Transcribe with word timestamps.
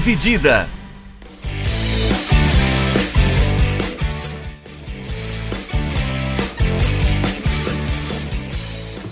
Dividida. 0.00 0.66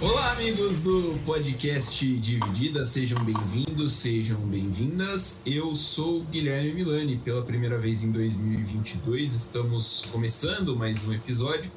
Olá, 0.01 0.33
amigos 0.33 0.81
do 0.81 1.19
podcast 1.27 2.07
Dividida, 2.17 2.87
sejam 2.87 3.23
bem-vindos, 3.23 3.93
sejam 3.93 4.39
bem-vindas. 4.39 5.43
Eu 5.45 5.75
sou 5.75 6.23
Guilherme 6.23 6.73
Milani, 6.73 7.19
pela 7.19 7.43
primeira 7.43 7.77
vez 7.77 8.03
em 8.03 8.11
2022 8.11 9.35
estamos 9.35 10.07
começando 10.11 10.75
mais 10.75 11.07
um 11.07 11.13
episódio. 11.13 11.71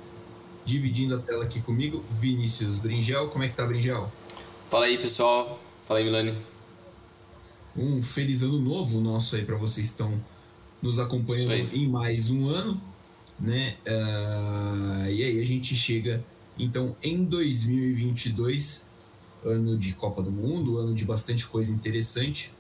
Dividindo 0.64 1.16
a 1.16 1.20
tela 1.20 1.44
aqui 1.44 1.60
comigo, 1.60 2.02
Vinícius 2.12 2.78
Bringel. 2.78 3.28
Como 3.28 3.44
é 3.44 3.50
que 3.50 3.56
tá, 3.56 3.66
Bringel? 3.66 4.10
Fala 4.70 4.86
aí, 4.86 4.98
pessoal. 4.98 5.60
Fala 5.86 6.00
aí, 6.00 6.06
Milani. 6.06 6.61
Um 7.76 8.04
feliz 8.04 8.44
ano 8.44 8.60
novo 8.60 9.00
nosso 9.00 9.36
aí 9.36 9.46
para 9.46 9.56
vocês 9.56 9.88
que 9.88 9.94
estão 9.94 10.20
nos 10.82 11.00
acompanhando 11.00 11.74
em 11.74 11.88
mais 11.88 12.30
um 12.30 12.48
ano, 12.48 12.82
né? 13.40 13.76
Uh, 13.86 15.10
e 15.10 15.24
aí 15.24 15.40
a 15.40 15.46
gente 15.46 15.76
chega 15.76 16.24
então 16.58 16.96
em 17.02 17.24
2022, 17.24 18.92
ano 19.46 19.78
de 19.78 19.94
Copa 19.94 20.22
do 20.22 20.32
Mundo, 20.32 20.78
ano 20.78 20.94
de 20.94 21.06
bastante 21.06 21.46
coisa 21.46 21.72
interessante. 21.72 22.52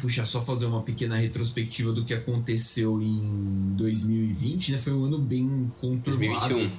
Puxa, 0.00 0.24
só 0.24 0.42
fazer 0.42 0.64
uma 0.64 0.82
pequena 0.82 1.16
retrospectiva 1.16 1.92
do 1.92 2.04
que 2.04 2.14
aconteceu 2.14 3.02
em 3.02 3.74
2020, 3.76 4.72
né? 4.72 4.78
Foi 4.78 4.94
um 4.94 5.04
ano 5.04 5.18
bem 5.18 5.70
conturbado. 5.78 6.54
2021. 6.54 6.70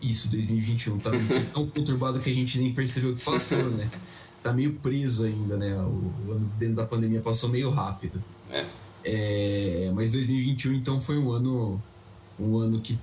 Isso, 0.00 0.30
2021. 0.30 0.98
Tá 0.98 1.10
tão 1.52 1.66
conturbado 1.68 2.18
que 2.18 2.30
a 2.30 2.34
gente 2.34 2.58
nem 2.58 2.72
percebeu 2.72 3.12
o 3.12 3.16
que 3.16 3.24
passou, 3.24 3.70
né? 3.70 3.90
Tá 4.42 4.52
meio 4.52 4.74
preso 4.74 5.24
ainda, 5.24 5.56
né? 5.56 5.74
O 5.74 6.32
ano 6.32 6.52
dentro 6.58 6.76
da 6.76 6.86
pandemia 6.86 7.20
passou 7.20 7.48
meio 7.48 7.70
rápido. 7.70 8.22
É. 8.50 8.66
É, 9.04 9.92
mas 9.94 10.10
2021 10.10 10.74
então 10.74 11.00
foi 11.00 11.16
um 11.18 11.30
ano 11.30 11.80
um 12.38 12.58
ano 12.58 12.80
que 12.80 12.98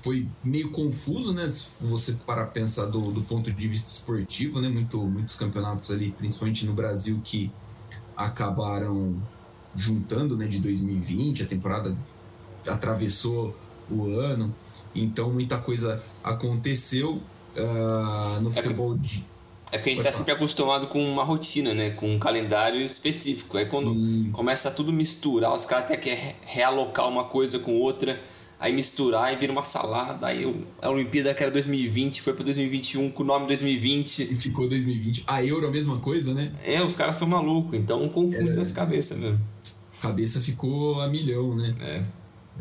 foi 0.00 0.28
meio 0.44 0.70
confuso, 0.70 1.32
né? 1.32 1.48
Se 1.48 1.68
você 1.80 2.12
parar 2.24 2.46
pensar 2.46 2.86
do, 2.86 3.00
do 3.00 3.22
ponto 3.22 3.50
de 3.50 3.68
vista 3.68 3.90
esportivo, 3.90 4.60
né? 4.60 4.68
Muito, 4.68 4.98
muitos 4.98 5.34
campeonatos 5.34 5.90
ali, 5.90 6.12
principalmente 6.16 6.64
no 6.64 6.72
Brasil, 6.72 7.20
que 7.24 7.50
acabaram 8.16 9.20
juntando, 9.74 10.36
né? 10.36 10.46
De 10.46 10.60
2020, 10.60 11.42
a 11.42 11.46
temporada 11.46 11.96
atravessou 12.68 13.56
o 13.90 14.18
ano, 14.18 14.54
então 14.94 15.32
muita 15.32 15.58
coisa 15.58 16.02
aconteceu 16.22 17.20
uh, 17.56 18.40
no 18.40 18.50
futebol 18.52 18.94
é 18.94 18.98
de 18.98 19.24
é 19.72 19.78
porque 19.78 19.90
a 19.90 19.92
gente 19.92 19.98
está 19.98 20.12
sempre 20.12 20.32
acostumado 20.32 20.86
com 20.86 21.04
uma 21.04 21.24
rotina, 21.24 21.74
né? 21.74 21.90
Com 21.90 22.14
um 22.14 22.18
calendário 22.18 22.80
específico. 22.80 23.58
Aí 23.58 23.66
quando 23.66 23.92
Sim. 23.94 24.30
começa 24.32 24.70
tudo 24.70 24.92
misturar, 24.92 25.54
os 25.54 25.64
caras 25.64 25.86
até 25.86 25.96
querem 25.96 26.34
realocar 26.44 27.08
uma 27.08 27.24
coisa 27.24 27.58
com 27.58 27.76
outra, 27.76 28.20
aí 28.60 28.72
misturar 28.72 29.32
e 29.32 29.36
vira 29.36 29.52
uma 29.52 29.64
salada. 29.64 30.26
Aí 30.28 30.44
a 30.80 30.88
Olimpíada 30.88 31.34
que 31.34 31.42
era 31.42 31.50
2020 31.50 32.22
foi 32.22 32.32
para 32.32 32.44
2021 32.44 33.10
com 33.10 33.22
o 33.22 33.26
nome 33.26 33.46
2020. 33.48 34.22
E 34.22 34.36
ficou 34.36 34.68
2020. 34.68 35.24
A 35.26 35.44
Euro 35.44 35.66
a 35.66 35.70
mesma 35.70 35.98
coisa, 35.98 36.32
né? 36.32 36.52
É, 36.64 36.82
os 36.82 36.94
caras 36.94 37.16
são 37.16 37.26
malucos, 37.28 37.78
então 37.78 38.08
confunde 38.08 38.50
É. 38.50 38.54
nessa 38.54 38.74
cabeça 38.74 39.16
mesmo. 39.16 39.40
Cabeça 40.00 40.40
ficou 40.40 41.00
a 41.00 41.08
milhão, 41.08 41.56
né? 41.56 41.74
É. 41.80 42.02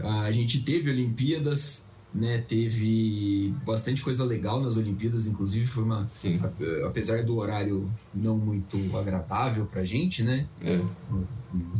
A 0.03 0.31
gente 0.31 0.59
teve 0.59 0.89
Olimpíadas, 0.89 1.84
né? 2.15 2.43
Teve 2.47 3.53
bastante 3.65 4.01
coisa 4.01 4.23
legal 4.23 4.61
nas 4.61 4.77
Olimpíadas, 4.77 5.27
inclusive 5.27 5.67
foi 5.67 5.83
uma, 5.83 6.07
Sim. 6.07 6.39
apesar 6.85 7.23
do 7.23 7.35
horário 7.37 7.91
não 8.13 8.37
muito 8.37 8.77
agradável 8.97 9.65
pra 9.65 9.83
gente, 9.83 10.23
né? 10.23 10.47
É. 10.61 10.81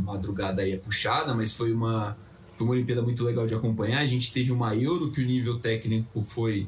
Madrugada 0.04 0.62
aí 0.62 0.74
é 0.74 0.78
puxada, 0.78 1.34
mas 1.34 1.54
foi 1.54 1.72
uma 1.72 2.18
foi 2.58 2.66
uma 2.68 2.74
Olimpíada 2.74 3.02
muito 3.02 3.24
legal 3.24 3.48
de 3.48 3.54
acompanhar. 3.54 4.00
A 4.00 4.08
gente 4.08 4.32
teve 4.32 4.52
uma 4.52 4.76
Euro 4.76 5.12
que 5.12 5.22
o 5.22 5.26
nível 5.26 5.60
técnico 5.60 6.22
foi 6.22 6.68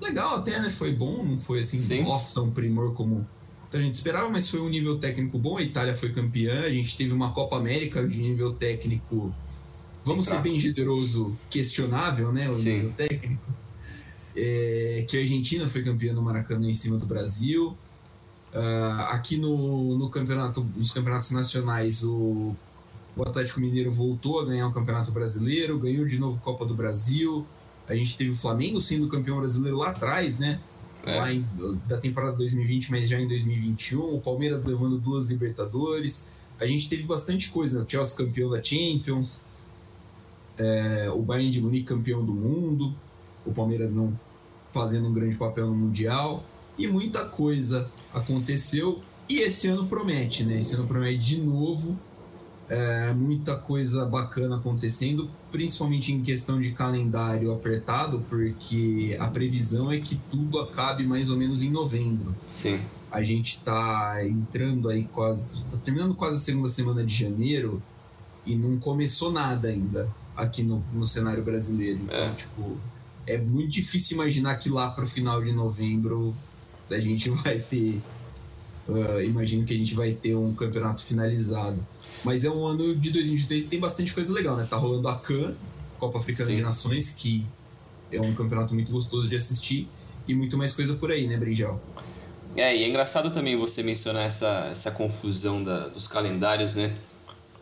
legal 0.00 0.36
até, 0.36 0.60
né? 0.60 0.68
Foi 0.68 0.92
bom, 0.92 1.24
não 1.24 1.36
foi 1.36 1.60
assim, 1.60 1.78
Sim. 1.78 2.02
nossa, 2.02 2.40
um 2.40 2.50
primor 2.50 2.92
como 2.94 3.26
a 3.72 3.80
gente 3.80 3.94
esperava, 3.94 4.28
mas 4.28 4.48
foi 4.48 4.60
um 4.60 4.68
nível 4.68 4.98
técnico 4.98 5.38
bom. 5.38 5.56
A 5.56 5.62
Itália 5.62 5.94
foi 5.94 6.12
campeã, 6.12 6.64
a 6.64 6.70
gente 6.70 6.96
teve 6.96 7.12
uma 7.12 7.32
Copa 7.32 7.56
América 7.56 8.06
de 8.06 8.20
nível 8.20 8.52
técnico, 8.52 9.34
vamos 10.04 10.26
ser 10.26 10.32
Fraco. 10.32 10.48
bem 10.48 10.58
generoso, 10.58 11.36
questionável, 11.50 12.32
né? 12.32 12.48
O 12.48 12.52
Sim. 12.52 12.74
nível 12.74 12.92
técnico. 12.96 13.42
É, 14.34 15.04
que 15.06 15.18
a 15.18 15.20
Argentina 15.20 15.68
foi 15.68 15.82
campeã 15.82 16.14
no 16.14 16.22
Maracanã 16.22 16.68
em 16.68 16.72
cima 16.72 16.96
do 16.96 17.04
Brasil. 17.06 17.76
Ah, 18.54 19.08
aqui 19.12 19.36
no, 19.36 19.96
no 19.96 20.10
campeonato, 20.10 20.66
nos 20.76 20.92
campeonatos 20.92 21.30
nacionais, 21.30 22.04
o, 22.04 22.54
o 23.16 23.22
Atlético 23.22 23.60
Mineiro 23.60 23.90
voltou 23.90 24.40
a 24.40 24.44
ganhar 24.44 24.66
o 24.68 24.72
Campeonato 24.72 25.10
Brasileiro, 25.10 25.78
ganhou 25.78 26.06
de 26.06 26.18
novo 26.18 26.38
Copa 26.40 26.64
do 26.66 26.74
Brasil. 26.74 27.46
A 27.88 27.94
gente 27.94 28.16
teve 28.16 28.30
o 28.30 28.36
Flamengo 28.36 28.80
sendo 28.80 29.08
campeão 29.08 29.38
brasileiro 29.38 29.76
lá 29.76 29.90
atrás, 29.90 30.38
né? 30.38 30.60
É. 31.04 31.18
Lá 31.18 31.32
em, 31.32 31.44
da 31.88 31.98
temporada 31.98 32.36
2020, 32.36 32.90
mas 32.90 33.08
já 33.08 33.18
em 33.18 33.26
2021. 33.26 34.14
O 34.14 34.20
Palmeiras 34.20 34.64
levando 34.64 34.98
duas 34.98 35.26
Libertadores. 35.26 36.32
A 36.60 36.66
gente 36.66 36.88
teve 36.88 37.02
bastante 37.02 37.48
coisa, 37.48 37.78
né? 37.78 37.84
O 37.86 37.90
Chelsea 37.90 38.16
campeão 38.16 38.50
da 38.50 38.62
Champions, 38.62 39.40
é, 40.62 41.10
o 41.10 41.20
Bayern 41.20 41.50
de 41.50 41.60
Munique 41.60 41.86
campeão 41.86 42.24
do 42.24 42.32
mundo, 42.32 42.94
o 43.44 43.52
Palmeiras 43.52 43.92
não 43.92 44.12
fazendo 44.72 45.08
um 45.08 45.12
grande 45.12 45.36
papel 45.36 45.66
no 45.66 45.74
Mundial. 45.74 46.44
E 46.78 46.86
muita 46.86 47.24
coisa 47.24 47.90
aconteceu. 48.14 49.00
E 49.28 49.40
esse 49.40 49.66
ano 49.66 49.86
promete, 49.86 50.44
né? 50.44 50.58
Esse 50.58 50.74
ano 50.74 50.86
promete 50.86 51.18
de 51.18 51.40
novo 51.40 51.98
é, 52.68 53.12
muita 53.12 53.56
coisa 53.56 54.06
bacana 54.06 54.56
acontecendo, 54.56 55.28
principalmente 55.50 56.12
em 56.12 56.22
questão 56.22 56.60
de 56.60 56.70
calendário 56.70 57.52
apertado, 57.52 58.24
porque 58.28 59.16
a 59.20 59.28
previsão 59.28 59.90
é 59.92 60.00
que 60.00 60.18
tudo 60.30 60.58
acabe 60.60 61.04
mais 61.04 61.28
ou 61.28 61.36
menos 61.36 61.62
em 61.62 61.70
novembro. 61.70 62.34
Sim. 62.48 62.80
A 63.10 63.22
gente 63.22 63.60
tá 63.60 64.24
entrando 64.26 64.88
aí 64.88 65.04
quase. 65.12 65.62
tá 65.64 65.76
terminando 65.82 66.14
quase 66.14 66.36
a 66.36 66.40
segunda 66.40 66.68
semana 66.68 67.04
de 67.04 67.14
janeiro 67.14 67.82
e 68.46 68.56
não 68.56 68.78
começou 68.78 69.30
nada 69.30 69.68
ainda 69.68 70.08
aqui 70.36 70.62
no, 70.62 70.82
no 70.92 71.06
cenário 71.06 71.42
brasileiro. 71.42 72.00
Então, 72.04 72.16
É. 72.16 72.32
tipo, 72.34 72.78
é 73.26 73.38
muito 73.38 73.70
difícil 73.70 74.16
imaginar 74.16 74.56
que 74.56 74.68
lá 74.68 74.90
pro 74.90 75.06
final 75.06 75.42
de 75.42 75.52
novembro 75.52 76.34
a 76.90 76.98
gente 77.00 77.30
vai 77.44 77.58
ter. 77.58 78.00
ah, 78.88 79.22
imagino 79.22 79.64
que 79.64 79.72
a 79.74 79.76
gente 79.76 79.94
vai 79.94 80.12
ter 80.12 80.34
um 80.34 80.54
campeonato 80.54 81.02
finalizado. 81.04 81.84
Mas 82.24 82.44
é 82.44 82.50
um 82.50 82.64
ano 82.66 82.94
de 82.94 83.10
2023 83.10 83.64
que 83.64 83.68
tem 83.70 83.80
bastante 83.80 84.12
coisa 84.14 84.32
legal, 84.32 84.56
né? 84.56 84.66
Tá 84.68 84.76
rolando 84.76 85.08
a 85.08 85.16
CAN, 85.16 85.54
Copa 85.98 86.18
Africana 86.18 86.50
Sim. 86.50 86.56
de 86.56 86.62
Nações, 86.62 87.10
que 87.12 87.44
é 88.10 88.20
um 88.20 88.34
campeonato 88.34 88.74
muito 88.74 88.90
gostoso 88.92 89.28
de 89.28 89.36
assistir. 89.36 89.88
E 90.28 90.34
muito 90.34 90.56
mais 90.56 90.72
coisa 90.74 90.94
por 90.94 91.10
aí, 91.10 91.26
né, 91.26 91.36
Brinjal? 91.36 91.80
É, 92.54 92.76
e 92.76 92.84
é 92.84 92.88
engraçado 92.88 93.32
também 93.32 93.56
você 93.56 93.82
mencionar 93.82 94.24
essa, 94.24 94.68
essa 94.70 94.90
confusão 94.92 95.64
da- 95.64 95.88
dos 95.88 96.06
calendários, 96.06 96.76
né? 96.76 96.94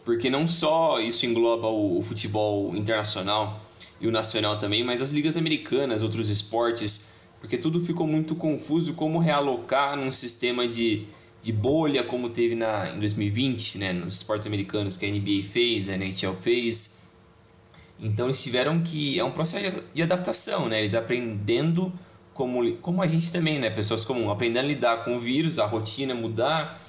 Porque 0.05 0.31
não 0.31 0.49
só 0.49 0.99
isso 0.99 1.27
engloba 1.27 1.69
o, 1.69 1.99
o 1.99 2.03
futebol 2.03 2.75
internacional 2.75 3.61
e 4.01 4.07
o 4.07 4.11
nacional 4.11 4.59
também, 4.59 4.83
mas 4.83 5.03
as 5.03 5.11
ligas 5.11 5.37
americanas, 5.37 6.03
outros 6.03 6.31
esportes, 6.31 7.13
porque 7.41 7.57
tudo 7.59 7.81
ficou 7.81 8.07
muito 8.07 8.35
confuso 8.35 8.95
como 8.95 9.19
realocar 9.19 9.97
num 9.97 10.13
sistema 10.13 10.67
de, 10.67 11.07
de 11.41 11.53
bolha 11.53 12.03
como 12.03 12.31
teve 12.31 12.55
na, 12.55 12.91
em 12.91 12.99
2020, 12.99 13.79
né? 13.79 13.93
Nos 13.93 14.17
esportes 14.17 14.47
americanos 14.47 14.97
que 14.97 15.07
a 15.07 15.09
NBA 15.09 15.43
fez, 15.49 15.89
a 15.89 15.97
NHL 15.97 16.35
fez. 16.35 17.09
Então 17.99 18.27
eles 18.27 18.43
tiveram 18.43 18.83
que. 18.83 19.19
É 19.19 19.25
um 19.25 19.31
processo 19.31 19.83
de 19.93 20.03
adaptação, 20.03 20.69
né? 20.69 20.81
Eles 20.81 20.95
aprendendo 20.95 21.93
como, 22.35 22.77
como 22.77 23.03
a 23.03 23.07
gente 23.07 23.31
também, 23.33 23.59
né? 23.59 23.71
Pessoas 23.71 24.05
comuns, 24.05 24.31
aprendendo 24.31 24.65
a 24.65 24.69
lidar 24.69 25.05
com 25.05 25.17
o 25.17 25.21
vírus, 25.21 25.59
a 25.59 25.67
rotina 25.67 26.15
mudar, 26.15 26.81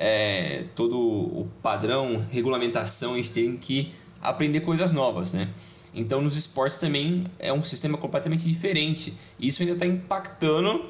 é, 0.00 0.64
todo 0.76 0.96
o 0.96 1.48
padrão, 1.60 2.24
regulamentação, 2.30 3.14
a 3.14 3.16
gente 3.16 3.32
tem 3.32 3.56
que 3.56 3.92
aprender 4.22 4.60
coisas 4.60 4.92
novas, 4.92 5.32
né? 5.32 5.48
Então 5.92 6.22
nos 6.22 6.36
esportes 6.36 6.78
também 6.78 7.24
é 7.36 7.52
um 7.52 7.64
sistema 7.64 7.98
completamente 7.98 8.44
diferente. 8.44 9.14
E 9.40 9.48
isso 9.48 9.60
ainda 9.60 9.74
está 9.74 9.84
impactando 9.84 10.86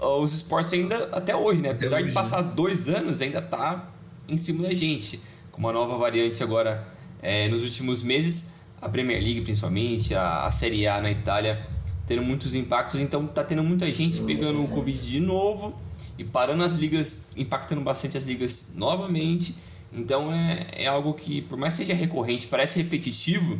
os 0.00 0.32
esportes 0.32 0.72
ainda 0.72 1.08
até 1.10 1.34
hoje, 1.34 1.60
né? 1.62 1.70
Apesar 1.70 1.96
hoje, 1.96 2.08
de 2.08 2.14
passar 2.14 2.42
dois 2.42 2.88
anos, 2.88 3.20
ainda 3.20 3.42
tá 3.42 3.90
em 4.28 4.36
cima 4.36 4.62
da 4.62 4.72
gente. 4.72 5.20
Com 5.50 5.58
uma 5.58 5.72
nova 5.72 5.96
variante 5.96 6.42
agora 6.44 6.86
é, 7.20 7.48
nos 7.48 7.64
últimos 7.64 8.04
meses, 8.04 8.60
a 8.80 8.88
Premier 8.88 9.20
League 9.20 9.40
principalmente, 9.40 10.14
a, 10.14 10.44
a 10.44 10.52
Série 10.52 10.86
A 10.86 11.00
na 11.00 11.10
Itália, 11.10 11.66
tendo 12.06 12.22
muitos 12.22 12.54
impactos. 12.54 13.00
Então 13.00 13.26
tá 13.26 13.42
tendo 13.42 13.64
muita 13.64 13.90
gente 13.90 14.20
pegando 14.22 14.62
o 14.62 14.68
Covid 14.68 15.10
de 15.10 15.18
novo 15.18 15.74
e 16.18 16.24
parando 16.24 16.62
as 16.62 16.74
ligas, 16.74 17.30
impactando 17.36 17.80
bastante 17.80 18.16
as 18.16 18.24
ligas 18.24 18.72
novamente. 18.76 19.56
Então 19.92 20.32
é, 20.32 20.64
é 20.72 20.86
algo 20.86 21.14
que, 21.14 21.42
por 21.42 21.58
mais 21.58 21.74
que 21.74 21.82
seja 21.82 21.94
recorrente, 21.94 22.46
parece 22.46 22.80
repetitivo, 22.82 23.58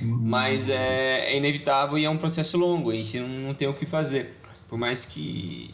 mas 0.00 0.68
é, 0.68 1.32
é 1.32 1.36
inevitável 1.36 1.98
e 1.98 2.04
é 2.04 2.10
um 2.10 2.16
processo 2.16 2.56
longo, 2.56 2.90
a 2.90 2.94
gente 2.94 3.18
não, 3.18 3.28
não 3.28 3.54
tem 3.54 3.68
o 3.68 3.74
que 3.74 3.84
fazer. 3.84 4.36
Por 4.68 4.78
mais 4.78 5.04
que 5.04 5.70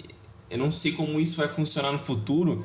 eu 0.50 0.58
não 0.58 0.70
sei 0.70 0.92
como 0.92 1.20
isso 1.20 1.36
vai 1.36 1.48
funcionar 1.48 1.92
no 1.92 1.98
futuro 1.98 2.64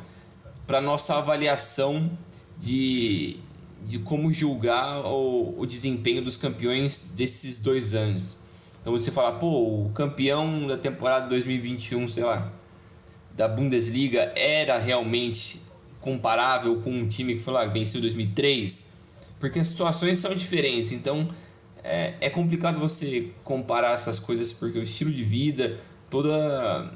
para 0.65 0.79
nossa 0.79 1.17
avaliação 1.17 2.17
de, 2.57 3.37
de 3.85 3.99
como 3.99 4.31
julgar 4.31 5.05
o, 5.05 5.59
o 5.59 5.65
desempenho 5.65 6.23
dos 6.23 6.37
campeões 6.37 7.13
desses 7.15 7.59
dois 7.59 7.93
anos. 7.93 8.43
Então 8.79 8.93
você 8.93 9.11
fala, 9.11 9.33
pô, 9.33 9.85
o 9.85 9.91
campeão 9.93 10.67
da 10.67 10.77
temporada 10.77 11.27
2021, 11.27 12.07
sei 12.07 12.23
lá, 12.23 12.51
da 13.35 13.47
Bundesliga 13.47 14.31
era 14.35 14.77
realmente 14.77 15.61
comparável 16.01 16.81
com 16.81 16.91
um 16.91 17.07
time 17.07 17.35
que 17.35 17.41
foi 17.41 17.53
lá, 17.53 17.65
venceu 17.65 18.01
2003? 18.01 18.93
Porque 19.39 19.59
as 19.59 19.69
situações 19.69 20.19
são 20.19 20.35
diferentes, 20.35 20.91
então 20.91 21.27
é, 21.83 22.13
é 22.21 22.29
complicado 22.29 22.79
você 22.79 23.31
comparar 23.43 23.93
essas 23.93 24.19
coisas 24.19 24.53
porque 24.53 24.79
o 24.79 24.83
estilo 24.83 25.11
de 25.11 25.23
vida, 25.23 25.79
toda 26.09 26.91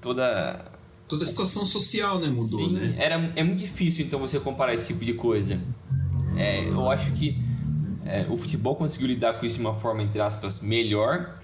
toda 0.00 0.64
toda 1.06 1.24
a 1.24 1.26
situação 1.26 1.64
social, 1.66 2.18
né, 2.18 2.28
mudou, 2.28 2.42
Sim, 2.42 2.72
né? 2.72 2.94
Era, 2.98 3.32
é 3.36 3.44
muito 3.44 3.58
difícil 3.58 4.04
então 4.06 4.18
você 4.18 4.40
comparar 4.40 4.74
esse 4.74 4.92
tipo 4.92 5.04
de 5.04 5.14
coisa. 5.14 5.60
É, 6.36 6.68
eu 6.68 6.90
acho 6.90 7.12
que 7.12 7.38
é, 8.04 8.26
o 8.28 8.36
futebol 8.36 8.74
conseguiu 8.74 9.08
lidar 9.08 9.34
com 9.34 9.46
isso 9.46 9.56
de 9.56 9.60
uma 9.60 9.74
forma 9.74 10.02
entre 10.02 10.20
aspas 10.20 10.60
melhor, 10.60 11.38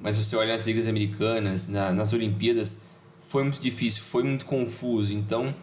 mas 0.00 0.16
você 0.16 0.36
olha 0.36 0.52
nas 0.52 0.66
ligas 0.66 0.86
americanas, 0.86 1.68
na, 1.68 1.92
nas 1.92 2.12
Olimpíadas, 2.12 2.89
foi 3.30 3.44
muito 3.44 3.60
difícil, 3.60 4.02
foi 4.02 4.24
muito 4.24 4.44
confuso. 4.44 5.14
Então 5.14 5.54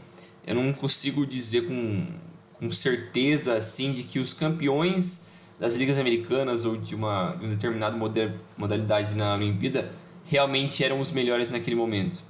eu 0.46 0.56
não 0.56 0.72
consigo 0.72 1.26
dizer 1.26 1.68
com, 1.68 2.08
com 2.54 2.72
certeza 2.72 3.56
assim 3.56 3.92
de 3.92 4.04
que 4.04 4.20
os 4.20 4.34
campeões 4.34 5.32
das 5.60 5.76
ligas 5.76 6.00
americanas 6.00 6.64
ou 6.64 6.78
de 6.78 6.96
uma, 6.96 7.36
de 7.36 8.34
modalidade 8.58 9.14
na 9.16 9.36
Olimpíada 9.36 9.92
realmente 10.24 10.82
eram 10.82 11.02
os 11.02 11.12
melhores 11.12 11.52
naquele 11.52 11.76
momento. 11.76 12.24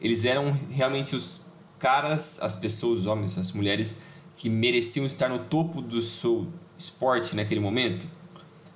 Eles 0.00 0.24
eram 0.24 0.50
realmente 0.70 1.14
os 1.14 1.52
caras, 1.78 2.42
as 2.42 2.54
pessoas, 2.54 3.00
os 3.00 3.06
homens, 3.06 3.36
as 3.36 3.52
mulheres 3.52 4.02
que 4.36 4.48
mereciam 4.48 5.04
estar 5.04 5.28
no 5.28 5.40
topo 5.40 5.82
do 5.82 6.02
seu 6.02 6.46
esporte 6.78 7.36
naquele 7.36 7.60
momento? 7.60 8.06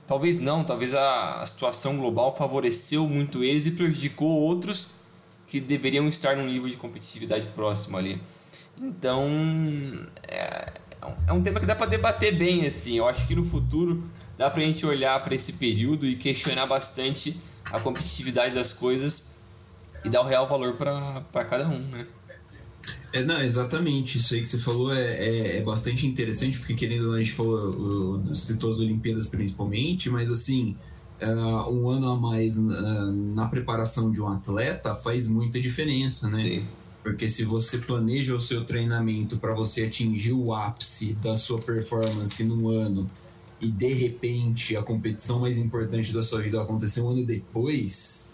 Talvez 0.06 0.38
não, 0.40 0.62
talvez 0.62 0.94
a, 0.94 1.40
a 1.40 1.46
situação 1.46 1.96
global 1.96 2.36
favoreceu 2.36 3.08
muito 3.08 3.42
eles 3.42 3.64
e 3.64 3.70
prejudicou 3.70 4.28
outros 4.28 5.05
que 5.46 5.60
deveriam 5.60 6.08
estar 6.08 6.36
num 6.36 6.46
nível 6.46 6.68
de 6.68 6.76
competitividade 6.76 7.46
próximo 7.48 7.96
ali. 7.96 8.20
Então, 8.80 9.26
é, 10.22 10.72
é 11.26 11.32
um 11.32 11.42
tema 11.42 11.60
que 11.60 11.66
dá 11.66 11.74
para 11.74 11.86
debater 11.86 12.36
bem 12.36 12.66
assim. 12.66 12.98
Eu 12.98 13.08
acho 13.08 13.26
que 13.26 13.34
no 13.34 13.44
futuro 13.44 14.02
dá 14.36 14.50
para 14.50 14.62
a 14.62 14.64
gente 14.64 14.84
olhar 14.84 15.22
para 15.22 15.34
esse 15.34 15.54
período 15.54 16.06
e 16.06 16.16
questionar 16.16 16.66
bastante 16.66 17.36
a 17.64 17.80
competitividade 17.80 18.54
das 18.54 18.72
coisas 18.72 19.38
e 20.04 20.08
dar 20.08 20.20
o 20.20 20.24
real 20.24 20.46
valor 20.46 20.74
para 20.74 21.44
cada 21.44 21.68
um, 21.68 21.78
né? 21.78 22.06
É, 23.12 23.24
não, 23.24 23.40
exatamente. 23.40 24.18
Isso 24.18 24.34
aí 24.34 24.40
que 24.40 24.46
você 24.46 24.58
falou 24.58 24.92
é, 24.92 25.00
é, 25.00 25.56
é 25.58 25.62
bastante 25.62 26.06
interessante, 26.06 26.58
porque 26.58 26.74
querendo 26.74 27.04
ou 27.04 27.08
não, 27.12 27.14
a 27.14 27.22
gente 27.22 27.32
falou, 27.32 28.22
citou 28.34 28.70
as 28.70 28.78
Olimpíadas 28.78 29.26
principalmente, 29.26 30.10
mas 30.10 30.30
assim, 30.30 30.76
uh, 31.22 31.70
um 31.70 31.88
ano 31.88 32.10
a 32.10 32.16
mais 32.16 32.58
uh, 32.58 33.12
na 33.34 33.46
preparação 33.46 34.10
de 34.10 34.20
um 34.20 34.28
atleta 34.28 34.94
faz 34.94 35.28
muita 35.28 35.60
diferença, 35.60 36.28
né? 36.28 36.40
Sim. 36.40 36.66
Porque 37.02 37.28
se 37.28 37.44
você 37.44 37.78
planeja 37.78 38.34
o 38.34 38.40
seu 38.40 38.64
treinamento 38.64 39.36
para 39.36 39.54
você 39.54 39.84
atingir 39.84 40.32
o 40.32 40.52
ápice 40.52 41.14
da 41.14 41.36
sua 41.36 41.60
performance 41.60 42.42
no 42.42 42.68
ano 42.68 43.08
e 43.60 43.68
de 43.68 43.92
repente 43.92 44.76
a 44.76 44.82
competição 44.82 45.40
mais 45.40 45.56
importante 45.56 46.12
da 46.12 46.22
sua 46.22 46.42
vida 46.42 46.60
acontecer 46.60 47.00
um 47.00 47.10
ano 47.10 47.24
depois, 47.24 48.28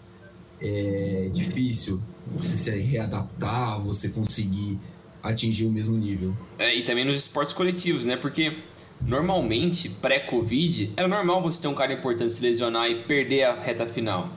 é 0.59 1.29
difícil 1.31 2.01
você 2.31 2.57
se 2.57 2.71
readaptar, 2.79 3.79
você 3.79 4.09
conseguir 4.09 4.79
atingir 5.21 5.65
o 5.65 5.71
mesmo 5.71 5.97
nível. 5.97 6.35
É, 6.57 6.75
e 6.75 6.83
também 6.83 7.05
nos 7.05 7.19
esportes 7.19 7.53
coletivos, 7.53 8.05
né? 8.05 8.17
Porque 8.17 8.57
normalmente, 9.05 9.89
pré-Covid, 9.89 10.93
era 10.95 11.07
normal 11.07 11.41
você 11.41 11.61
ter 11.61 11.67
um 11.67 11.75
cara 11.75 11.93
importante 11.93 12.33
se 12.33 12.41
lesionar 12.41 12.89
e 12.89 13.03
perder 13.03 13.43
a 13.43 13.55
reta 13.55 13.85
final. 13.85 14.29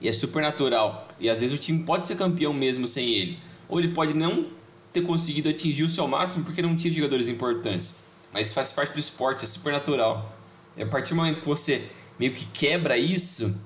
E 0.00 0.08
é 0.08 0.12
super 0.12 0.42
natural. 0.42 1.08
E 1.18 1.28
às 1.28 1.40
vezes 1.40 1.54
o 1.54 1.60
time 1.60 1.84
pode 1.84 2.06
ser 2.06 2.16
campeão 2.16 2.52
mesmo 2.52 2.86
sem 2.86 3.14
ele. 3.14 3.38
Ou 3.68 3.78
ele 3.78 3.88
pode 3.88 4.14
não 4.14 4.46
ter 4.92 5.02
conseguido 5.02 5.48
atingir 5.48 5.84
o 5.84 5.90
seu 5.90 6.06
máximo 6.08 6.44
porque 6.44 6.62
não 6.62 6.74
tinha 6.76 6.92
jogadores 6.92 7.28
importantes. 7.28 8.02
Mas 8.32 8.52
faz 8.52 8.72
parte 8.72 8.94
do 8.94 9.00
esporte, 9.00 9.44
é 9.44 9.46
super 9.46 9.72
natural. 9.72 10.36
E 10.76 10.82
a 10.82 10.86
partir 10.86 11.10
do 11.10 11.16
momento 11.16 11.40
que 11.40 11.48
você 11.48 11.82
meio 12.18 12.32
que 12.32 12.46
quebra 12.46 12.96
isso, 12.96 13.56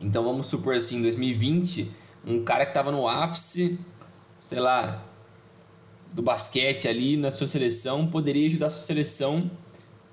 então 0.00 0.22
vamos 0.24 0.46
supor 0.46 0.74
assim, 0.74 0.98
em 0.98 1.02
2020 1.02 1.90
um 2.26 2.42
cara 2.42 2.64
que 2.64 2.70
estava 2.70 2.90
no 2.90 3.06
ápice, 3.06 3.78
sei 4.36 4.58
lá, 4.58 5.04
do 6.16 6.22
basquete 6.22 6.88
ali 6.88 7.14
na 7.14 7.30
sua 7.30 7.46
seleção, 7.46 8.06
poderia 8.06 8.46
ajudar 8.46 8.68
a 8.68 8.70
sua 8.70 8.80
seleção 8.80 9.50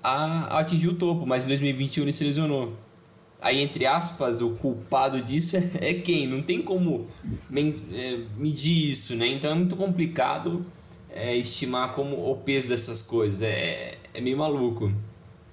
a, 0.02 0.56
a 0.56 0.58
atingir 0.60 0.88
o 0.88 0.94
topo, 0.94 1.26
mas 1.26 1.46
em 1.46 1.48
2021 1.48 2.02
ele 2.04 2.12
se 2.12 2.22
lesionou. 2.22 2.76
Aí, 3.40 3.60
entre 3.60 3.86
aspas, 3.86 4.42
o 4.42 4.50
culpado 4.56 5.20
disso 5.22 5.56
é, 5.56 5.70
é 5.80 5.94
quem? 5.94 6.26
Não 6.26 6.42
tem 6.42 6.60
como 6.60 7.06
é, 7.92 8.20
medir 8.36 8.90
isso, 8.90 9.16
né? 9.16 9.26
Então 9.28 9.50
é 9.50 9.54
muito 9.54 9.76
complicado 9.76 10.60
é, 11.08 11.34
estimar 11.34 11.94
como 11.94 12.30
o 12.30 12.36
peso 12.36 12.68
dessas 12.68 13.00
coisas. 13.00 13.40
É, 13.40 13.96
é 14.12 14.20
meio 14.20 14.36
maluco. 14.36 14.92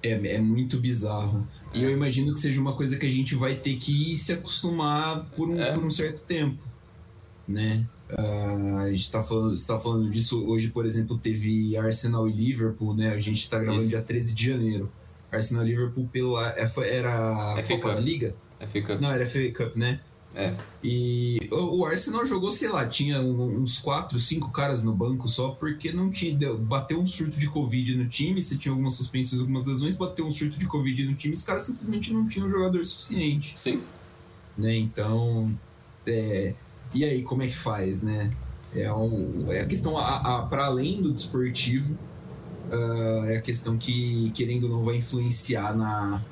É, 0.02 0.10
é 0.10 0.38
muito 0.38 0.78
bizarro. 0.78 1.48
E 1.72 1.82
eu 1.82 1.90
imagino 1.90 2.34
que 2.34 2.40
seja 2.40 2.60
uma 2.60 2.76
coisa 2.76 2.98
que 2.98 3.06
a 3.06 3.10
gente 3.10 3.34
vai 3.34 3.54
ter 3.54 3.76
que 3.76 4.14
se 4.16 4.34
acostumar 4.34 5.24
por 5.34 5.48
um, 5.48 5.58
é. 5.58 5.72
por 5.72 5.82
um 5.82 5.90
certo 5.90 6.24
tempo, 6.24 6.62
né? 7.48 7.86
Uh, 8.18 8.76
a 8.78 8.88
gente 8.88 9.00
está 9.00 9.22
falando, 9.22 9.54
está 9.54 9.78
falando 9.78 10.10
disso 10.10 10.44
hoje, 10.44 10.68
por 10.68 10.84
exemplo, 10.84 11.18
teve 11.18 11.76
Arsenal 11.76 12.28
e 12.28 12.32
Liverpool, 12.32 12.94
né? 12.94 13.10
A 13.10 13.20
gente 13.20 13.38
está 13.38 13.58
gravando 13.58 13.82
Isso. 13.82 13.90
dia 13.90 14.02
13 14.02 14.34
de 14.34 14.46
janeiro. 14.46 14.92
Arsenal 15.30 15.64
e 15.64 15.70
Liverpool 15.70 16.08
pela, 16.12 16.50
é, 16.50 16.70
era 16.88 17.54
a 17.54 17.62
Copa 17.62 17.94
da 17.94 18.00
Liga? 18.00 18.34
FA 18.60 18.82
Cup. 18.82 19.00
Não, 19.00 19.10
era 19.10 19.26
FA 19.26 19.50
Cup, 19.54 19.76
né? 19.76 20.00
É. 20.34 20.54
E 20.82 21.48
o 21.50 21.84
Arsenal 21.84 22.24
jogou, 22.24 22.50
sei 22.50 22.68
lá, 22.68 22.86
tinha 22.86 23.20
uns 23.20 23.78
4, 23.78 24.18
5 24.18 24.50
caras 24.50 24.82
no 24.82 24.94
banco 24.94 25.28
só 25.28 25.50
porque 25.50 25.92
não 25.92 26.10
tinha. 26.10 26.54
Bateu 26.54 27.00
um 27.00 27.06
surto 27.06 27.38
de 27.38 27.48
Covid 27.48 27.94
no 27.96 28.08
time, 28.08 28.42
você 28.42 28.56
tinha 28.56 28.72
algumas 28.72 28.94
suspensões, 28.94 29.40
algumas 29.40 29.66
lesões, 29.66 29.96
bateu 29.96 30.26
um 30.26 30.30
surto 30.30 30.58
de 30.58 30.66
Covid 30.66 31.04
no 31.04 31.14
time, 31.14 31.34
os 31.34 31.42
caras 31.42 31.62
simplesmente 31.62 32.12
não 32.12 32.26
tinham 32.26 32.48
jogador 32.48 32.84
suficiente. 32.84 33.58
Sim. 33.58 33.82
Né? 34.56 34.76
Então. 34.76 35.54
É, 36.06 36.54
e 36.94 37.04
aí, 37.04 37.22
como 37.22 37.42
é 37.42 37.46
que 37.46 37.54
faz, 37.54 38.02
né? 38.02 38.30
É, 38.74 38.92
um, 38.92 39.50
é 39.50 39.60
a 39.60 39.66
questão, 39.66 39.98
a, 39.98 40.38
a 40.38 40.42
para 40.46 40.66
além 40.66 41.02
do 41.02 41.12
desportivo, 41.12 41.96
uh, 42.70 43.24
é 43.26 43.36
a 43.36 43.40
questão 43.40 43.76
que, 43.76 44.30
querendo 44.34 44.64
ou 44.64 44.70
não, 44.70 44.84
vai 44.84 44.96
influenciar 44.96 45.76
na, 45.76 46.22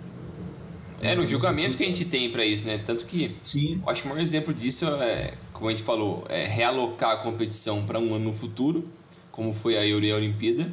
é, 1.00 1.14
no 1.14 1.26
julgamento 1.26 1.76
que 1.76 1.82
a 1.82 1.86
gente 1.86 2.04
tem 2.06 2.30
para 2.30 2.44
isso, 2.44 2.66
né? 2.66 2.78
Tanto 2.84 3.06
que 3.06 3.34
Sim. 3.42 3.82
acho 3.86 4.02
que 4.02 4.08
o 4.08 4.10
maior 4.10 4.22
exemplo 4.22 4.52
disso 4.52 4.86
é, 4.86 5.34
como 5.54 5.68
a 5.68 5.72
gente 5.72 5.82
falou, 5.82 6.24
é 6.28 6.46
realocar 6.46 7.12
a 7.12 7.16
competição 7.16 7.84
para 7.84 7.98
um 7.98 8.14
ano 8.14 8.26
no 8.26 8.34
futuro, 8.34 8.84
como 9.32 9.54
foi 9.54 9.78
a 9.78 9.86
Euro 9.86 10.04
e 10.04 10.12
a 10.12 10.16
Olimpíada, 10.16 10.70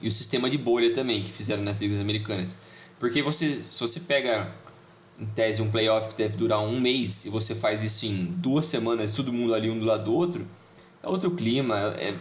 e 0.00 0.06
o 0.06 0.10
sistema 0.10 0.48
de 0.48 0.56
bolha 0.56 0.94
também, 0.94 1.24
que 1.24 1.32
fizeram 1.32 1.62
nas 1.62 1.80
ligas 1.80 2.00
americanas. 2.00 2.60
Porque 3.00 3.20
você, 3.20 3.64
se 3.68 3.80
você 3.80 4.00
pega, 4.00 4.48
em 5.18 5.26
tese, 5.26 5.60
um 5.60 5.70
playoff 5.70 6.08
que 6.08 6.16
deve 6.16 6.36
durar 6.36 6.60
um 6.60 6.80
mês, 6.80 7.24
e 7.24 7.30
você 7.30 7.54
faz 7.54 7.82
isso 7.82 8.06
em 8.06 8.26
duas 8.26 8.66
semanas, 8.66 9.12
todo 9.12 9.32
mundo 9.32 9.54
ali 9.54 9.68
um 9.68 9.78
do 9.78 9.84
lado 9.84 10.04
do 10.04 10.14
outro, 10.14 10.46
é 11.02 11.08
outro 11.08 11.30
clima, 11.32 11.94
é, 11.98 12.14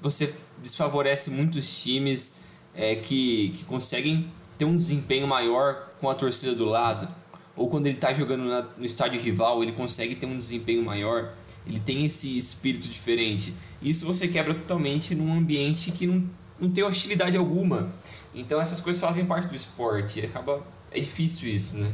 você 0.00 0.32
desfavorece 0.62 1.30
muitos 1.32 1.82
times 1.82 2.44
é, 2.74 2.96
que, 2.96 3.50
que 3.56 3.64
conseguem 3.64 4.30
ter 4.56 4.64
um 4.64 4.76
desempenho 4.76 5.26
maior 5.26 5.90
com 6.00 6.08
a 6.08 6.14
torcida 6.14 6.54
do 6.54 6.64
lado, 6.64 7.08
ou 7.56 7.68
quando 7.68 7.86
ele 7.86 7.96
está 7.96 8.12
jogando 8.12 8.44
na, 8.44 8.62
no 8.76 8.84
estádio 8.84 9.20
rival, 9.20 9.62
ele 9.62 9.72
consegue 9.72 10.14
ter 10.14 10.26
um 10.26 10.38
desempenho 10.38 10.82
maior, 10.82 11.32
ele 11.66 11.80
tem 11.80 12.04
esse 12.04 12.36
espírito 12.36 12.88
diferente. 12.88 13.54
Isso 13.80 14.06
você 14.06 14.28
quebra 14.28 14.54
totalmente 14.54 15.14
num 15.14 15.32
ambiente 15.32 15.90
que 15.92 16.06
não, 16.06 16.28
não 16.60 16.70
tem 16.70 16.84
hostilidade 16.84 17.36
alguma. 17.36 17.92
Então 18.34 18.60
essas 18.60 18.80
coisas 18.80 19.00
fazem 19.00 19.24
parte 19.24 19.48
do 19.48 19.54
esporte, 19.54 20.20
acaba 20.20 20.62
é 20.90 21.00
difícil 21.00 21.48
isso, 21.48 21.78
né? 21.78 21.92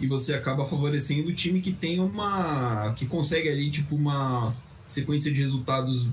E 0.00 0.06
você 0.06 0.34
acaba 0.34 0.64
favorecendo 0.64 1.30
o 1.30 1.34
time 1.34 1.60
que 1.60 1.72
tem 1.72 2.00
uma 2.00 2.92
que 2.94 3.06
consegue 3.06 3.48
ali 3.48 3.70
tipo 3.70 3.94
uma 3.94 4.54
sequência 4.84 5.32
de 5.32 5.40
resultados 5.40 6.06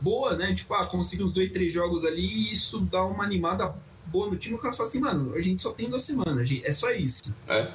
boa, 0.00 0.36
né? 0.36 0.54
Tipo, 0.54 0.74
ah, 0.74 0.86
consegue 0.86 1.22
uns 1.22 1.32
dois, 1.32 1.52
três 1.52 1.72
jogos 1.72 2.04
ali 2.04 2.26
e 2.26 2.52
isso 2.52 2.80
dá 2.80 3.04
uma 3.04 3.24
animada 3.24 3.74
boa 4.06 4.28
no 4.30 4.36
time, 4.36 4.54
o 4.54 4.58
cara 4.58 4.74
fala 4.74 4.88
assim, 4.88 5.00
mano, 5.00 5.34
a 5.34 5.40
gente 5.40 5.62
só 5.62 5.72
tem 5.72 5.88
duas 5.88 6.02
semanas, 6.02 6.48
é 6.62 6.72
só 6.72 6.90
isso. 6.90 7.34
É. 7.48 7.70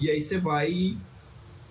E 0.00 0.10
aí 0.10 0.20
você 0.20 0.38
vai 0.38 0.96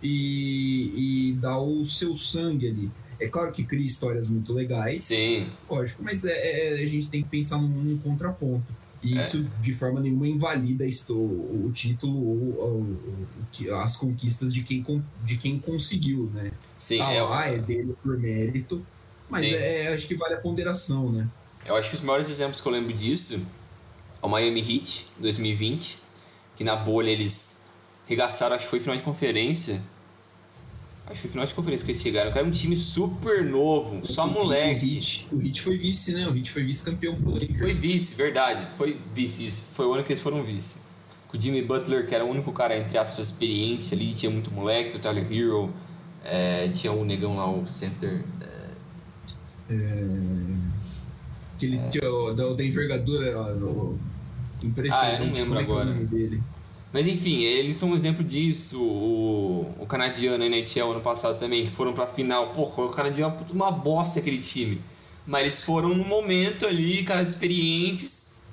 e, 0.01 1.29
e 1.31 1.33
dá 1.39 1.57
o 1.57 1.85
seu 1.85 2.15
sangue 2.15 2.67
ali. 2.67 2.91
É 3.19 3.27
claro 3.27 3.51
que 3.51 3.63
cria 3.63 3.85
histórias 3.85 4.27
muito 4.27 4.53
legais. 4.53 5.01
Sim. 5.03 5.49
Lógico, 5.69 6.03
mas 6.03 6.25
é, 6.25 6.73
é 6.79 6.83
a 6.83 6.85
gente 6.85 7.09
tem 7.09 7.23
que 7.23 7.29
pensar 7.29 7.57
num, 7.57 7.67
num 7.67 7.97
contraponto. 7.97 8.65
E 9.03 9.13
é. 9.13 9.17
isso 9.17 9.43
de 9.61 9.73
forma 9.73 9.99
nenhuma 9.99 10.27
invalida 10.27 10.85
o, 11.09 11.65
o 11.65 11.71
título 11.73 12.15
ou, 12.15 12.87
ou, 13.69 13.75
as 13.81 13.97
conquistas 13.97 14.53
de 14.53 14.63
quem, 14.63 14.83
de 15.23 15.37
quem 15.37 15.59
conseguiu, 15.59 16.31
né? 16.33 16.51
Sim, 16.77 17.01
ah, 17.01 17.11
é, 17.11 17.21
lá, 17.21 17.47
é 17.47 17.57
dele 17.57 17.95
por 18.01 18.17
mérito. 18.17 18.83
Mas 19.29 19.51
é, 19.51 19.93
acho 19.93 20.07
que 20.07 20.15
vale 20.15 20.35
a 20.35 20.37
ponderação, 20.37 21.11
né? 21.11 21.27
Eu 21.65 21.75
acho 21.75 21.89
que 21.89 21.95
os 21.95 22.01
maiores 22.01 22.29
exemplos 22.29 22.61
que 22.61 22.67
eu 22.67 22.71
lembro 22.71 22.93
disso 22.93 23.41
é 24.21 24.25
o 24.25 24.29
Miami 24.29 24.59
Heat, 24.61 25.07
2020, 25.17 25.99
que 26.55 26.63
na 26.63 26.75
bolha 26.75 27.09
eles 27.09 27.65
regaçaram, 28.07 28.55
acho 28.55 28.65
que 28.65 28.69
foi 28.69 28.79
final 28.79 28.95
de 28.95 29.03
conferência. 29.03 29.81
Acho 31.05 31.21
que 31.21 31.27
final 31.27 31.45
de 31.45 31.53
conferência 31.53 31.85
que 31.85 31.91
eles 31.91 32.01
chegaram. 32.01 32.31
Era 32.31 32.45
um 32.45 32.51
time 32.51 32.77
super 32.77 33.43
novo, 33.43 34.07
só 34.07 34.25
moleque. 34.25 34.85
O 34.85 34.95
Heat, 34.95 35.27
o 35.33 35.41
Heat 35.41 35.61
foi 35.61 35.77
vice, 35.77 36.13
né? 36.13 36.27
O 36.27 36.35
Heat 36.35 36.49
foi 36.49 36.63
vice-campeão 36.63 37.15
pro 37.15 37.31
Lakers. 37.31 37.59
Foi 37.59 37.73
vice, 37.73 38.15
verdade. 38.15 38.67
Foi 38.77 38.97
vice 39.13 39.45
isso. 39.45 39.65
Foi 39.73 39.85
o 39.85 39.93
ano 39.93 40.03
que 40.03 40.13
eles 40.13 40.21
foram 40.21 40.41
vice. 40.43 40.79
Com 41.27 41.37
o 41.37 41.41
Jimmy 41.41 41.61
Butler, 41.61 42.07
que 42.07 42.15
era 42.15 42.23
o 42.23 42.29
único 42.29 42.53
cara, 42.53 42.77
entre 42.77 42.97
aspas, 42.97 43.27
experiente 43.27 43.93
ali, 43.93 44.13
tinha 44.13 44.31
muito 44.31 44.49
moleque, 44.51 44.95
o 44.95 44.99
Tyler 44.99 45.29
Hero, 45.29 45.73
é, 46.23 46.69
tinha 46.69 46.93
o 46.93 47.03
negão 47.03 47.35
lá, 47.35 47.51
o 47.51 47.67
center. 47.67 48.23
É... 49.69 50.05
Que 51.57 51.65
ele 51.65 51.81
tinha 51.89 52.09
o, 52.09 52.33
da, 52.33 52.53
da 52.53 52.63
envergadura 52.63 53.37
o, 53.39 53.99
impressionante. 54.63 55.15
Ah, 55.17 55.19
eu 55.19 55.25
não 55.25 55.33
lembro 55.33 55.57
é 55.57 55.61
é 55.61 55.63
agora. 55.63 55.93
dele. 55.93 56.41
Mas 56.93 57.07
enfim, 57.07 57.41
eles 57.41 57.75
são 57.75 57.89
um 57.89 57.95
exemplo 57.95 58.23
disso. 58.23 58.79
O, 58.79 59.73
o 59.79 59.85
canadiano, 59.87 60.43
a 60.43 60.47
NHL, 60.47 60.91
ano 60.91 61.01
passado 61.01 61.39
também, 61.39 61.65
que 61.65 61.71
foram 61.71 61.91
pra 61.91 62.05
final. 62.05 62.49
Porra, 62.49 62.83
o 62.83 62.89
canadiano 62.89 63.35
é 63.35 63.51
uma 63.51 63.71
bosta 63.71 64.19
aquele 64.19 64.37
time. 64.37 64.79
Mas 65.25 65.41
eles 65.41 65.59
foram 65.63 65.89
no 65.89 66.05
momento 66.05 66.67
ali, 66.67 67.03
caras 67.03 67.29
experientes, 67.29 68.43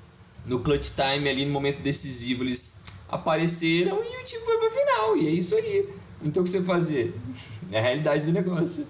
no 0.43 0.59
clutch 0.61 0.89
time 0.95 1.29
ali, 1.29 1.45
no 1.45 1.51
momento 1.51 1.81
decisivo, 1.81 2.43
eles 2.43 2.83
apareceram 3.07 4.03
e 4.03 4.19
o 4.19 4.23
time 4.23 4.43
foi 4.43 4.57
pra 4.57 4.71
final. 4.71 5.17
E 5.17 5.27
é 5.27 5.31
isso 5.31 5.53
aí. 5.53 5.87
Então 6.23 6.41
o 6.41 6.43
que 6.43 6.49
você 6.49 6.63
fazer? 6.63 7.13
É 7.71 7.77
a 7.77 7.81
realidade 7.81 8.25
do 8.25 8.31
negócio. 8.31 8.87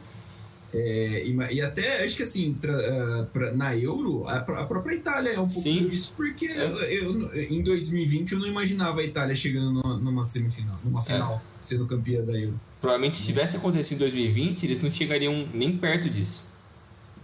É, 0.73 1.23
e, 1.25 1.35
e 1.55 1.61
até 1.61 2.01
acho 2.03 2.15
que 2.15 2.23
assim, 2.23 2.53
tra- 2.53 2.73
ah, 2.77 3.27
pra- 3.33 3.51
na 3.53 3.75
Euro, 3.75 4.25
a, 4.27 4.37
a 4.37 4.65
própria 4.65 4.95
Itália 4.95 5.31
é 5.31 5.33
um 5.33 5.47
pouco 5.47 5.53
Sim. 5.53 5.89
disso, 5.89 6.13
porque 6.15 6.45
É. 6.47 6.97
eu, 6.97 7.35
em 7.35 7.61
2020 7.61 8.31
eu 8.31 8.39
não 8.39 8.47
imaginava 8.47 9.01
a 9.01 9.03
Itália 9.03 9.35
chegando 9.35 9.71
numa, 9.73 9.97
numa 9.97 10.23
semifinal, 10.23 10.77
É. 10.81 10.85
numa 10.87 11.01
final, 11.01 11.41
sendo 11.61 11.85
campeã 11.85 12.23
da 12.23 12.39
Euro. 12.39 12.57
Provavelmente 12.79 13.17
se 13.17 13.25
tivesse 13.25 13.57
acontecido 13.57 13.97
em 13.97 13.99
2020, 13.99 14.63
eles 14.63 14.79
não 14.81 14.89
chegariam 14.89 15.45
nem 15.53 15.77
perto 15.77 16.09
disso. 16.09 16.43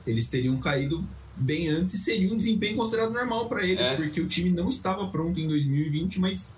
Eles 0.05 0.29
teriam 0.29 0.57
caído 0.59 1.03
bem 1.35 1.69
antes 1.69 1.93
e 1.93 1.97
seria 1.99 2.31
um 2.33 2.35
desempenho 2.37 2.75
considerado 2.75 3.11
normal 3.13 3.47
para 3.47 3.65
eles, 3.65 3.85
É. 3.85 3.95
porque 3.95 4.19
o 4.19 4.27
time 4.27 4.49
não 4.49 4.67
estava 4.69 5.07
pronto 5.07 5.39
em 5.39 5.47
2020, 5.47 6.19
mas 6.19 6.55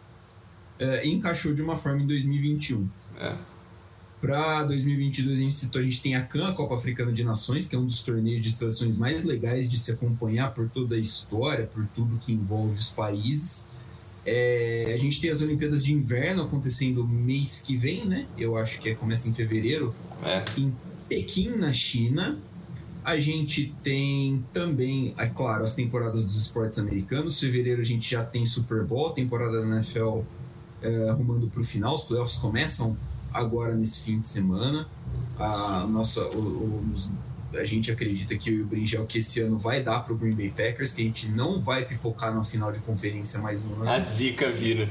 é, 0.80 1.06
encaixou 1.08 1.54
de 1.54 1.62
uma 1.62 1.76
forma 1.78 2.02
em 2.02 2.08
2021. 2.08 2.88
É. 3.20 3.36
Para 4.22 4.64
2022, 4.64 5.40
a 5.40 5.42
gente 5.44 5.56
citou, 5.56 5.80
a 5.80 5.84
gente 5.84 6.02
tem 6.02 6.16
a 6.16 6.22
CAN, 6.22 6.50
a 6.50 6.54
Copa 6.54 6.76
Africana 6.76 7.12
de 7.12 7.24
Nações, 7.24 7.68
que 7.68 7.76
é 7.76 7.80
um 7.80 7.86
dos 7.86 8.02
torneios 8.02 8.42
de 8.42 8.52
seleções 8.52 8.98
mais 8.98 9.24
legais 9.24 9.72
de 9.72 9.78
se 9.78 9.92
acompanhar 9.92 10.54
por 10.54 10.70
toda 10.70 10.96
a 10.96 11.00
história, 11.00 11.66
por 11.66 11.88
tudo 11.96 12.18
que 12.18 12.34
envolve 12.34 12.78
os 12.78 12.90
países. 12.90 13.68
É, 14.26 14.92
a 14.94 14.98
gente 14.98 15.22
tem 15.22 15.30
as 15.30 15.42
Olimpíadas 15.42 15.84
de 15.84 15.94
Inverno 15.94 16.44
acontecendo 16.44 17.08
mês 17.08 17.64
que 17.66 17.78
vem, 17.78 18.06
né? 18.06 18.28
Eu 18.38 18.58
acho 18.58 18.82
que 18.82 18.90
é, 18.90 18.96
começa 18.96 19.30
em 19.30 19.34
fevereiro, 19.34 19.96
É. 20.22 20.44
em 20.58 20.74
Pequim, 21.08 21.52
na 21.56 21.72
China. 21.72 22.38
A 23.04 23.18
gente 23.18 23.74
tem 23.82 24.44
também, 24.52 25.16
é 25.18 25.28
claro, 25.28 25.64
as 25.64 25.74
temporadas 25.74 26.26
dos 26.26 26.36
esportes 26.36 26.78
americanos. 26.78 27.40
Fevereiro 27.40 27.82
a 27.82 27.86
gente 27.86 28.12
já 28.12 28.24
tem 28.24 28.46
Super 28.46 28.84
Bowl, 28.84 29.12
temporada 29.12 29.62
da 29.62 29.66
NFL 29.78 30.20
é, 30.82 31.10
arrumando 31.10 31.48
para 31.48 31.62
o 31.62 31.64
final. 31.64 31.96
Os 31.96 32.04
playoffs 32.04 32.38
começam 32.38 32.98
agora 33.34 33.76
nesse 33.76 34.02
fim 34.02 34.20
de 34.20 34.26
semana. 34.26 34.88
A, 35.38 35.86
nossa, 35.90 36.22
o- 36.36 36.40
o- 36.40 36.84
a 37.58 37.64
gente 37.66 37.92
acredita 37.92 38.36
que 38.38 38.62
o 38.62 38.66
Bringel 38.66 39.06
que 39.08 39.18
esse 39.18 39.40
ano 39.40 39.58
vai 39.58 39.82
dar 39.82 40.02
para 40.02 40.14
o 40.14 40.16
Green 40.18 40.34
Bay 40.36 40.50
Packers, 40.50 40.94
que 40.94 41.02
a 41.02 41.06
gente 41.06 41.28
não 41.30 41.60
vai 41.60 41.84
pipocar 41.84 42.32
na 42.34 42.44
final 42.44 42.72
de 42.72 42.78
conferência 42.80 43.40
mais 43.40 43.64
um 43.64 43.74
ano. 43.76 43.90
A 43.90 44.00
zica 44.00 44.52
vindo. 44.52 44.88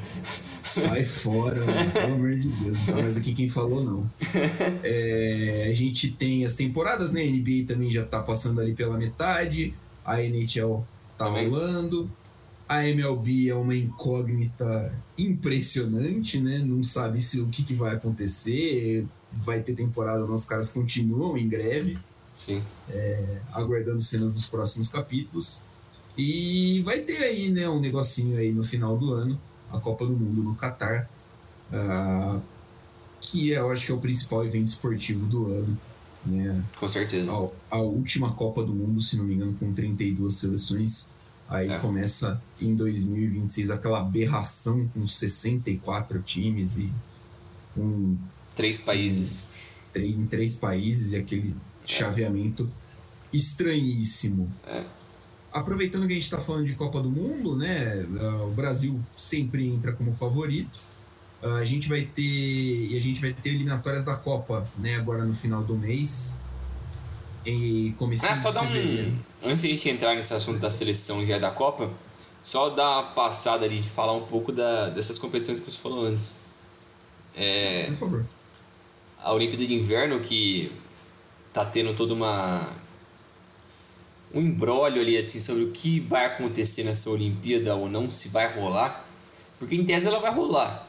Sai 0.63 1.05
fora, 1.05 1.65
mano, 1.65 1.91
pelo 1.93 2.15
amor 2.15 2.35
de 2.35 2.49
Deus. 2.49 2.87
Não 2.89 2.97
tá 2.97 3.03
mais 3.03 3.17
aqui 3.17 3.33
quem 3.35 3.49
falou, 3.49 3.85
não. 3.85 4.11
É, 4.83 5.69
a 5.71 5.75
gente 5.75 6.11
tem 6.11 6.45
as 6.45 6.55
temporadas, 6.55 7.13
né? 7.13 7.23
A 7.23 7.27
NBA 7.31 7.65
também 7.67 7.93
já 7.93 8.05
tá 8.05 8.21
passando 8.21 8.61
ali 8.61 8.75
pela 8.75 8.97
metade. 8.97 9.73
A 10.05 10.21
NHL 10.23 10.85
tá 11.17 11.27
Também. 11.27 11.49
rolando. 11.49 12.11
A 12.69 12.87
MLB 12.87 13.49
é 13.49 13.55
uma 13.55 13.75
incógnita 13.75 14.93
impressionante, 15.17 16.39
né? 16.39 16.59
Não 16.59 16.83
sabe 16.83 17.21
se 17.21 17.41
o 17.41 17.49
que, 17.49 17.65
que 17.65 17.75
vai 17.75 17.95
acontecer. 17.95 19.07
Vai 19.33 19.63
ter 19.63 19.75
temporada, 19.75 20.25
os 20.25 20.45
caras 20.45 20.73
continuam 20.73 21.37
em 21.37 21.49
greve 21.49 21.99
Sim. 22.39 22.63
aguardando 23.53 24.01
cenas 24.01 24.33
dos 24.33 24.47
próximos 24.47 24.89
capítulos. 24.89 25.63
E 26.17 26.81
vai 26.83 27.01
ter 27.01 27.19
aí, 27.19 27.51
né, 27.51 27.69
um 27.69 27.81
negocinho 27.81 28.39
aí 28.39 28.53
no 28.53 28.65
final 28.65 28.97
do 28.97 29.13
ano, 29.13 29.39
a 29.71 29.79
Copa 29.79 30.05
do 30.05 30.13
Mundo 30.13 30.43
no 30.43 30.55
Catar, 30.55 31.09
ah, 31.73 32.41
que 33.21 33.51
eu 33.51 33.71
acho 33.71 33.87
que 33.87 33.93
é 33.93 33.95
o 33.95 34.01
principal 34.01 34.45
evento 34.45 34.69
esportivo 34.69 35.27
do 35.27 35.47
ano. 35.47 35.79
Né? 36.27 36.65
Com 36.79 36.89
certeza. 36.89 37.31
A, 37.71 37.77
a 37.77 37.81
última 37.81 38.33
Copa 38.33 38.65
do 38.65 38.73
Mundo, 38.73 39.01
se 39.01 39.17
não 39.17 39.25
me 39.25 39.35
engano, 39.35 39.55
com 39.59 39.73
32 39.73 40.35
seleções. 40.35 41.11
Aí 41.49 41.71
É. 41.71 41.79
começa 41.79 42.41
em 42.61 42.75
2026 42.75 43.71
aquela 43.71 44.01
aberração 44.01 44.87
com 44.93 45.07
64 45.07 46.21
times 46.23 46.77
e 46.79 46.93
com 47.75 48.17
Três 48.55 48.81
países. 48.81 49.49
três- 49.93 50.15
em 50.17 50.27
três 50.27 50.57
países 50.57 51.13
e 51.13 51.17
aquele 51.17 51.55
chaveamento 51.85 52.71
estranhíssimo. 53.33 54.51
É. 54.67 54.85
Aproveitando 55.53 56.07
que 56.07 56.13
a 56.13 56.15
gente 56.15 56.25
está 56.25 56.39
falando 56.39 56.67
de 56.67 56.75
Copa 56.75 57.01
do 57.01 57.09
Mundo, 57.11 57.57
né? 57.57 58.05
ah, 58.21 58.45
O 58.45 58.51
Brasil 58.53 59.01
sempre 59.17 59.67
entra 59.67 59.93
como 59.93 60.13
favorito. 60.13 60.79
Ah, 61.43 61.57
A 61.57 61.65
gente 61.65 61.89
vai 61.89 62.03
ter 62.03 62.23
e 62.23 62.97
a 62.97 63.01
gente 63.01 63.21
vai 63.21 63.33
ter 63.33 63.51
eliminatórias 63.51 64.05
da 64.05 64.15
Copa, 64.17 64.69
né? 64.79 64.97
Agora 64.97 65.25
no 65.25 65.35
final 65.35 65.63
do 65.65 65.75
mês. 65.77 66.37
E 67.47 67.95
Ah, 68.29 68.37
só 68.37 68.53
fevereiro. 68.53 69.11
um. 69.43 69.49
Antes 69.51 69.63
de 69.63 69.69
a 69.69 69.71
gente 69.71 69.89
entrar 69.89 70.15
nesse 70.15 70.35
assunto 70.35 70.59
da 70.59 70.71
seleção 70.71 71.25
já 71.27 71.39
da 71.39 71.51
Copa, 71.51 71.91
só 72.43 72.71
dar 72.71 72.99
uma 73.01 73.03
passada 73.13 73.65
ali 73.65 73.81
de 73.81 73.89
falar 73.89 74.13
um 74.13 74.23
pouco 74.27 74.53
da, 74.53 74.89
dessas 74.91 75.19
competições 75.19 75.61
que 75.61 75.71
você 75.71 75.79
falou 75.79 76.05
antes. 76.07 76.41
É, 77.35 77.87
Por 77.91 77.97
favor. 77.97 78.27
a 79.23 79.33
Olimpíada 79.33 79.67
de 79.67 79.75
Inverno 79.75 80.21
que 80.21 80.73
tá 81.53 81.65
tendo 81.65 81.95
toda 81.95 82.13
uma 82.15 82.69
um 84.35 84.41
embrólio 84.41 85.01
ali 85.01 85.17
assim 85.17 85.41
sobre 85.41 85.65
o 85.65 85.71
que 85.71 86.01
vai 86.01 86.27
acontecer 86.27 86.85
nessa 86.85 87.09
Olimpíada 87.11 87.75
ou 87.75 87.89
não, 87.89 88.11
se 88.11 88.29
vai 88.29 88.53
rolar, 88.53 89.07
porque 89.59 89.75
em 89.75 89.85
tese 89.85 90.07
ela 90.07 90.19
vai 90.21 90.31
rolar. 90.33 90.87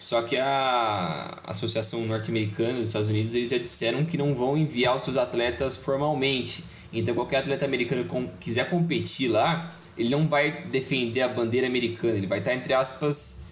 Só 0.00 0.22
que 0.22 0.34
a 0.38 1.38
Associação 1.44 2.06
Norte-Americana 2.06 2.78
dos 2.78 2.88
Estados 2.88 3.10
Unidos 3.10 3.34
eles 3.34 3.50
já 3.50 3.58
disseram 3.58 4.02
que 4.02 4.16
não 4.16 4.34
vão 4.34 4.56
enviar 4.56 4.96
os 4.96 5.02
seus 5.02 5.18
atletas 5.18 5.76
formalmente. 5.76 6.64
Então 6.90 7.14
qualquer 7.14 7.36
atleta 7.36 7.66
americano 7.66 8.04
que 8.04 8.28
quiser 8.40 8.70
competir 8.70 9.28
lá, 9.28 9.70
ele 9.98 10.08
não 10.08 10.26
vai 10.26 10.64
defender 10.64 11.20
a 11.20 11.28
bandeira 11.28 11.66
americana, 11.66 12.14
ele 12.14 12.26
vai 12.26 12.38
estar 12.38 12.54
entre 12.54 12.72
aspas 12.72 13.44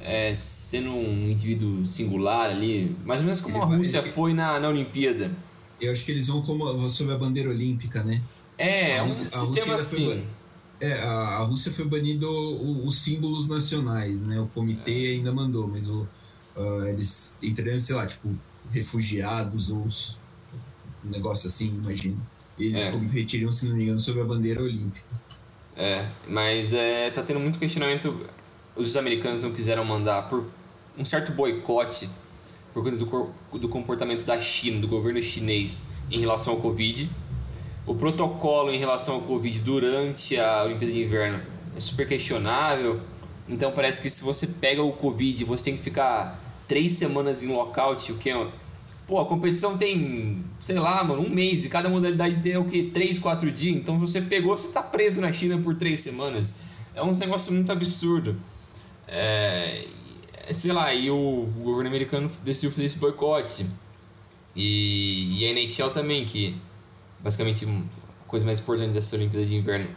é, 0.00 0.32
sendo 0.32 0.90
um 0.90 1.28
indivíduo 1.28 1.84
singular 1.84 2.50
ali, 2.50 2.94
mais 3.04 3.18
ou 3.18 3.24
menos 3.24 3.40
como 3.40 3.56
Ele 3.56 3.64
a 3.64 3.66
Rússia 3.66 4.00
foi 4.00 4.32
na, 4.32 4.60
na 4.60 4.68
Olimpíada. 4.68 5.32
Eu 5.80 5.90
acho 5.90 6.04
que 6.04 6.12
eles 6.12 6.28
vão 6.28 6.40
como 6.40 6.88
sob 6.88 7.12
a 7.12 7.18
bandeira 7.18 7.50
olímpica, 7.50 8.04
né? 8.04 8.22
É, 8.56 8.98
é 8.98 9.02
um 9.02 9.12
sistema 9.12 9.72
ainda 9.72 9.82
foi 9.82 10.12
assim. 10.12 10.22
É, 10.80 10.92
a, 10.92 11.10
a 11.10 11.38
Rússia 11.44 11.72
foi 11.72 11.86
banido 11.86 12.28
o- 12.28 12.86
os 12.86 12.98
símbolos 12.98 13.48
nacionais, 13.48 14.22
né? 14.22 14.38
O 14.40 14.46
comitê 14.48 15.14
ainda 15.14 15.32
mandou, 15.32 15.66
mas 15.68 15.88
o, 15.88 16.06
ah, 16.56 16.88
eles 16.90 17.42
entrariam, 17.42 17.80
sei 17.80 17.96
lá, 17.96 18.06
tipo, 18.06 18.34
refugiados 18.70 19.70
ou 19.70 19.86
um 21.04 21.10
negócio 21.10 21.46
assim, 21.48 21.68
imagino. 21.68 22.20
Eles 22.58 22.78
É. 22.78 22.90
competiriam, 22.90 23.52
se 23.52 23.66
não 23.66 23.76
me 23.76 23.84
engano, 23.84 24.00
sob 24.00 24.20
a 24.20 24.24
bandeira 24.24 24.62
olímpica. 24.62 25.04
É, 25.76 26.06
mas 26.28 26.72
é, 26.72 27.10
tá 27.10 27.22
tendo 27.22 27.40
muito 27.40 27.58
questionamento. 27.58 28.26
Os 28.74 28.96
americanos 28.96 29.42
não 29.42 29.52
quiseram 29.52 29.84
mandar 29.84 30.28
por 30.28 30.44
um 30.98 31.04
certo 31.04 31.32
boicote 31.32 32.08
por 32.72 32.82
conta 32.82 32.96
do, 32.96 33.58
do 33.58 33.68
comportamento 33.68 34.24
da 34.24 34.40
China, 34.40 34.80
do 34.80 34.88
governo 34.88 35.22
chinês 35.22 35.88
em 36.10 36.18
relação 36.20 36.54
ao 36.54 36.60
Covid. 36.60 37.10
O 37.86 37.94
protocolo 37.94 38.70
em 38.70 38.78
relação 38.78 39.14
ao 39.14 39.22
Covid 39.22 39.60
durante 39.60 40.36
a 40.38 40.64
Olimpíada 40.64 40.92
de 40.92 41.02
Inverno 41.04 41.40
é 41.76 41.80
super 41.80 42.06
questionável. 42.06 43.00
Então 43.48 43.70
parece 43.70 44.00
que 44.00 44.10
se 44.10 44.22
você 44.24 44.46
pega 44.48 44.82
o 44.82 44.92
Covid, 44.92 45.44
você 45.44 45.66
tem 45.66 45.76
que 45.76 45.82
ficar 45.82 46.40
três 46.66 46.92
semanas 46.92 47.42
em 47.44 47.48
lockout, 47.48 48.10
o 48.10 48.16
que 48.18 48.30
é. 48.30 48.46
Pô, 49.06 49.20
a 49.20 49.24
competição 49.26 49.78
tem, 49.78 50.44
sei 50.58 50.80
lá, 50.80 51.04
mano, 51.04 51.22
um 51.22 51.30
mês 51.30 51.64
e 51.64 51.68
cada 51.68 51.88
modalidade 51.88 52.40
tem 52.40 52.56
o 52.56 52.64
que? 52.64 52.82
Três, 52.90 53.20
quatro 53.20 53.52
dias. 53.52 53.76
Então 53.76 53.96
você 54.00 54.20
pegou, 54.20 54.58
você 54.58 54.72
tá 54.72 54.82
preso 54.82 55.20
na 55.20 55.32
China 55.32 55.56
por 55.58 55.76
três 55.76 56.00
semanas. 56.00 56.62
É 56.92 57.00
um 57.00 57.12
negócio 57.12 57.52
muito 57.52 57.70
absurdo. 57.70 58.34
É, 59.06 59.84
e- 60.48 60.54
sei 60.54 60.72
lá, 60.72 60.92
e 60.92 61.08
o 61.08 61.46
governo 61.62 61.88
americano 61.88 62.28
decidiu 62.42 62.72
fazer 62.72 62.84
esse 62.86 62.98
boicote. 62.98 63.64
E, 64.56 65.38
e 65.38 65.46
a 65.46 65.50
NHL 65.52 65.90
também, 65.90 66.24
que 66.24 66.56
basicamente 67.26 67.66
coisa 68.28 68.46
mais 68.46 68.60
importante 68.60 68.92
dessa 68.92 69.16
Olimpíada 69.16 69.44
de 69.44 69.56
Inverno 69.56 69.88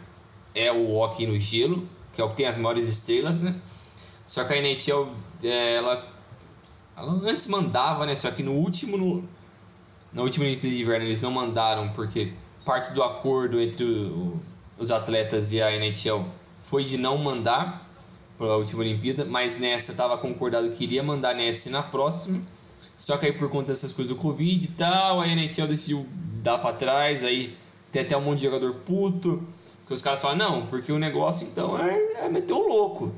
é 0.52 0.72
o 0.72 0.96
hockey 0.96 1.28
no 1.28 1.38
gelo, 1.38 1.86
que 2.12 2.20
é 2.20 2.24
o 2.24 2.30
que 2.30 2.34
tem 2.34 2.46
as 2.46 2.56
maiores 2.56 2.88
estrelas, 2.88 3.40
né? 3.40 3.54
Só 4.26 4.42
que 4.42 4.52
a 4.52 4.56
NHL, 4.56 5.08
é, 5.44 5.76
ela, 5.76 6.08
ela 6.96 7.12
antes 7.30 7.46
mandava, 7.46 8.04
né? 8.04 8.16
Só 8.16 8.32
que 8.32 8.42
no 8.42 8.54
último, 8.54 8.96
no, 8.96 9.24
na 10.12 10.22
última 10.22 10.44
Olimpíada 10.44 10.74
de 10.74 10.82
Inverno 10.82 11.06
eles 11.06 11.22
não 11.22 11.30
mandaram 11.30 11.90
porque 11.90 12.32
parte 12.64 12.92
do 12.94 13.02
acordo 13.04 13.60
entre 13.60 13.84
o, 13.84 14.40
os 14.76 14.90
atletas 14.90 15.52
e 15.52 15.62
a 15.62 15.70
NHL 15.70 16.24
foi 16.64 16.82
de 16.82 16.98
não 16.98 17.16
mandar 17.16 17.88
para 18.36 18.48
a 18.48 18.56
última 18.56 18.80
Olimpíada, 18.80 19.24
mas 19.24 19.60
nessa 19.60 19.92
estava 19.92 20.18
concordado 20.18 20.68
que 20.72 20.82
iria 20.82 21.02
mandar 21.02 21.32
nessa 21.36 21.68
e 21.68 21.72
na 21.72 21.82
próxima. 21.82 22.42
Só 22.96 23.16
que 23.16 23.26
aí 23.26 23.32
por 23.32 23.48
conta 23.48 23.68
dessas 23.68 23.92
coisas 23.92 24.12
do 24.12 24.20
Covid 24.20 24.64
e 24.64 24.68
tal, 24.72 25.20
a 25.20 25.28
NHL 25.28 25.68
decidiu 25.68 26.04
dar 26.40 26.58
para 26.58 26.74
trás, 26.74 27.24
aí 27.24 27.56
tem 27.92 28.02
até 28.02 28.16
um 28.16 28.22
monte 28.22 28.38
de 28.38 28.44
jogador 28.44 28.74
puto, 28.74 29.42
que 29.86 29.94
os 29.94 30.02
caras 30.02 30.22
falam, 30.22 30.36
não, 30.36 30.66
porque 30.66 30.92
o 30.92 30.98
negócio 30.98 31.46
então 31.46 31.78
é, 31.78 32.24
é 32.24 32.28
meter 32.28 32.54
o 32.54 32.66
louco. 32.66 33.12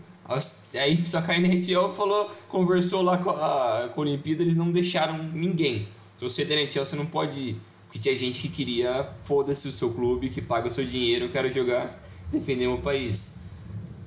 Aí 0.75 0.97
só 1.07 1.21
que 1.21 1.31
a 1.31 1.39
NHL 1.39 1.93
falou, 1.93 2.31
conversou 2.49 3.03
lá 3.03 3.19
com 3.19 3.31
a, 3.31 3.91
com 3.95 4.01
a 4.01 4.05
Olimpíada, 4.05 4.43
eles 4.43 4.57
não 4.57 4.73
deixaram 4.73 5.19
ninguém. 5.19 5.89
Se 6.17 6.25
você 6.25 6.43
é 6.43 6.45
da 6.45 6.55
NHL, 6.55 6.87
você 6.87 6.97
não 6.97 7.07
pode 7.07 7.39
ir. 7.39 7.57
Porque 7.85 7.99
tinha 7.99 8.17
gente 8.17 8.41
que 8.43 8.49
queria, 8.49 9.07
foda-se 9.25 9.69
o 9.69 9.73
seu 9.73 9.93
clube, 9.93 10.31
que 10.31 10.41
paga 10.41 10.69
o 10.69 10.71
seu 10.71 10.85
dinheiro, 10.85 11.27
eu 11.27 11.31
quero 11.31 11.51
jogar, 11.51 12.03
defender 12.31 12.67
meu 12.67 12.79
país. 12.79 13.43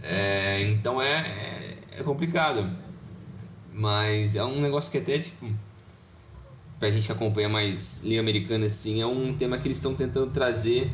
É, 0.01 0.63
então 0.71 0.99
é, 0.99 1.77
é, 1.93 1.99
é 1.99 2.03
complicado. 2.03 2.67
Mas 3.71 4.35
é 4.35 4.43
um 4.43 4.59
negócio 4.59 4.91
que 4.91 4.97
até, 4.97 5.19
tipo, 5.19 5.45
pra 6.85 6.91
gente 6.91 7.07
que 7.07 7.11
acompanha 7.11 7.49
mais 7.49 8.03
Liga 8.03 8.19
Americana, 8.19 8.67
assim, 8.67 9.01
é 9.01 9.07
um 9.07 9.33
tema 9.33 9.57
que 9.57 9.67
eles 9.67 9.79
estão 9.79 9.95
tentando 9.95 10.31
trazer, 10.31 10.87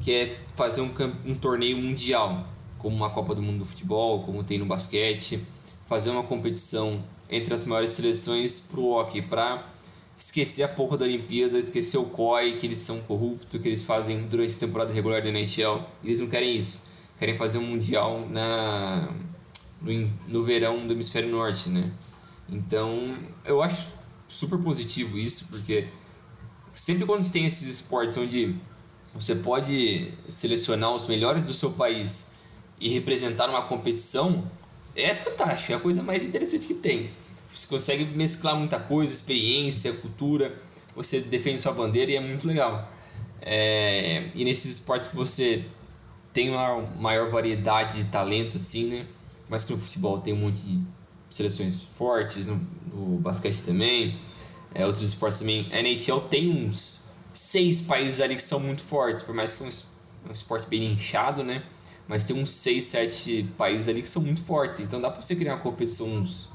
que 0.00 0.12
é 0.12 0.38
fazer 0.54 0.82
um, 0.82 0.90
um 1.26 1.34
torneio 1.34 1.76
mundial, 1.76 2.46
como 2.78 2.94
uma 2.94 3.10
Copa 3.10 3.34
do 3.34 3.42
Mundo 3.42 3.58
do 3.58 3.66
Futebol, 3.66 4.22
como 4.22 4.44
tem 4.44 4.56
no 4.56 4.66
basquete, 4.66 5.40
fazer 5.88 6.10
uma 6.10 6.22
competição 6.22 7.02
entre 7.28 7.52
as 7.52 7.64
maiores 7.64 7.90
seleções 7.90 8.60
pro 8.60 8.90
hockey, 8.90 9.20
pra 9.20 9.66
esquecer 10.16 10.62
a 10.62 10.68
porra 10.68 10.96
da 10.96 11.06
Olimpíada, 11.06 11.58
esquecer 11.58 11.98
o 11.98 12.04
COI, 12.04 12.56
que 12.56 12.66
eles 12.66 12.78
são 12.78 13.00
corruptos, 13.00 13.60
que 13.60 13.66
eles 13.66 13.82
fazem 13.82 14.22
durante 14.28 14.54
a 14.54 14.58
temporada 14.58 14.92
regular 14.92 15.22
da 15.22 15.28
NHL. 15.28 15.82
Eles 16.04 16.20
não 16.20 16.28
querem 16.28 16.56
isso. 16.56 16.86
Querem 17.18 17.36
fazer 17.36 17.58
um 17.58 17.66
mundial 17.66 18.28
na 18.30 19.08
no, 19.80 20.10
no 20.28 20.42
verão 20.44 20.86
do 20.86 20.92
hemisfério 20.92 21.28
norte, 21.28 21.68
né? 21.68 21.90
Então, 22.48 23.16
eu 23.44 23.60
acho 23.60 24.01
super 24.32 24.58
positivo 24.58 25.18
isso, 25.18 25.48
porque 25.48 25.88
sempre 26.72 27.04
quando 27.04 27.30
tem 27.30 27.44
esses 27.44 27.68
esportes 27.68 28.16
onde 28.16 28.56
você 29.14 29.34
pode 29.34 30.12
selecionar 30.28 30.92
os 30.92 31.06
melhores 31.06 31.46
do 31.46 31.54
seu 31.54 31.70
país 31.72 32.36
e 32.80 32.88
representar 32.88 33.48
uma 33.48 33.62
competição, 33.62 34.50
é 34.96 35.14
fantástico, 35.14 35.72
é 35.72 35.76
a 35.76 35.80
coisa 35.80 36.02
mais 36.02 36.24
interessante 36.24 36.66
que 36.66 36.74
tem. 36.74 37.10
Você 37.54 37.66
consegue 37.66 38.06
mesclar 38.06 38.56
muita 38.56 38.80
coisa, 38.80 39.12
experiência, 39.12 39.92
cultura, 39.92 40.58
você 40.96 41.20
defende 41.20 41.60
sua 41.60 41.72
bandeira 41.72 42.10
e 42.10 42.16
é 42.16 42.20
muito 42.20 42.46
legal. 42.46 42.90
É, 43.42 44.30
e 44.34 44.44
nesses 44.44 44.78
esportes 44.78 45.10
que 45.10 45.16
você 45.16 45.64
tem 46.32 46.48
uma 46.48 46.80
maior 46.96 47.30
variedade 47.30 48.02
de 48.02 48.04
talento, 48.06 48.56
assim, 48.56 48.86
né? 48.86 49.06
Mas 49.48 49.64
que 49.64 49.72
no 49.72 49.78
futebol 49.78 50.18
tem 50.18 50.32
um 50.32 50.38
monte 50.38 50.62
de 50.62 50.80
seleções 51.28 51.82
fortes, 51.82 52.48
no 52.92 53.18
basquete 53.18 53.62
também, 53.62 54.16
é, 54.74 54.86
outros 54.86 55.04
esportes 55.04 55.40
também. 55.40 55.68
A 55.72 55.80
NHL 55.80 56.20
tem 56.28 56.48
uns 56.48 57.10
seis 57.32 57.80
países 57.80 58.20
ali 58.20 58.36
que 58.36 58.42
são 58.42 58.60
muito 58.60 58.82
fortes, 58.82 59.22
por 59.22 59.34
mais 59.34 59.54
que 59.54 59.64
é 59.64 59.66
um, 59.66 59.70
um 60.28 60.32
esporte 60.32 60.66
bem 60.68 60.92
inchado, 60.92 61.42
né? 61.42 61.62
Mas 62.06 62.24
tem 62.24 62.36
uns 62.36 62.50
seis, 62.50 62.84
sete 62.86 63.48
países 63.56 63.88
ali 63.88 64.02
que 64.02 64.08
são 64.08 64.22
muito 64.22 64.42
fortes. 64.42 64.80
Então 64.80 65.00
dá 65.00 65.10
pra 65.10 65.22
você 65.22 65.34
criar 65.34 65.54
uma 65.54 65.60
competição 65.60 66.06
uns 66.06 66.52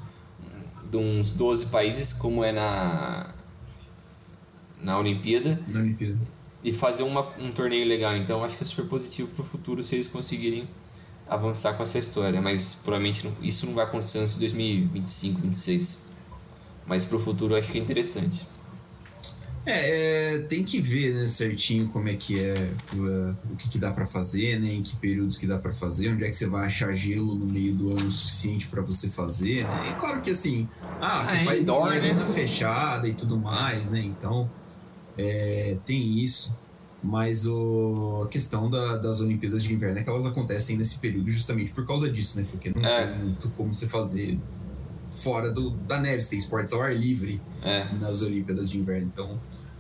de 0.90 0.98
uns 0.98 1.32
12 1.34 1.68
países, 1.68 2.14
como 2.14 2.44
é 2.44 2.52
na, 2.52 3.34
na 4.82 4.98
Olimpíada. 4.98 5.60
Na 5.68 5.82
Olimpíada. 5.82 6.18
E 6.64 6.72
fazer 6.72 7.04
uma, 7.04 7.28
um 7.40 7.52
torneio 7.52 7.88
legal. 7.88 8.16
Então 8.16 8.44
acho 8.44 8.58
que 8.58 8.64
é 8.64 8.68
super 8.68 8.86
positivo 8.86 9.30
para 9.30 9.44
o 9.44 9.46
futuro 9.46 9.84
se 9.84 9.96
eles 9.96 10.08
conseguirem 10.08 10.66
avançar 11.28 11.74
com 11.74 11.84
essa 11.84 11.98
história. 11.98 12.42
Mas 12.42 12.76
provavelmente 12.76 13.26
não, 13.26 13.34
isso 13.42 13.66
não 13.66 13.74
vai 13.74 13.86
acontecer 13.86 14.20
antes 14.20 14.34
de 14.36 14.40
2025, 14.42 15.42
2026. 15.42 16.07
Mas 16.88 17.06
para 17.06 17.17
o 17.17 17.19
futuro 17.19 17.56
acho 17.56 17.71
que 17.71 17.78
é 17.78 17.82
interessante. 17.82 18.47
É, 19.67 20.36
é, 20.36 20.38
tem 20.39 20.63
que 20.63 20.80
ver 20.80 21.13
né, 21.13 21.28
certinho 21.28 21.89
como 21.89 22.08
é 22.08 22.15
que 22.15 22.39
é, 22.39 22.71
o 23.52 23.56
que, 23.58 23.67
que 23.67 23.78
dá 23.78 23.91
para 23.91 24.06
fazer, 24.06 24.58
né, 24.62 24.73
em 24.73 24.82
que 24.82 24.95
períodos 24.95 25.38
que 25.38 25.45
dá 25.45 25.58
para 25.58 25.73
fazer, 25.73 26.08
onde 26.08 26.23
é 26.23 26.28
que 26.28 26.36
você 26.38 26.47
vai 26.47 26.65
achar 26.65 26.93
gelo 26.93 27.36
no 27.36 27.45
meio 27.45 27.76
do 27.76 27.91
ano 27.91 28.10
suficiente 28.10 28.65
para 28.67 28.82
você 28.82 29.10
fazer. 29.10 29.65
Né? 29.65 29.89
É 29.89 29.93
claro 29.95 30.21
que 30.21 30.32
assim, 30.32 30.69
ah, 31.02 31.21
você 31.21 31.36
é, 31.36 31.43
faz 31.43 31.63
indoor, 31.63 31.89
né? 31.89 31.97
arena 31.97 32.26
fechada 32.26 33.10
e 33.10 33.13
tudo 33.13 33.38
mais, 33.38 33.91
né? 33.91 34.00
Então 34.00 34.50
é, 35.17 35.78
tem 35.86 36.23
isso. 36.23 36.58
Mas 37.04 37.45
o, 37.45 38.23
a 38.26 38.30
questão 38.30 38.69
da, 38.69 38.95
das 38.95 39.19
Olimpíadas 39.19 39.63
de 39.63 39.73
Inverno 39.73 40.00
é 40.00 40.04
que 40.04 40.10
elas 40.10 40.26
acontecem 40.26 40.78
nesse 40.78 40.97
período 40.97 41.30
justamente 41.30 41.71
por 41.71 41.86
causa 41.86 42.10
disso, 42.10 42.39
né? 42.39 42.47
Porque 42.50 42.71
não 42.73 42.84
é. 42.84 43.08
tem 43.08 43.21
muito 43.21 43.50
como 43.50 43.73
você 43.73 43.86
fazer 43.86 44.39
fora 45.18 45.52
do, 45.52 45.72
da 45.72 46.00
neve, 46.00 46.22
você 46.22 46.32
tem 46.32 46.40
esportes 46.40 46.74
ao 46.74 46.82
ar 46.82 46.96
livre 46.96 47.42
é. 47.64 47.86
nas 48.00 48.22
Olimpíadas 48.22 48.70
de 48.70 48.78
Inverno. 48.78 49.12
Então 49.14 49.40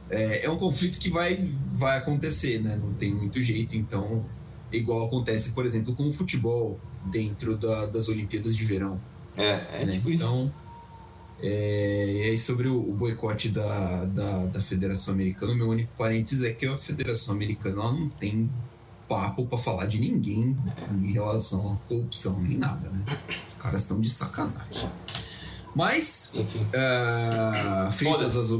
é, 0.09 0.45
é 0.45 0.49
um 0.49 0.57
conflito 0.57 0.99
que 0.99 1.09
vai, 1.09 1.51
vai 1.73 1.97
acontecer, 1.97 2.61
né? 2.61 2.79
Não 2.81 2.93
tem 2.93 3.13
muito 3.13 3.41
jeito, 3.41 3.75
então 3.75 4.25
igual 4.71 5.05
acontece, 5.05 5.51
por 5.51 5.65
exemplo, 5.65 5.95
com 5.95 6.07
o 6.07 6.13
futebol 6.13 6.79
dentro 7.05 7.57
da, 7.57 7.85
das 7.85 8.09
Olimpíadas 8.09 8.55
de 8.55 8.63
Verão. 8.63 8.99
É, 9.35 9.81
é 9.81 9.85
né? 9.85 9.87
tipo 9.87 10.09
isso. 10.09 10.25
Então, 10.25 10.51
é, 11.41 12.11
e 12.11 12.23
aí 12.23 12.37
sobre 12.37 12.67
o, 12.67 12.77
o 12.77 12.93
boicote 12.93 13.49
da, 13.49 14.05
da, 14.05 14.45
da, 14.47 14.59
Federação 14.59 15.13
Americana, 15.13 15.53
meu 15.53 15.69
único 15.69 15.91
parênteses 15.95 16.43
é 16.43 16.51
que 16.51 16.65
a 16.65 16.75
Federação 16.75 17.35
Americana 17.35 17.81
ela 17.81 17.91
não 17.93 18.09
tem 18.09 18.49
papo 19.07 19.45
para 19.45 19.57
falar 19.57 19.85
de 19.85 19.99
ninguém 19.99 20.57
em 20.91 21.11
relação 21.11 21.73
à 21.73 21.87
corrupção 21.87 22.39
nem 22.41 22.57
nada, 22.57 22.89
né? 22.89 23.05
Os 23.47 23.55
caras 23.55 23.81
estão 23.81 23.99
de 23.99 24.09
sacanagem. 24.09 24.89
Mas, 25.75 26.33
uh, 26.35 27.91
feitas 27.91 28.35
as 28.35 28.51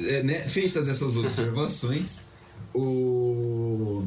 é, 0.00 0.22
né, 0.22 0.40
feitas 0.48 0.88
essas 0.88 1.16
observações, 1.16 2.26
o, 2.74 4.04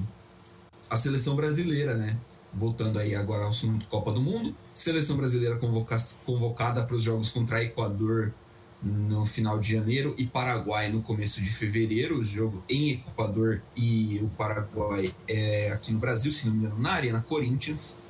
a 0.90 0.98
seleção 0.98 1.36
brasileira, 1.36 1.96
né? 1.96 2.18
Voltando 2.54 2.98
aí 3.00 3.16
agora 3.16 3.44
ao 3.44 3.50
assunto 3.50 3.86
Copa 3.88 4.12
do 4.12 4.22
Mundo, 4.22 4.56
seleção 4.74 5.18
brasileira 5.18 5.58
convoca, 5.58 5.98
convocada 6.26 6.84
para 6.84 6.96
os 6.96 7.04
jogos 7.04 7.30
contra 7.30 7.64
Equador 7.64 8.34
no 8.82 9.26
final 9.26 9.60
de 9.60 9.74
janeiro 9.74 10.14
e 10.18 10.26
Paraguai 10.26 10.90
no 10.92 11.02
começo 11.02 11.42
de 11.42 11.50
fevereiro. 11.50 12.20
O 12.20 12.24
jogo 12.24 12.64
em 12.70 12.92
Equador 12.92 13.62
e 13.76 14.20
o 14.22 14.30
Paraguai 14.30 15.14
é 15.28 15.72
aqui 15.72 15.92
no 15.92 16.00
Brasil, 16.00 16.32
se 16.32 16.48
não 16.48 16.54
me 16.54 16.60
engano, 16.60 16.80
na 16.80 16.92
Arena 16.92 17.26
Corinthians. 17.28 18.02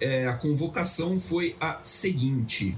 É, 0.00 0.26
a 0.26 0.34
convocação 0.34 1.20
foi 1.20 1.56
a 1.60 1.82
seguinte: 1.82 2.76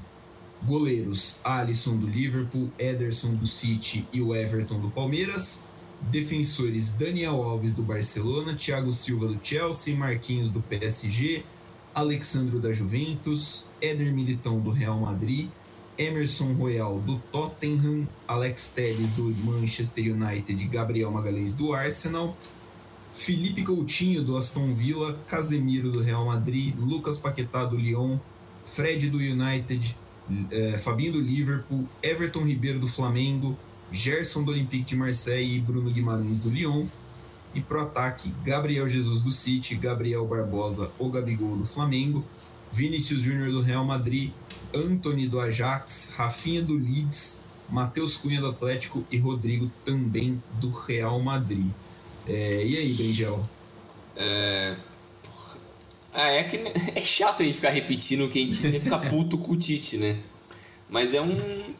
Goleiros: 0.64 1.40
Alisson 1.44 1.96
do 1.96 2.06
Liverpool, 2.06 2.70
Ederson 2.78 3.34
do 3.34 3.46
City 3.46 4.06
e 4.12 4.20
o 4.20 4.34
Everton 4.34 4.80
do 4.80 4.90
Palmeiras. 4.90 5.64
Defensores: 6.00 6.94
Daniel 6.94 7.42
Alves 7.42 7.74
do 7.74 7.82
Barcelona, 7.82 8.56
Thiago 8.56 8.92
Silva 8.92 9.26
do 9.28 9.38
Chelsea, 9.42 9.94
Marquinhos 9.94 10.50
do 10.50 10.60
PSG, 10.60 11.44
Alexandro 11.94 12.58
da 12.58 12.72
Juventus, 12.72 13.64
Éder 13.80 14.12
Militão 14.12 14.58
do 14.58 14.70
Real 14.70 14.98
Madrid, 14.98 15.48
Emerson 15.98 16.54
Royal 16.54 16.98
do 17.00 17.18
Tottenham, 17.30 18.08
Alex 18.26 18.72
Telles 18.74 19.12
do 19.12 19.24
Manchester 19.44 20.04
United, 20.04 20.64
Gabriel 20.68 21.10
Magalhães 21.10 21.54
do 21.54 21.72
Arsenal, 21.72 22.36
Felipe 23.12 23.62
Coutinho 23.62 24.24
do 24.24 24.36
Aston 24.36 24.74
Villa, 24.74 25.18
Casemiro 25.28 25.90
do 25.90 26.00
Real 26.00 26.24
Madrid, 26.24 26.74
Lucas 26.78 27.18
Paquetá 27.18 27.64
do 27.64 27.76
Lyon, 27.76 28.18
Fred 28.64 29.10
do 29.10 29.18
United, 29.18 29.94
é, 30.50 30.78
Fabinho 30.78 31.12
do 31.12 31.20
Liverpool, 31.20 31.86
Everton 32.02 32.44
Ribeiro 32.44 32.78
do 32.78 32.88
Flamengo, 32.88 33.56
Gerson 33.90 34.42
do 34.42 34.50
Olympique 34.50 34.84
de 34.84 34.96
Marseille 34.96 35.56
e 35.56 35.60
Bruno 35.60 35.90
Guimarães 35.90 36.40
do 36.40 36.48
Lyon. 36.48 36.86
E 37.54 37.60
pro 37.60 37.82
ataque, 37.82 38.32
Gabriel 38.42 38.88
Jesus 38.88 39.22
do 39.22 39.30
City, 39.30 39.74
Gabriel 39.74 40.26
Barbosa 40.26 40.90
ou 40.98 41.10
Gabigol 41.10 41.58
do 41.58 41.66
Flamengo, 41.66 42.24
Vinícius 42.72 43.20
Júnior 43.20 43.50
do 43.50 43.60
Real 43.60 43.84
Madrid, 43.84 44.32
Anthony 44.74 45.26
do 45.28 45.40
Ajax, 45.40 46.14
Rafinha 46.16 46.62
do 46.62 46.74
Leeds, 46.74 47.42
Matheus 47.68 48.16
Cunha 48.16 48.40
do 48.40 48.48
Atlético 48.48 49.04
e 49.10 49.18
Rodrigo 49.18 49.70
também 49.84 50.42
do 50.60 50.70
Real 50.70 51.18
Madrid. 51.20 51.66
É, 52.26 52.62
e 52.64 52.76
aí, 52.76 52.92
Bengel? 52.92 53.48
É, 54.16 54.76
ah, 56.12 56.28
é 56.28 56.44
que 56.44 56.56
é 56.94 57.02
chato 57.02 57.42
a 57.42 57.44
gente 57.44 57.56
ficar 57.56 57.70
repetindo 57.70 58.28
que 58.28 58.38
a 58.38 58.42
gente 58.42 58.54
sempre 58.54 58.80
fica 58.80 58.98
puto 58.98 59.38
com 59.38 59.52
o 59.52 59.56
Tite, 59.56 59.96
né? 59.96 60.18
Mas 60.88 61.14
é 61.14 61.22
um 61.22 61.74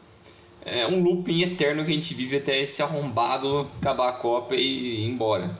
é 0.65 0.87
um 0.87 1.03
looping 1.03 1.41
eterno 1.41 1.83
que 1.83 1.91
a 1.91 1.93
gente 1.93 2.13
vive 2.13 2.37
até 2.37 2.61
esse 2.61 2.81
arrombado 2.81 3.69
acabar 3.81 4.09
a 4.09 4.13
Copa 4.13 4.55
e 4.55 5.03
ir 5.03 5.05
embora. 5.05 5.55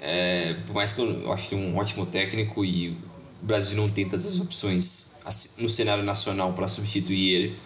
É, 0.00 0.54
por 0.66 0.74
mais 0.74 0.92
que 0.92 1.00
eu, 1.00 1.10
eu 1.22 1.32
acho 1.32 1.48
que 1.48 1.54
é 1.54 1.58
um 1.58 1.76
ótimo 1.76 2.06
técnico 2.06 2.64
e 2.64 2.90
o 2.90 2.96
Brasil 3.42 3.76
não 3.76 3.88
tem 3.88 4.08
tantas 4.08 4.38
opções 4.38 5.17
no 5.58 5.68
cenário 5.68 6.04
nacional 6.04 6.52
para 6.52 6.68
substituir 6.68 7.34
ele, 7.34 7.58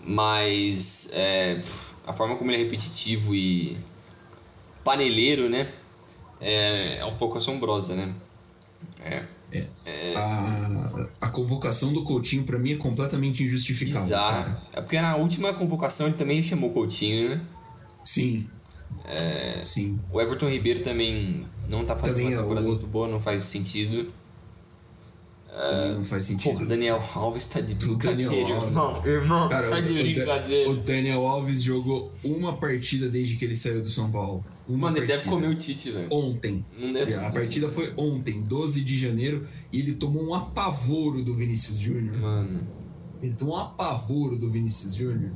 mas 0.00 1.10
é, 1.12 1.60
a 2.06 2.12
forma 2.12 2.36
como 2.36 2.50
ele 2.50 2.60
é 2.60 2.64
repetitivo 2.64 3.34
e 3.34 3.76
paneleiro, 4.84 5.48
né, 5.48 5.72
é, 6.40 6.98
é 6.98 7.04
um 7.04 7.16
pouco 7.16 7.38
assombrosa, 7.38 7.94
né? 7.94 8.14
É. 9.04 9.24
É. 9.52 9.66
É... 9.84 10.14
A, 10.16 11.08
a 11.20 11.28
convocação 11.28 11.92
do 11.92 12.02
Coutinho 12.02 12.44
para 12.44 12.58
mim 12.58 12.72
é 12.72 12.76
completamente 12.76 13.42
injustificável. 13.44 14.02
Bizarro. 14.02 14.60
É 14.72 14.80
porque 14.80 15.00
na 15.00 15.16
última 15.16 15.52
convocação 15.54 16.06
ele 16.06 16.16
também 16.16 16.42
chamou 16.42 16.70
Coutinho, 16.70 17.30
né? 17.30 17.40
Sim. 18.04 18.48
É... 19.04 19.60
Sim. 19.62 19.98
O 20.12 20.20
Everton 20.20 20.48
Ribeiro 20.48 20.80
também 20.80 21.46
não 21.68 21.84
tá 21.84 21.96
fazendo 21.96 22.16
também 22.16 22.34
uma 22.34 22.40
é 22.40 22.42
temporada 22.42 22.66
o... 22.66 22.70
muito 22.70 22.86
boa, 22.86 23.08
não 23.08 23.20
faz 23.20 23.44
sentido. 23.44 24.12
Também 25.56 25.94
não 25.94 26.04
faz 26.04 26.24
sentido. 26.24 26.52
Porra, 26.52 26.66
Daniel 26.66 27.02
Alves 27.14 27.46
tá 27.46 27.60
de 27.60 27.74
brincadeira, 27.74 28.34
irmão. 28.34 29.06
Irmão, 29.06 29.48
Cara, 29.48 29.70
tá 29.70 29.80
de 29.80 29.94
brincadeira. 29.94 30.70
O 30.70 30.76
Daniel 30.76 31.26
Alves 31.26 31.62
jogou 31.62 32.12
uma 32.22 32.54
partida 32.58 33.08
desde 33.08 33.36
que 33.36 33.44
ele 33.46 33.56
saiu 33.56 33.80
do 33.80 33.88
São 33.88 34.10
Paulo. 34.10 34.44
Uma 34.68 34.78
Mano, 34.88 34.98
ele 34.98 35.06
deve 35.06 35.24
comer 35.24 35.48
o 35.48 35.54
Tite, 35.54 35.90
velho. 35.92 36.08
Ontem. 36.10 36.62
Não 36.78 36.92
deve 36.92 37.10
ser. 37.10 37.24
A 37.24 37.30
partida 37.30 37.68
foi 37.70 37.94
ontem, 37.96 38.42
12 38.42 38.82
de 38.82 38.98
janeiro, 38.98 39.46
e 39.72 39.80
ele 39.80 39.94
tomou 39.94 40.28
um 40.28 40.34
apavoro 40.34 41.22
do 41.22 41.34
Vinícius 41.34 41.78
Júnior. 41.78 42.18
Mano. 42.18 42.66
Ele 43.22 43.32
tomou 43.32 43.56
um 43.56 43.60
apavoro 43.60 44.36
do 44.36 44.50
Vinícius 44.50 44.94
Júnior. 44.94 45.30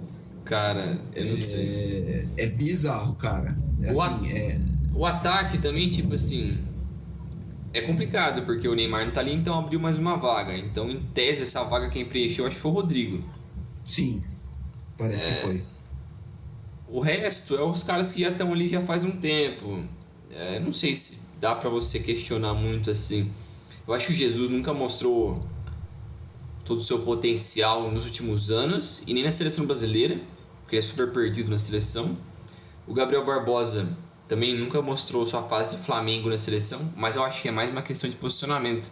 Cara, 0.45 1.01
eu 1.15 1.25
não 1.27 1.37
é, 1.37 1.41
sei. 1.41 2.29
É 2.37 2.47
bizarro, 2.47 3.15
cara. 3.15 3.57
É 3.83 3.95
o, 3.95 4.03
assim, 4.03 4.33
é... 4.33 4.61
o 4.95 5.07
ataque 5.07 5.57
também, 5.57 5.89
tipo 5.89 6.13
assim 6.13 6.59
é 7.73 7.81
complicado, 7.83 8.43
porque 8.43 8.67
o 8.67 8.75
Neymar 8.75 9.05
não 9.05 9.13
tá 9.13 9.21
ali, 9.21 9.33
então 9.33 9.59
abriu 9.59 9.79
mais 9.79 9.97
uma 9.97 10.17
vaga. 10.17 10.57
Então, 10.57 10.91
em 10.91 11.01
tese, 11.01 11.43
essa 11.43 11.63
vaga 11.65 11.89
quem 11.89 12.05
preencheu 12.05 12.47
acho 12.47 12.57
que 12.57 12.63
foi 12.63 12.71
o 12.71 12.75
Rodrigo. 12.75 13.23
Sim, 13.85 14.23
parece 14.99 15.27
é... 15.27 15.35
que 15.35 15.41
foi. 15.43 15.63
O 16.89 16.99
resto 16.99 17.57
é 17.57 17.63
os 17.63 17.85
caras 17.85 18.11
que 18.11 18.21
já 18.21 18.31
estão 18.31 18.53
ali 18.53 18.69
já 18.69 18.83
faz 18.83 19.05
um 19.05 19.13
tempo. 19.13 19.85
É, 20.33 20.59
não 20.59 20.73
sei 20.73 20.95
se 20.95 21.39
dá 21.41 21.55
para 21.55 21.71
você 21.71 22.01
questionar 22.01 22.55
muito 22.55 22.91
assim. 22.91 23.31
Eu 23.87 23.95
acho 23.95 24.09
que 24.09 24.13
o 24.13 24.17
Jesus 24.17 24.51
nunca 24.51 24.75
mostrou 24.75 25.41
todo 26.65 26.79
o 26.79 26.83
seu 26.83 27.01
potencial 27.01 27.91
nos 27.91 28.07
últimos 28.07 28.51
anos 28.51 29.03
e 29.07 29.15
nem 29.15 29.23
na 29.23 29.31
seleção 29.31 29.67
brasileira, 29.67 30.21
porque 30.63 30.77
ele 30.77 30.81
é 30.81 30.83
super 30.83 31.13
perdido 31.13 31.51
na 31.51 31.59
seleção. 31.59 32.17
O 32.87 32.93
Gabriel 32.93 33.25
Barbosa 33.25 33.89
também 34.31 34.57
nunca 34.57 34.81
mostrou 34.81 35.27
sua 35.27 35.43
fase 35.43 35.77
de 35.77 35.83
Flamengo 35.83 36.31
na 36.31 36.38
seleção, 36.38 36.88
mas 36.97 37.16
eu 37.16 37.25
acho 37.25 37.43
que 37.43 37.49
é 37.49 37.51
mais 37.51 37.69
uma 37.69 37.83
questão 37.83 38.09
de 38.09 38.14
posicionamento 38.14 38.88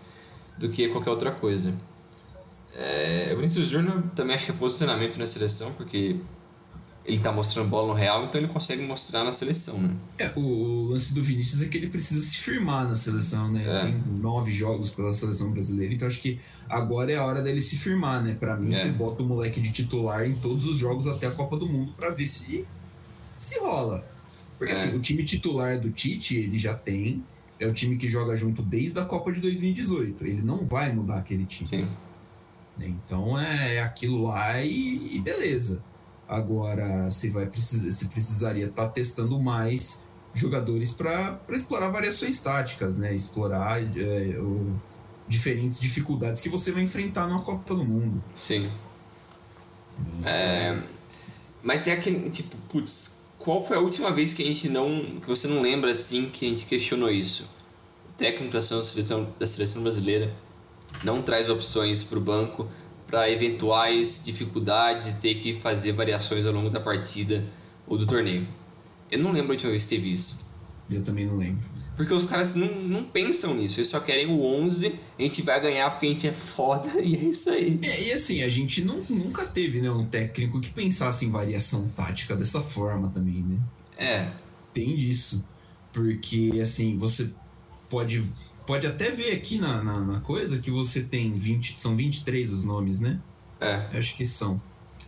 do 0.59 0.69
que 0.69 0.89
qualquer 0.89 1.11
outra 1.11 1.31
coisa. 1.31 1.73
É, 2.75 3.31
o 3.33 3.37
Vinícius 3.37 3.69
Júnior 3.69 4.03
também 4.17 4.35
acho 4.35 4.47
que 4.47 4.51
é 4.51 4.55
posicionamento 4.55 5.17
na 5.17 5.27
seleção, 5.27 5.73
porque 5.75 6.17
ele 7.05 7.19
está 7.19 7.31
mostrando 7.31 7.69
bola 7.69 7.87
no 7.87 7.95
Real, 7.95 8.25
então 8.25 8.41
ele 8.41 8.49
consegue 8.49 8.83
mostrar 8.83 9.23
na 9.23 9.31
seleção, 9.31 9.79
né? 9.79 9.95
É, 10.19 10.33
o, 10.35 10.89
lance 10.91 11.15
do 11.15 11.23
Vinícius 11.23 11.63
é 11.63 11.67
que 11.67 11.77
ele 11.79 11.89
precisa 11.89 12.21
se 12.21 12.39
firmar 12.39 12.89
na 12.89 12.97
seleção, 12.97 13.49
né? 13.49 13.63
É. 13.65 13.85
Tem 13.85 14.03
nove 14.19 14.51
jogos 14.51 14.91
pela 14.91 15.13
seleção 15.13 15.53
brasileira, 15.53 15.95
então 15.95 16.09
acho 16.09 16.21
que 16.21 16.41
agora 16.69 17.13
é 17.13 17.17
a 17.17 17.25
hora 17.25 17.43
dele 17.43 17.61
se 17.61 17.77
firmar, 17.77 18.25
né? 18.25 18.35
Para 18.35 18.57
mim, 18.57 18.73
é. 18.73 18.75
você 18.75 18.89
bota 18.89 19.23
o 19.23 19.27
moleque 19.27 19.61
de 19.61 19.71
titular 19.71 20.27
em 20.27 20.35
todos 20.35 20.67
os 20.67 20.79
jogos 20.79 21.07
até 21.07 21.29
a 21.29 21.31
Copa 21.31 21.57
do 21.57 21.69
Mundo 21.69 21.93
para 21.97 22.11
ver 22.11 22.27
se 22.27 22.67
se 23.37 23.57
rola. 23.61 24.18
Porque 24.59 24.73
assim, 24.73 24.87
é. 24.87 24.89
assim, 24.89 24.99
o 24.99 25.01
time 25.01 25.25
titular 25.25 25.79
do 25.79 25.91
Tite, 25.91 26.37
ele 26.37 26.59
já 26.59 26.75
tem. 26.75 27.25
É 27.61 27.67
o 27.67 27.73
time 27.73 27.97
que 27.97 28.09
joga 28.09 28.37
junto 28.37 28.63
desde 28.63 28.99
a 28.99 29.05
Copa 29.05 29.33
de 29.33 29.41
2018. 29.41 30.25
Ele 30.25 30.43
não 30.43 30.65
vai 30.65 30.93
mudar 30.93 31.19
aquele 31.19 31.45
time. 31.45 31.67
Sim. 31.67 31.89
Então 32.79 33.39
é, 33.39 33.77
é 33.77 33.83
aquilo 33.83 34.23
lá 34.25 34.63
e, 34.63 35.17
e 35.17 35.21
beleza. 35.21 35.83
Agora, 36.29 37.11
você 37.11 37.31
vai 37.31 37.47
precisar, 37.47 37.91
você 37.91 38.05
precisaria 38.07 38.67
estar 38.67 38.87
tá 38.87 38.93
testando 38.93 39.41
mais 39.41 40.05
jogadores 40.35 40.93
para 40.93 41.41
explorar 41.51 41.89
variações 41.89 42.41
táticas, 42.41 42.99
né? 42.99 43.15
Explorar 43.15 43.83
é, 43.83 44.39
o, 44.39 44.79
diferentes 45.27 45.81
dificuldades 45.81 46.43
que 46.43 46.49
você 46.49 46.71
vai 46.71 46.83
enfrentar 46.83 47.27
numa 47.27 47.43
Copa 47.43 47.75
do 47.75 47.85
Mundo. 47.85 48.23
Sim. 48.35 48.71
É, 50.25 50.81
mas 51.63 51.89
é 51.89 51.97
que, 51.97 52.31
tipo, 52.31 52.57
putz, 52.69 53.18
qual 53.39 53.65
foi 53.65 53.77
a 53.77 53.81
última 53.81 54.11
vez 54.11 54.35
que 54.35 54.43
a 54.43 54.47
gente 54.47 54.69
não. 54.69 55.21
que 55.21 55.27
você 55.27 55.47
não 55.47 55.63
lembra 55.63 55.93
assim 55.93 56.29
que 56.29 56.47
a 56.47 56.49
gente 56.49 56.67
questionou 56.67 57.11
isso? 57.11 57.45
O 58.09 58.13
técnico 58.19 58.53
da 58.53 58.61
seleção, 58.61 59.33
da 59.39 59.47
seleção 59.47 59.83
brasileira 59.83 60.35
não 61.05 61.23
traz 61.23 61.49
opções 61.49 62.03
para 62.03 62.19
o 62.19 62.21
banco 62.21 62.69
para 63.07 63.31
eventuais 63.31 64.23
dificuldades 64.25 65.09
e 65.09 65.15
ter 65.15 65.37
que 65.37 65.55
fazer 65.55 65.93
variações 65.93 66.45
ao 66.45 66.53
longo 66.53 66.69
da 66.69 66.81
partida 66.81 67.45
ou 67.87 67.97
do 67.97 68.07
torneio. 68.07 68.47
Eu 69.11 69.19
não 69.21 69.33
lembro 69.33 69.53
a 69.53 69.55
última 69.55 69.71
vez 69.71 69.85
que 69.85 69.97
teve 69.97 70.13
isso. 70.13 70.47
Eu 70.91 71.03
também 71.03 71.25
não 71.25 71.37
lembro. 71.37 71.65
Porque 71.99 72.15
os 72.15 72.25
caras 72.25 72.55
não, 72.55 72.81
não 72.83 73.03
pensam 73.03 73.57
nisso, 73.57 73.81
eles 73.81 73.89
só 73.89 73.99
querem 73.99 74.27
o 74.29 74.41
11, 74.41 74.95
a 75.19 75.23
gente 75.23 75.43
vai 75.43 75.61
ganhar 75.61 75.91
porque 75.91 76.07
a 76.07 76.09
gente 76.09 76.29
é 76.29 76.33
foda 76.33 76.89
e 77.03 77.17
é 77.17 77.25
isso 77.25 77.51
aí. 77.51 77.77
É, 77.83 78.05
e 78.05 78.13
assim, 78.13 78.41
a 78.45 78.49
gente 78.49 78.85
não, 78.85 79.03
nunca 79.11 79.45
teve 79.45 79.81
né, 79.81 79.91
um 79.91 80.07
técnico 80.07 80.61
que 80.61 80.71
pensasse 80.71 81.27
em 81.27 81.31
variação 81.31 81.89
tática 81.97 82.37
dessa 82.37 82.61
forma 82.61 83.09
também, 83.09 83.43
né? 83.43 83.59
É. 83.97 84.33
Tem 84.73 84.95
disso. 84.95 85.45
Porque, 85.93 86.61
assim, 86.63 86.97
você 86.97 87.33
pode, 87.91 88.31
pode 88.65 88.87
até 88.87 89.11
ver 89.11 89.33
aqui 89.33 89.59
na, 89.59 89.83
na, 89.83 89.99
na 89.99 90.21
coisa 90.21 90.61
que 90.61 90.71
você 90.71 91.03
tem 91.03 91.33
20, 91.33 91.81
são 91.81 91.97
23 91.97 92.53
os 92.53 92.65
nomes, 92.65 93.01
né? 93.01 93.21
É. 93.61 93.89
Eu 93.93 93.99
acho 93.99 94.15
que 94.15 94.25
são. 94.25 94.63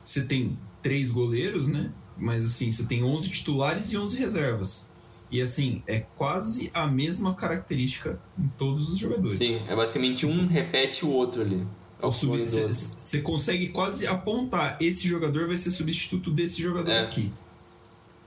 Você 0.04 0.24
tem 0.24 0.58
três 0.82 1.12
goleiros, 1.12 1.68
né? 1.68 1.92
Mas 2.18 2.44
assim, 2.44 2.68
você 2.68 2.84
tem 2.84 3.04
11 3.04 3.30
titulares 3.30 3.92
e 3.92 3.96
11 3.96 4.18
reservas. 4.18 4.89
E 5.30 5.40
assim, 5.40 5.82
é 5.86 6.00
quase 6.00 6.70
a 6.74 6.86
mesma 6.86 7.34
característica 7.34 8.20
em 8.38 8.48
todos 8.58 8.88
os 8.88 8.98
jogadores. 8.98 9.38
Sim, 9.38 9.62
é 9.68 9.76
basicamente 9.76 10.26
um 10.26 10.46
repete 10.46 11.04
o 11.04 11.10
outro 11.10 11.42
ali. 11.42 11.64
Você 12.02 13.18
é 13.18 13.20
consegue 13.20 13.68
quase 13.68 14.06
apontar 14.06 14.76
esse 14.80 15.06
jogador 15.06 15.46
vai 15.46 15.56
ser 15.56 15.70
substituto 15.70 16.30
desse 16.30 16.60
jogador 16.60 16.90
é. 16.90 17.00
aqui. 17.00 17.30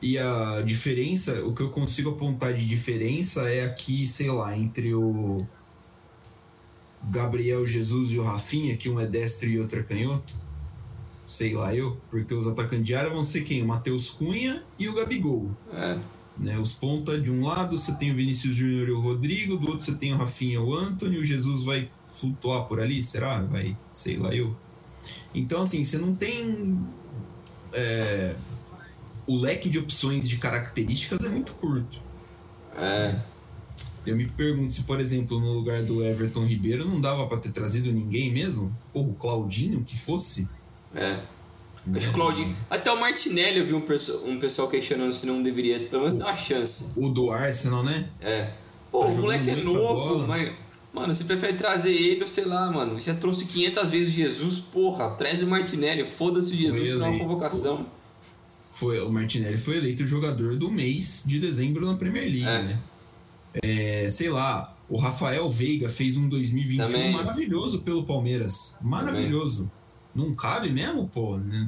E 0.02 0.18
a 0.18 0.62
diferença, 0.66 1.46
o 1.46 1.56
que 1.56 1.62
eu 1.62 1.70
consigo 1.70 2.12
apontar 2.12 2.54
de 2.54 2.66
diferença 2.66 3.50
é 3.50 3.64
aqui, 3.64 4.06
sei 4.06 4.30
lá, 4.30 4.56
entre 4.56 4.94
o 4.94 5.46
Gabriel 7.04 7.66
Jesus 7.66 8.12
e 8.12 8.20
o 8.20 8.24
Rafinha, 8.24 8.76
que 8.76 8.90
um 8.90 9.00
é 9.00 9.08
destro 9.08 9.50
e 9.50 9.60
outro 9.60 9.80
é 9.80 9.84
canhoto. 9.84 10.34
Sei 11.26 11.54
lá 11.54 11.74
eu, 11.74 11.98
porque 12.12 12.34
os 12.34 12.48
atacantes 12.48 12.86
de 12.86 12.94
área 12.94 13.10
vão 13.10 13.24
ser 13.24 13.44
quem? 13.44 13.64
O 13.64 13.68
Matheus 13.68 14.10
Cunha 14.10 14.62
e 14.78 14.90
o 14.90 14.94
Gabigol. 14.94 15.50
É. 15.72 16.00
Né? 16.38 16.58
Os 16.58 16.74
pontas, 16.74 17.22
de 17.22 17.32
um 17.32 17.46
lado 17.46 17.78
você 17.78 17.94
tem 17.94 18.12
o 18.12 18.16
Vinícius 18.16 18.56
Júnior 18.56 18.88
e 18.88 18.92
o 18.92 19.00
Rodrigo, 19.00 19.58
do 19.58 19.70
outro 19.70 19.86
você 19.86 19.96
tem 19.96 20.14
o 20.14 20.18
Rafinha 20.18 20.56
e 20.56 20.58
o 20.58 20.76
Anthony, 20.76 21.18
o 21.18 21.26
Jesus 21.26 21.64
vai 21.64 21.90
flutuar 22.02 22.66
por 22.66 22.80
ali, 22.80 23.02
será? 23.02 23.42
Vai, 23.42 23.78
sei 23.92 24.18
lá 24.18 24.34
eu. 24.34 24.56
Então, 25.34 25.62
assim, 25.62 25.84
você 25.84 25.98
não 25.98 26.16
tem. 26.16 26.80
É, 27.72 28.36
o 29.26 29.36
leque 29.36 29.70
de 29.70 29.80
opções 29.80 30.28
de 30.28 30.38
características 30.38 31.26
é 31.26 31.30
muito 31.30 31.54
curto. 31.54 32.00
É. 32.76 33.20
Eu 34.06 34.18
me 34.18 34.28
pergunto 34.28 34.74
se, 34.74 34.84
por 34.84 35.00
exemplo, 35.00 35.40
no 35.40 35.54
lugar 35.54 35.82
do 35.84 36.04
Everton 36.04 36.46
Ribeiro 36.46 36.86
não 36.86 37.00
dava 37.00 37.26
para 37.28 37.38
ter 37.38 37.52
trazido 37.52 37.92
ninguém 37.92 38.32
mesmo? 38.32 38.76
Porra, 38.92 39.10
o 39.10 39.14
Claudinho 39.14 39.84
que 39.84 39.98
fosse? 39.98 40.48
É. 40.94 41.22
Acho 41.94 42.08
que 42.08 42.14
o 42.14 42.16
Claudinho. 42.16 42.56
Até 42.70 42.92
o 42.92 43.00
Martinelli 43.00 43.60
eu 43.60 43.66
vi 43.66 43.74
um, 43.74 43.82
pessoal, 43.82 44.24
um 44.26 44.40
pessoal 44.40 44.70
questionando 44.70 45.12
se 45.12 45.26
não 45.26 45.44
deveria 45.44 45.80
pelo 45.80 46.04
menos 46.04 46.18
dar 46.18 46.28
uma 46.28 46.36
chance. 46.36 46.98
O 46.98 47.10
do 47.10 47.32
Arsenal, 47.32 47.84
né? 47.84 48.08
É. 48.22 48.54
Pô, 48.92 49.02
tá 49.02 49.08
o 49.08 49.18
moleque 49.18 49.50
é 49.50 49.56
novo, 49.56 50.28
mas. 50.28 50.52
Mano, 50.94 51.14
você 51.14 51.24
prefere 51.24 51.54
trazer 51.54 51.92
ele 51.92 52.22
ou 52.22 52.28
sei 52.28 52.46
lá, 52.46 52.72
mano. 52.72 53.00
Já 53.00 53.16
trouxe 53.16 53.46
500 53.46 53.90
vezes 53.90 54.14
Jesus, 54.14 54.60
porra, 54.60 55.10
traz 55.12 55.42
o 55.42 55.48
Martinelli, 55.48 56.06
foda-se 56.06 56.56
Jesus 56.56 56.98
pra 56.98 57.10
uma 57.10 57.18
convocação. 57.18 57.86
Foi, 58.76 59.00
o 59.00 59.12
Martinelli 59.12 59.58
foi 59.58 59.78
eleito 59.78 60.04
o 60.04 60.08
jogador 60.08 60.56
do 60.56 60.72
mês 60.72 61.24
de 61.26 61.40
dezembro 61.40 61.86
na 61.86 61.96
Premier 61.96 62.26
League, 62.26 62.44
é. 62.44 62.64
né? 62.64 62.80
É, 63.64 64.08
sei 64.08 64.30
lá, 64.30 64.76
o 64.90 64.98
Rafael 64.98 65.50
Veiga 65.50 65.90
fez 65.90 66.18
um 66.18 66.28
2021 66.30 66.88
Também. 66.88 67.12
maravilhoso 67.12 67.82
pelo 67.82 68.04
Palmeiras. 68.04 68.78
Maravilhoso. 68.82 69.64
Também. 69.64 69.83
Não 70.14 70.34
cabe 70.34 70.70
mesmo, 70.70 71.08
pô. 71.08 71.38
Né? 71.38 71.68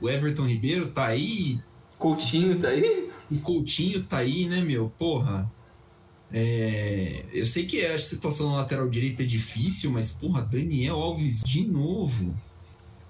O 0.00 0.08
Everton 0.08 0.46
Ribeiro 0.46 0.88
tá 0.88 1.06
aí. 1.06 1.60
Coutinho 1.98 2.58
tá 2.58 2.68
aí? 2.68 3.08
O 3.30 3.38
Coutinho 3.38 4.02
tá 4.02 4.18
aí, 4.18 4.46
né, 4.46 4.60
meu? 4.60 4.90
Porra. 4.98 5.50
É, 6.32 7.24
eu 7.32 7.46
sei 7.46 7.64
que 7.64 7.84
a 7.84 7.96
situação 7.98 8.50
na 8.50 8.56
lateral 8.56 8.88
direita 8.88 9.22
é 9.22 9.26
difícil, 9.26 9.90
mas, 9.90 10.10
porra, 10.10 10.42
Daniel 10.42 10.96
Alves 10.96 11.42
de 11.44 11.64
novo. 11.64 12.34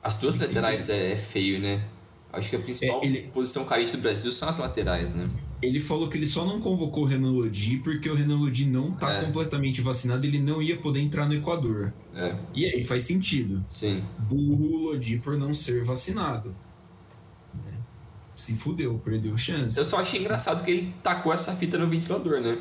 As 0.03 0.19
duas 0.19 0.39
laterais 0.39 0.91
é, 0.91 1.13
é, 1.13 1.17
feio, 1.17 1.59
né? 1.59 1.83
Acho 2.31 2.51
que 2.51 2.57
a 2.57 2.59
principal 2.59 3.01
é, 3.03 3.07
ele... 3.07 3.23
posição 3.33 3.65
carente 3.65 3.93
do 3.93 3.99
Brasil 3.99 4.31
são 4.31 4.49
as 4.49 4.59
laterais, 4.59 5.15
né? 5.15 5.31
Ele 5.65 5.81
falou 5.81 6.09
que 6.09 6.17
ele 6.19 6.27
só 6.27 6.45
não 6.45 6.61
convocou 6.61 7.05
o 7.05 7.07
Renan 7.07 7.31
Lodi 7.31 7.79
porque 7.79 8.09
o 8.09 8.15
Renan 8.15 8.37
Lodi 8.37 8.65
não 8.67 8.93
tá 8.93 9.13
É. 9.13 9.25
completamente 9.25 9.81
vacinado, 9.81 10.27
ele 10.27 10.39
não 10.41 10.61
ia 10.63 10.77
poder 10.77 11.01
entrar 11.01 11.27
no 11.27 11.35
Equador. 11.35 11.93
É, 12.15 12.39
E 12.55 12.65
aí 12.67 12.83
faz 12.85 13.03
sentido. 13.05 13.65
sim. 13.69 14.03
Burro 14.19 14.65
o 14.65 14.77
Lodi 14.91 15.19
por 15.19 15.37
não 15.37 15.55
ser 15.55 15.83
vacinado. 15.85 16.55
Né? 17.55 17.73
Se 18.37 18.55
fudeu, 18.55 19.01
perdeu 19.05 19.37
chance. 19.39 19.79
Eu 19.79 19.85
só 19.85 20.01
achei 20.01 20.21
engraçado 20.21 20.65
que 20.65 20.71
ele 20.71 20.95
tacou 21.03 21.33
essa 21.33 21.55
fita 21.57 21.79
no 21.79 21.89
ventilador, 21.89 22.41
né? 22.41 22.59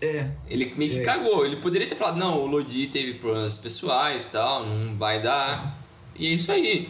É, 0.00 0.30
Ele 0.48 0.74
meio 0.76 0.90
que 0.90 0.98
É. 0.98 1.02
cagou. 1.04 1.46
Ele 1.46 1.56
poderia 1.56 1.86
ter 1.88 1.94
falado, 1.96 2.16
não, 2.18 2.38
o 2.42 2.46
Lodi 2.46 2.88
teve 2.88 3.14
problemas 3.14 3.56
pessoais 3.58 4.24
e 4.24 4.32
tal, 4.32 4.66
não 4.66 4.96
vai 4.98 5.22
dar. 5.22 5.78
E 6.18 6.26
é 6.26 6.30
isso 6.34 6.52
aí. 6.52 6.88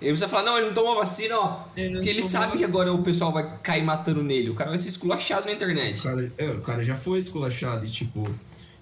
Ele 0.00 0.10
precisa 0.10 0.28
falar, 0.28 0.42
não, 0.44 0.58
ele 0.58 0.66
não 0.66 0.74
tomou 0.74 0.94
vacina, 0.94 1.38
ó. 1.38 1.64
Ele 1.76 1.94
Porque 1.94 2.10
ele 2.10 2.22
sabe 2.22 2.52
que 2.52 2.58
vacina. 2.58 2.68
agora 2.68 2.92
o 2.92 3.02
pessoal 3.02 3.32
vai 3.32 3.58
cair 3.62 3.82
matando 3.82 4.22
nele. 4.22 4.50
O 4.50 4.54
cara 4.54 4.68
vai 4.70 4.78
ser 4.78 4.88
esculachado 4.88 5.46
na 5.46 5.52
o 5.52 5.54
internet. 5.54 6.02
cara, 6.02 6.32
é, 6.36 6.50
o 6.50 6.60
cara 6.60 6.84
já 6.84 6.96
foi 6.96 7.18
esculachado 7.18 7.84
e 7.86 7.90
tipo. 7.90 8.28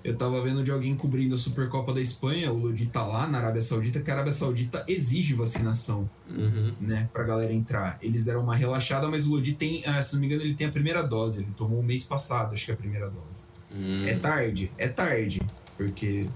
Eu 0.03 0.15
tava 0.15 0.43
vendo 0.43 0.63
de 0.63 0.71
alguém 0.71 0.95
cobrindo 0.95 1.35
a 1.35 1.39
Supercopa 1.39 1.91
da 1.95 2.01
Espanha, 2.01 2.53
o 2.53 2.59
Lodi 2.59 2.85
tá 2.85 3.03
lá 3.07 3.27
na 3.27 3.39
Arábia 3.39 3.63
Saudita, 3.63 4.01
que 4.01 4.11
a 4.11 4.15
Arábia 4.15 4.35
Saudita 4.35 4.85
exige 4.87 5.33
vacinação. 5.33 6.11
Uhum. 6.29 6.75
né, 6.79 7.09
pra 7.11 7.25
galera 7.25 7.51
entrar. 7.55 7.97
Eles 8.03 8.23
deram 8.23 8.43
uma 8.43 8.55
relaxada, 8.55 9.09
mas 9.09 9.27
o 9.27 9.31
Lodi 9.31 9.55
tem, 9.55 9.83
ah, 9.87 10.03
se 10.03 10.13
não 10.13 10.21
me 10.21 10.27
engano, 10.27 10.43
ele 10.43 10.55
tem 10.55 10.67
a 10.67 10.71
primeira 10.71 11.03
dose. 11.03 11.41
Ele 11.41 11.49
tomou 11.57 11.81
o 11.81 11.83
mês 11.83 12.05
passado, 12.05 12.53
acho 12.53 12.67
que 12.67 12.71
é 12.71 12.75
a 12.75 12.77
primeira 12.77 13.09
dose. 13.09 13.45
Hum. 13.75 14.05
É 14.07 14.15
tarde, 14.19 14.71
é 14.77 14.89
tarde, 14.89 15.41
porque 15.75 16.29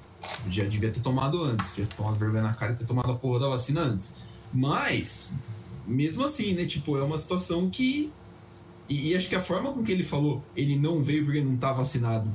já 0.48 0.64
devia 0.64 0.90
ter 0.90 1.00
tomado 1.00 1.44
antes, 1.44 1.68
devia 1.70 1.86
ter 1.86 1.94
tomado 1.96 2.16
vergonha 2.16 2.44
na 2.44 2.54
cara 2.54 2.72
e 2.72 2.76
ter 2.76 2.86
tomado 2.86 3.12
a 3.12 3.16
porra 3.16 3.40
da 3.40 3.48
vacina 3.48 3.82
antes. 3.82 4.16
Mas, 4.52 5.32
mesmo 5.86 6.24
assim, 6.24 6.54
né, 6.54 6.64
tipo, 6.64 6.96
é 6.96 7.02
uma 7.02 7.16
situação 7.16 7.68
que. 7.68 8.12
E, 8.88 9.10
e 9.10 9.16
acho 9.16 9.28
que 9.28 9.34
a 9.34 9.40
forma 9.40 9.72
com 9.72 9.82
que 9.82 9.92
ele 9.92 10.04
falou, 10.04 10.42
ele 10.56 10.78
não 10.78 11.02
veio 11.02 11.24
porque 11.24 11.42
não 11.42 11.56
tá 11.56 11.72
vacinado. 11.72 12.34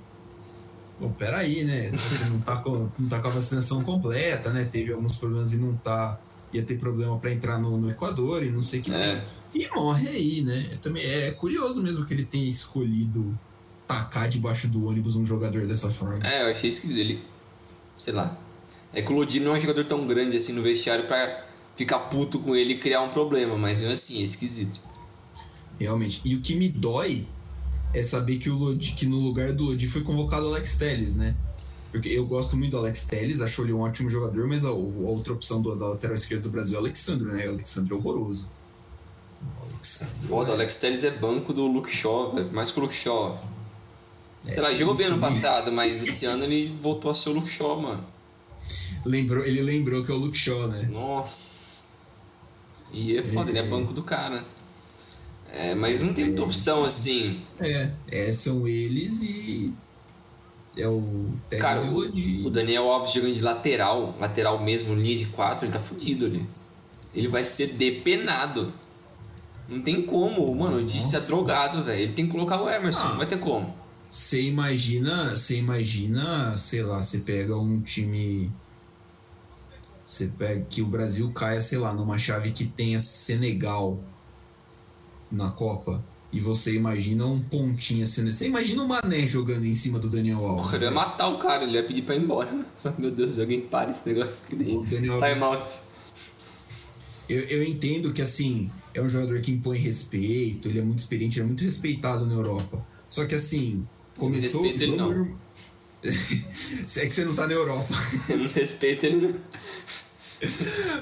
Bom, 0.99 1.12
peraí, 1.12 1.63
né? 1.63 1.89
Você 1.91 2.30
não 2.30 2.39
tá, 2.39 2.58
com, 2.58 2.89
não 2.97 3.10
tá 3.10 3.19
com 3.19 3.28
a 3.28 3.32
vacinação 3.32 3.84
completa, 3.84 4.52
né? 4.52 4.67
Teve 4.71 4.93
alguns 4.93 5.17
problemas 5.17 5.54
e 5.54 5.58
não 5.58 5.76
tá. 5.76 6.19
Ia 6.54 6.62
ter 6.62 6.78
problema 6.78 7.17
pra 7.17 7.32
entrar 7.32 7.58
no, 7.58 7.78
no 7.78 7.89
Equador 7.89 8.43
e 8.43 8.52
não 8.52 8.62
sei 8.62 8.80
o 8.80 8.84
que. 8.84 8.93
É. 8.93 9.26
E 9.56 9.67
morre 9.69 10.08
aí, 10.08 10.41
né? 10.41 10.78
Também 10.82 11.04
é 11.04 11.32
curioso 11.32 11.82
mesmo 11.82 12.06
que 12.06 12.13
ele 12.13 12.26
tenha 12.26 12.47
escolhido 12.47 13.38
tacar 13.88 14.30
debaixo 14.30 14.67
do 14.67 14.88
ônibus 14.88 15.15
um 15.15 15.26
jogador 15.26 15.65
dessa 15.65 15.89
forma. 15.89 16.26
É, 16.26 16.43
eu 16.43 16.52
achei 16.52 16.69
esquisito. 16.69 16.99
Ele. 16.99 17.23
Sei 17.97 18.13
lá. 18.13 18.38
É 18.93 19.02
que 19.02 19.12
o 19.12 19.15
Lodi 19.15 19.39
não 19.39 19.56
é 19.56 19.58
um 19.58 19.62
jogador 19.62 19.86
tão 19.86 20.06
grande 20.06 20.38
assim 20.38 20.54
no 20.54 20.62
vestiário 20.62 21.06
pra 21.06 21.43
ficar 21.75 21.99
puto 21.99 22.39
com 22.39 22.55
ele 22.55 22.73
e 22.73 22.77
criar 22.77 23.01
um 23.01 23.09
problema, 23.09 23.57
mas 23.57 23.79
mesmo 23.79 23.93
assim, 23.93 24.21
é 24.21 24.25
esquisito. 24.25 24.79
Realmente. 25.79 26.21
E 26.23 26.36
o 26.36 26.41
que 26.41 26.55
me 26.55 26.69
dói 26.69 27.27
é 27.93 28.01
saber 28.01 28.38
que, 28.38 28.49
o 28.49 28.55
Lodi, 28.55 28.93
que 28.93 29.05
no 29.05 29.19
lugar 29.19 29.53
do 29.53 29.65
Lodi 29.65 29.88
foi 29.88 30.01
convocado 30.01 30.47
o 30.47 30.49
Alex 30.49 30.77
Telles, 30.77 31.15
né? 31.15 31.36
Porque 31.91 32.09
eu 32.09 32.25
gosto 32.25 32.57
muito 32.57 32.71
do 32.71 32.77
Alex 32.77 33.05
Telles, 33.05 33.39
acho 33.39 33.62
ele 33.62 33.73
um 33.73 33.81
ótimo 33.81 34.09
jogador, 34.09 34.47
mas 34.47 34.65
a, 34.65 34.69
a 34.69 34.71
outra 34.71 35.33
opção 35.33 35.62
do, 35.62 35.75
da 35.75 35.89
lateral 35.89 36.15
esquerda 36.15 36.43
do 36.43 36.49
Brasil 36.49 36.75
é 36.75 36.77
o 36.79 36.81
Alexandre, 36.81 37.25
né? 37.31 37.45
O 37.47 37.51
Alexandre 37.51 37.93
é 37.93 37.95
horroroso. 37.95 38.49
O 39.41 39.65
Alexandre. 39.65 40.15
Foda, 40.27 40.51
o 40.51 40.53
Alex 40.53 40.77
Telles 40.77 41.03
é 41.03 41.12
banco 41.12 41.53
do 41.53 41.67
Luke 41.67 41.91
Shaw, 41.91 42.33
velho. 42.33 42.51
Mais 42.51 42.71
que 42.71 42.79
o 42.79 42.81
Luke 42.83 42.95
Shaw. 42.95 43.39
Sei 44.47 44.62
lá, 44.62 44.73
jogou 44.73 44.95
bem 44.95 45.05
ano 45.05 45.19
passado, 45.19 45.71
mas 45.71 46.03
esse 46.03 46.25
ano 46.25 46.43
ele 46.43 46.75
voltou 46.79 47.12
a 47.12 47.13
ser 47.13 47.29
o 47.29 47.33
Luke 47.33 47.47
Shaw, 47.47 47.79
mano. 47.79 48.03
Lembrou, 49.05 49.45
ele 49.45 49.62
lembrou 49.62 50.03
que 50.03 50.12
é 50.12 50.15
o 50.15 50.17
Luke 50.17 50.38
Shaw, 50.38 50.67
né? 50.67 50.89
Nossa. 50.91 51.62
E 52.93 53.17
é 53.17 53.23
foda, 53.23 53.49
ele 53.49 53.60
é 53.60 53.63
banco 53.63 53.91
do 53.91 54.03
cara. 54.03 54.43
É, 55.51 55.75
mas 55.75 56.01
não 56.01 56.13
tem 56.13 56.25
muita 56.25 56.43
opção 56.43 56.84
assim. 56.84 57.41
É, 57.60 57.89
é, 58.08 58.32
são 58.32 58.67
eles 58.67 59.21
e. 59.21 59.73
É 60.75 60.88
o 60.88 61.29
Cara, 61.60 61.82
o. 61.82 62.47
O 62.47 62.49
Daniel 62.49 62.89
Alves 62.89 63.12
jogando 63.12 63.36
de 63.36 63.41
lateral, 63.41 64.15
lateral 64.19 64.63
mesmo, 64.63 64.95
linha 64.95 65.17
de 65.17 65.25
4, 65.27 65.65
ele 65.65 65.73
tá 65.73 65.79
fudido 65.79 66.25
ali. 66.25 66.47
Ele 67.13 67.27
vai 67.27 67.45
ser 67.45 67.67
depenado. 67.77 68.73
Não 69.69 69.82
tem 69.82 70.01
como, 70.01 70.53
mano. 70.56 70.77
O 70.77 70.84
Disse 70.84 71.15
é 71.15 71.19
drogado, 71.21 71.84
velho. 71.84 72.01
Ele 72.01 72.13
tem 72.13 72.25
que 72.25 72.32
colocar 72.32 72.62
o 72.62 72.69
Emerson, 72.69 73.06
Ah. 73.06 73.10
não 73.10 73.17
vai 73.17 73.27
ter 73.27 73.38
como. 73.39 73.73
Você 74.10 74.41
imagina, 74.41 75.36
você 75.36 75.58
imagina, 75.58 76.56
sei 76.58 76.84
lá, 76.84 77.01
você 77.01 77.19
pega 77.19 77.58
um 77.58 77.79
time. 77.82 78.51
Você 80.05 80.27
pega 80.27 80.65
que 80.69 80.81
o 80.81 80.85
Brasil 80.85 81.31
caia, 81.31 81.61
sei 81.61 81.77
lá, 81.77 81.93
numa 81.93 82.17
chave 82.17 82.51
que 82.51 82.65
tenha 82.65 82.99
Senegal 82.99 83.99
na 85.31 85.49
Copa. 85.49 86.03
E 86.31 86.39
você 86.39 86.73
imagina 86.73 87.25
um 87.27 87.39
pontinho 87.39 88.03
assim. 88.03 88.29
Você 88.29 88.47
imagina 88.47 88.83
o 88.83 88.87
Mané 88.87 89.27
jogando 89.27 89.65
em 89.65 89.73
cima 89.73 89.99
do 89.99 90.09
Daniel 90.09 90.43
Alves. 90.43 90.63
Porra, 90.63 90.75
ele 90.77 90.85
vai 90.85 90.93
matar 90.93 91.27
o 91.27 91.37
cara, 91.37 91.63
ele 91.63 91.73
vai 91.73 91.83
pedir 91.83 92.01
pra 92.01 92.15
ir 92.15 92.23
embora. 92.23 92.51
né? 92.51 92.65
Meu 92.97 93.11
Deus, 93.11 93.37
alguém 93.37 93.61
para 93.61 93.91
esse 93.91 94.07
negócio 94.09 94.43
aqui. 94.45 94.55
O 94.55 94.83
Daniel 94.83 95.13
Alves 95.15 95.33
Time 95.33 95.43
out. 95.43 95.71
Eu, 97.29 97.41
eu 97.43 97.63
entendo 97.63 98.11
que, 98.11 98.21
assim, 98.21 98.69
é 98.93 99.01
um 99.01 99.07
jogador 99.07 99.39
que 99.41 99.51
impõe 99.51 99.77
respeito, 99.77 100.67
ele 100.67 100.79
é 100.79 100.81
muito 100.81 100.99
experiente, 100.99 101.37
ele 101.37 101.45
é 101.45 101.47
muito 101.47 101.63
respeitado 101.63 102.25
na 102.25 102.33
Europa. 102.33 102.83
Só 103.07 103.25
que, 103.25 103.35
assim, 103.35 103.87
começou. 104.17 104.63
respeito 104.63 104.83
ele 104.83 104.97
não. 104.97 105.37
Se 106.85 107.01
é 107.01 107.05
que 107.07 107.13
você 107.15 107.23
não 107.25 107.33
tá 107.35 107.47
na 107.47 107.53
Europa. 107.53 107.93
Eu 108.29 108.37
não 108.37 108.49
respeito 108.49 109.05
ele, 109.05 109.27
não. 109.27 109.39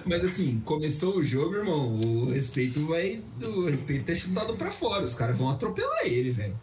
Mas, 0.06 0.24
assim, 0.24 0.62
começou 0.64 1.18
o 1.18 1.24
jogo, 1.24 1.56
irmão, 1.56 1.96
o 2.00 2.32
respeito 2.32 2.86
vai. 2.86 3.22
O 3.42 3.66
respeito 3.66 4.12
é 4.12 4.16
chutado 4.16 4.56
pra 4.56 4.72
fora. 4.72 5.04
Os 5.04 5.16
caras 5.16 5.38
vão 5.38 5.50
atropelar 5.50 6.06
ele, 6.06 6.32
velho. 6.32 6.60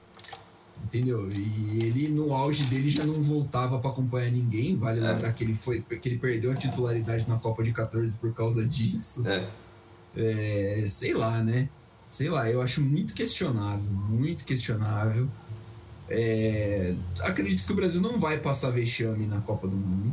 Entendeu? 0.84 1.28
E 1.30 1.84
ele, 1.84 2.08
no 2.08 2.32
auge 2.32 2.62
dele, 2.64 2.88
já 2.88 3.04
não 3.04 3.20
voltava 3.22 3.78
pra 3.80 3.90
acompanhar 3.90 4.30
ninguém. 4.30 4.76
Vale 4.76 5.00
É. 5.00 5.12
lembrar 5.12 5.32
que 5.32 5.42
ele 5.42 5.54
foi. 5.56 5.80
que 5.80 6.08
ele 6.08 6.18
perdeu 6.18 6.52
a 6.52 6.54
titularidade 6.54 7.28
na 7.28 7.36
Copa 7.36 7.62
de 7.64 7.72
14 7.72 8.16
por 8.16 8.32
causa 8.32 8.64
disso. 8.64 9.26
É. 9.26 9.48
É, 10.16 10.84
sei 10.88 11.14
lá, 11.14 11.42
né? 11.42 11.68
Sei 12.08 12.30
lá, 12.30 12.48
eu 12.50 12.62
acho 12.62 12.80
muito 12.80 13.12
questionável, 13.12 13.90
muito 13.90 14.44
questionável. 14.44 15.28
É, 16.10 16.94
acredito 17.20 17.66
que 17.66 17.72
o 17.72 17.76
Brasil 17.76 18.00
não 18.00 18.18
vai 18.18 18.38
passar 18.38 18.70
vexame 18.70 19.26
na 19.26 19.40
Copa 19.40 19.68
do 19.68 19.76
Mundo. 19.76 20.12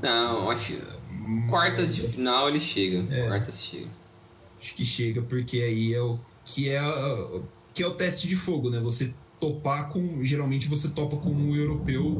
Não, 0.00 0.50
acho. 0.50 0.78
Quartas 1.48 1.96
de 1.96 2.08
final 2.08 2.48
ele 2.48 2.60
chega. 2.60 3.12
É. 3.12 3.26
Quartas 3.26 3.62
chega. 3.64 3.88
Acho 4.60 4.74
que 4.74 4.84
chega, 4.84 5.22
porque 5.22 5.60
aí 5.60 5.92
é 5.92 6.00
o 6.00 6.18
que 6.44 6.68
é, 6.68 6.80
que 7.74 7.82
é 7.82 7.86
o 7.86 7.94
teste 7.94 8.28
de 8.28 8.36
fogo, 8.36 8.70
né? 8.70 8.80
Você 8.80 9.12
topar 9.40 9.88
com. 9.90 10.24
Geralmente 10.24 10.68
você 10.68 10.88
topa 10.88 11.16
com 11.16 11.30
um 11.30 11.54
europeu 11.54 12.14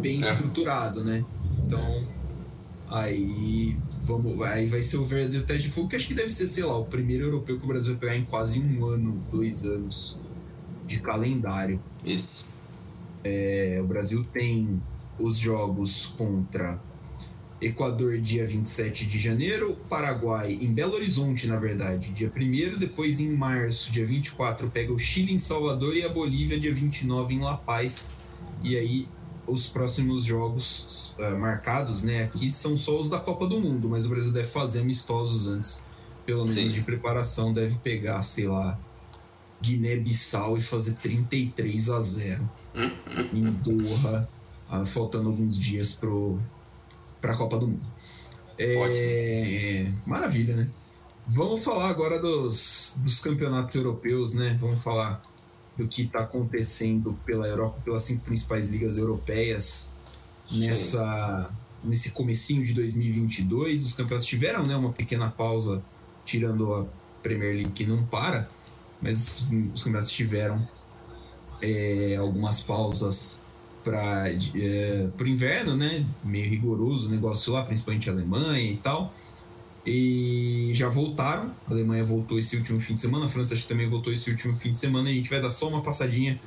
bem 0.00 0.24
É. 0.24 0.30
estruturado, 0.30 1.04
né? 1.04 1.24
Então. 1.64 2.16
Aí, 2.88 3.76
vamos, 4.02 4.40
aí 4.42 4.66
vai 4.66 4.80
ser 4.80 4.98
o 4.98 5.04
verdadeiro 5.04 5.44
teste 5.44 5.66
de 5.66 5.74
fogo, 5.74 5.88
que 5.88 5.96
acho 5.96 6.06
que 6.06 6.14
deve 6.14 6.28
ser, 6.28 6.46
sei 6.46 6.62
lá, 6.62 6.78
o 6.78 6.84
primeiro 6.84 7.24
europeu 7.24 7.58
que 7.58 7.64
o 7.64 7.66
Brasil 7.66 7.94
vai 7.94 8.00
pegar 8.00 8.16
em 8.16 8.24
quase 8.24 8.60
um 8.60 8.84
ano, 8.86 9.20
dois 9.32 9.64
anos 9.64 10.16
de 10.86 11.00
calendário. 11.00 11.80
Isso. 12.04 12.54
É, 13.24 13.78
o 13.82 13.86
Brasil 13.86 14.24
tem 14.32 14.80
os 15.18 15.36
jogos 15.36 16.14
contra 16.16 16.80
Equador, 17.60 18.18
dia 18.18 18.46
27 18.46 19.06
de 19.06 19.18
janeiro, 19.18 19.76
Paraguai 19.88 20.52
em 20.52 20.72
Belo 20.72 20.94
Horizonte, 20.94 21.46
na 21.46 21.58
verdade, 21.58 22.12
dia 22.12 22.30
1 22.34 22.78
depois 22.78 23.18
em 23.18 23.32
março, 23.32 23.90
dia 23.90 24.04
24, 24.04 24.68
pega 24.68 24.92
o 24.92 24.98
Chile 24.98 25.32
em 25.32 25.38
Salvador 25.38 25.96
e 25.96 26.04
a 26.04 26.08
Bolívia, 26.08 26.60
dia 26.60 26.72
29 26.72 27.34
em 27.34 27.40
La 27.40 27.56
Paz. 27.56 28.10
E 28.62 28.76
aí 28.76 29.08
os 29.46 29.68
próximos 29.68 30.24
jogos 30.24 31.14
ah, 31.18 31.30
marcados, 31.30 32.02
né, 32.02 32.24
aqui 32.24 32.50
são 32.50 32.76
só 32.76 33.00
os 33.00 33.08
da 33.08 33.18
Copa 33.18 33.46
do 33.46 33.58
Mundo, 33.58 33.88
mas 33.88 34.04
o 34.04 34.10
Brasil 34.10 34.32
deve 34.32 34.48
fazer 34.48 34.80
amistosos 34.80 35.48
antes, 35.48 35.84
pelo 36.26 36.44
menos 36.44 36.54
Sim. 36.54 36.68
de 36.68 36.82
preparação, 36.82 37.54
deve 37.54 37.76
pegar, 37.76 38.20
sei 38.20 38.48
lá, 38.48 38.78
Guiné-Bissau 39.60 40.56
e 40.58 40.60
fazer 40.60 40.94
33 40.94 41.90
a 41.90 42.00
0 42.00 42.50
em 43.32 43.50
Doha, 43.50 44.28
ah, 44.68 44.84
faltando 44.84 45.28
alguns 45.28 45.58
dias 45.58 45.92
pro 45.92 46.38
para 47.20 47.32
a 47.32 47.36
Copa 47.36 47.58
do 47.58 47.66
Mundo. 47.68 47.86
É, 48.58 48.74
é, 48.74 49.92
maravilha, 50.06 50.54
né? 50.54 50.68
Vamos 51.26 51.64
falar 51.64 51.88
agora 51.88 52.20
dos, 52.20 52.94
dos 52.98 53.18
campeonatos 53.18 53.74
europeus, 53.74 54.34
né? 54.34 54.56
Vamos 54.60 54.82
falar 54.82 55.20
do 55.76 55.88
que 55.88 56.02
está 56.02 56.20
acontecendo 56.20 57.18
pela 57.24 57.46
Europa, 57.46 57.80
pelas 57.84 58.02
cinco 58.02 58.24
principais 58.24 58.70
ligas 58.70 58.96
europeias 58.96 59.94
nessa 60.50 61.50
nesse 61.82 62.10
comecinho 62.10 62.64
de 62.64 62.74
2022. 62.74 63.84
Os 63.84 63.92
campeonatos 63.92 64.26
tiveram, 64.26 64.66
né, 64.66 64.74
uma 64.74 64.92
pequena 64.92 65.30
pausa, 65.30 65.82
tirando 66.24 66.74
a 66.74 66.86
Premier 67.22 67.54
League 67.54 67.70
que 67.70 67.86
não 67.86 68.04
para, 68.04 68.48
mas 69.00 69.48
os 69.74 69.82
campeonatos 69.82 70.10
tiveram 70.10 70.66
é, 71.60 72.16
algumas 72.18 72.60
pausas 72.60 73.42
para 73.84 74.30
é, 74.30 75.08
o 75.18 75.26
inverno, 75.26 75.76
né? 75.76 76.04
Meio 76.24 76.48
rigoroso 76.50 77.08
o 77.08 77.10
negócio 77.10 77.52
lá, 77.52 77.62
principalmente 77.64 78.10
a 78.10 78.12
Alemanha 78.12 78.70
e 78.70 78.76
tal. 78.76 79.14
E 79.86 80.72
já 80.74 80.88
voltaram. 80.88 81.52
A 81.68 81.72
Alemanha 81.72 82.04
voltou 82.04 82.38
esse 82.38 82.56
último 82.56 82.80
fim 82.80 82.94
de 82.94 83.00
semana, 83.00 83.26
a 83.26 83.28
França 83.28 83.56
também 83.68 83.88
voltou 83.88 84.12
esse 84.12 84.28
último 84.28 84.56
fim 84.56 84.72
de 84.72 84.78
semana. 84.78 85.08
A 85.08 85.12
gente 85.12 85.30
vai 85.30 85.40
dar 85.40 85.50
só 85.50 85.68
uma 85.68 85.82
passadinha 85.82 86.40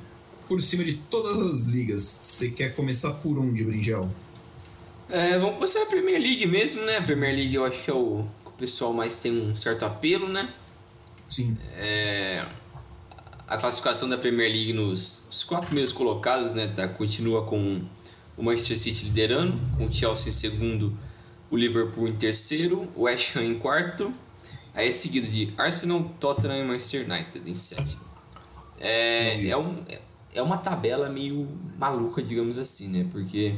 por 0.50 0.62
cima 0.62 0.84
de 0.84 0.96
todas 1.10 1.38
as 1.52 1.64
ligas. 1.66 2.02
Você 2.02 2.50
quer 2.50 2.76
começar 2.76 3.14
por 3.14 3.38
onde, 3.38 3.64
Bringel? 3.64 4.10
É, 5.08 5.40
vamos 5.40 5.56
começar 5.56 5.84
a 5.84 5.86
Premier 5.86 6.20
League 6.20 6.46
mesmo, 6.46 6.84
né? 6.84 6.98
A 6.98 7.02
Premier 7.02 7.34
League 7.34 7.56
eu 7.56 7.64
acho 7.64 7.84
que 7.84 7.90
é 7.90 7.94
o 7.94 8.26
que 8.44 8.50
o 8.50 8.52
pessoal 8.52 8.92
mais 8.92 9.16
tem 9.16 9.32
um 9.32 9.56
certo 9.56 9.86
apelo, 9.86 10.28
né? 10.28 10.50
Sim. 11.30 11.56
É, 11.76 12.46
a 13.48 13.58
classificação 13.58 14.10
da 14.10 14.18
Premier 14.18 14.52
League 14.52 14.74
nos 14.74 15.28
os 15.30 15.44
quatro 15.44 15.68
primeiros 15.68 15.94
colocados, 15.94 16.54
né? 16.54 16.68
Tá, 16.76 16.88
continua 16.88 17.46
com 17.46 17.82
o 18.36 18.44
Manchester 18.44 18.78
City 18.78 19.06
liderando, 19.06 19.54
com 19.78 19.86
o 19.86 19.94
Chelsea 19.94 20.30
em 20.30 20.32
segundo, 20.32 20.98
o 21.52 21.58
Liverpool 21.58 22.08
em 22.08 22.15
terceiro, 22.15 22.88
o 22.96 23.04
West 23.04 23.36
Ham 23.36 23.44
em 23.44 23.60
quarto, 23.60 24.12
aí 24.74 24.88
é 24.88 24.92
seguido 24.92 25.28
de 25.28 25.54
Arsenal, 25.58 26.04
Tottenham 26.20 26.60
e 26.60 26.63
Manchester 26.63 27.06
United 27.10 27.50
em 27.50 27.56
sétimo. 27.56 28.02
É, 28.80 29.48
é, 29.48 29.58
um, 29.58 29.84
é 30.34 30.42
uma 30.42 30.58
tabela 30.58 31.10
meio 31.10 31.48
maluca, 31.78 32.22
digamos 32.22 32.58
assim, 32.58 32.88
né? 32.89 33.08
Porque 33.12 33.56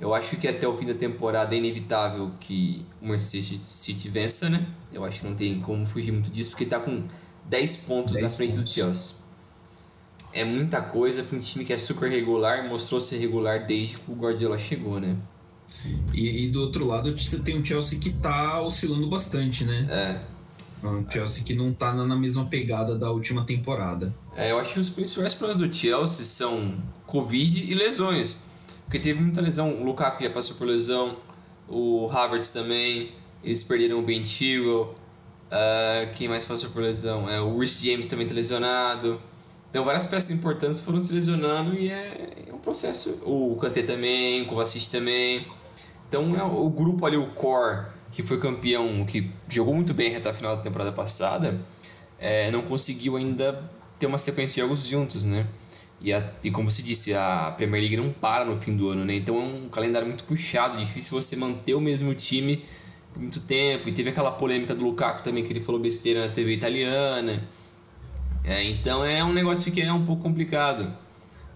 eu 0.00 0.14
acho 0.14 0.36
que 0.38 0.48
até 0.48 0.66
o 0.66 0.74
fim 0.74 0.86
da 0.86 0.94
temporada 0.94 1.54
é 1.54 1.58
inevitável 1.58 2.32
que 2.40 2.86
o 3.02 3.06
Manchester 3.06 3.58
City 3.58 4.08
vença, 4.08 4.48
né? 4.48 4.66
Eu 4.90 5.04
acho 5.04 5.20
que 5.20 5.26
não 5.26 5.36
tem 5.36 5.60
como 5.60 5.86
fugir 5.86 6.10
muito 6.10 6.30
disso, 6.30 6.50
porque 6.50 6.64
está 6.64 6.80
com 6.80 7.04
10 7.48 7.76
pontos 7.76 8.14
10 8.14 8.24
à 8.24 8.28
frente 8.34 8.54
pontos. 8.54 8.64
do 8.64 8.74
Chelsea. 8.74 9.14
É 10.32 10.44
muita 10.44 10.80
coisa 10.80 11.22
para 11.22 11.36
um 11.36 11.40
time 11.40 11.64
que 11.64 11.72
é 11.72 11.76
super 11.76 12.08
regular, 12.10 12.66
mostrou 12.66 12.98
ser 12.98 13.18
regular 13.18 13.66
desde 13.66 13.98
que 13.98 14.10
o 14.10 14.14
Guardiola 14.14 14.56
chegou, 14.56 14.98
né? 14.98 15.18
E, 16.14 16.44
e 16.44 16.48
do 16.48 16.62
outro 16.62 16.86
lado 16.86 17.16
você 17.16 17.38
tem 17.40 17.60
o 17.60 17.64
Chelsea 17.64 17.98
que 17.98 18.08
está 18.08 18.62
oscilando 18.62 19.06
bastante, 19.06 19.64
né? 19.64 19.86
É. 19.90 20.86
Um 20.86 21.08
Chelsea 21.10 21.44
que 21.44 21.54
não 21.54 21.72
está 21.72 21.92
na 21.92 22.16
mesma 22.16 22.46
pegada 22.46 22.96
da 22.96 23.10
última 23.10 23.44
temporada. 23.44 24.14
É, 24.34 24.50
eu 24.50 24.58
acho 24.58 24.74
que 24.74 24.80
os 24.80 24.88
principais 24.88 25.34
problemas 25.34 25.60
do 25.60 25.70
Chelsea 25.70 26.24
são 26.24 26.82
Covid 27.06 27.70
e 27.70 27.74
lesões. 27.74 28.49
Porque 28.90 28.98
teve 28.98 29.20
muita 29.20 29.40
lesão, 29.40 29.72
o 29.72 29.84
Lukaku 29.84 30.20
já 30.20 30.30
passou 30.30 30.56
por 30.56 30.66
lesão, 30.66 31.16
o 31.68 32.10
Havertz 32.10 32.52
também, 32.52 33.12
eles 33.40 33.62
perderam 33.62 34.00
o 34.00 34.02
Ben 34.02 34.24
Chilwell, 34.24 34.96
uh, 35.46 36.12
quem 36.16 36.28
mais 36.28 36.44
passou 36.44 36.70
por 36.70 36.82
lesão? 36.82 37.30
É, 37.30 37.40
o 37.40 37.56
Rhys 37.56 37.80
James 37.80 38.08
também 38.08 38.24
está 38.26 38.34
lesionado. 38.34 39.22
Então 39.70 39.84
várias 39.84 40.06
peças 40.06 40.32
importantes 40.32 40.80
foram 40.80 41.00
se 41.00 41.12
lesionando 41.12 41.72
e 41.72 41.88
é, 41.88 42.46
é 42.48 42.52
um 42.52 42.58
processo. 42.58 43.10
O 43.24 43.56
Kanté 43.60 43.84
também, 43.84 44.42
o 44.42 44.46
Kovacic 44.46 44.90
também. 44.90 45.46
Então 46.08 46.34
é 46.34 46.42
o 46.42 46.68
grupo 46.68 47.06
ali, 47.06 47.16
o 47.16 47.28
core, 47.28 47.86
que 48.10 48.24
foi 48.24 48.40
campeão, 48.40 49.04
que 49.04 49.30
jogou 49.48 49.72
muito 49.72 49.94
bem 49.94 50.10
reta 50.10 50.34
final 50.34 50.56
da 50.56 50.62
temporada 50.62 50.90
passada, 50.90 51.56
é, 52.18 52.50
não 52.50 52.62
conseguiu 52.62 53.16
ainda 53.16 53.70
ter 54.00 54.06
uma 54.06 54.18
sequência 54.18 54.54
de 54.54 54.60
jogos 54.62 54.84
juntos, 54.84 55.22
né? 55.22 55.46
E, 56.00 56.12
a, 56.12 56.32
e 56.42 56.50
como 56.50 56.70
você 56.70 56.82
disse, 56.82 57.14
a 57.14 57.52
Premier 57.56 57.82
League 57.82 57.96
não 57.96 58.10
para 58.10 58.44
no 58.44 58.56
fim 58.56 58.74
do 58.74 58.88
ano, 58.88 59.04
né? 59.04 59.16
Então 59.16 59.36
é 59.36 59.44
um 59.44 59.68
calendário 59.68 60.08
muito 60.08 60.24
puxado, 60.24 60.78
difícil 60.78 61.20
você 61.20 61.36
manter 61.36 61.74
o 61.74 61.80
mesmo 61.80 62.14
time 62.14 62.64
por 63.12 63.20
muito 63.20 63.40
tempo. 63.40 63.88
E 63.88 63.92
teve 63.92 64.08
aquela 64.08 64.30
polêmica 64.32 64.74
do 64.74 64.84
Lukaku 64.84 65.22
também, 65.22 65.44
que 65.44 65.52
ele 65.52 65.60
falou 65.60 65.80
besteira 65.80 66.26
na 66.26 66.32
TV 66.32 66.54
italiana. 66.54 67.44
É, 68.42 68.64
então 68.64 69.04
é 69.04 69.22
um 69.22 69.32
negócio 69.32 69.70
que 69.70 69.82
é 69.82 69.92
um 69.92 70.04
pouco 70.06 70.22
complicado. 70.22 70.90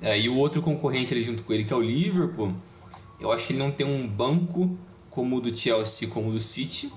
É, 0.00 0.20
e 0.20 0.28
o 0.28 0.36
outro 0.36 0.60
concorrente 0.60 1.14
ali 1.14 1.22
junto 1.22 1.42
com 1.42 1.52
ele, 1.52 1.64
que 1.64 1.72
é 1.72 1.76
o 1.76 1.80
Liverpool, 1.80 2.52
eu 3.18 3.32
acho 3.32 3.46
que 3.46 3.52
ele 3.54 3.60
não 3.60 3.70
tem 3.70 3.86
um 3.86 4.06
banco 4.06 4.76
como 5.08 5.36
o 5.36 5.40
do 5.40 5.56
Chelsea, 5.56 6.08
como 6.08 6.28
o 6.28 6.32
do 6.32 6.40
City. 6.40 6.92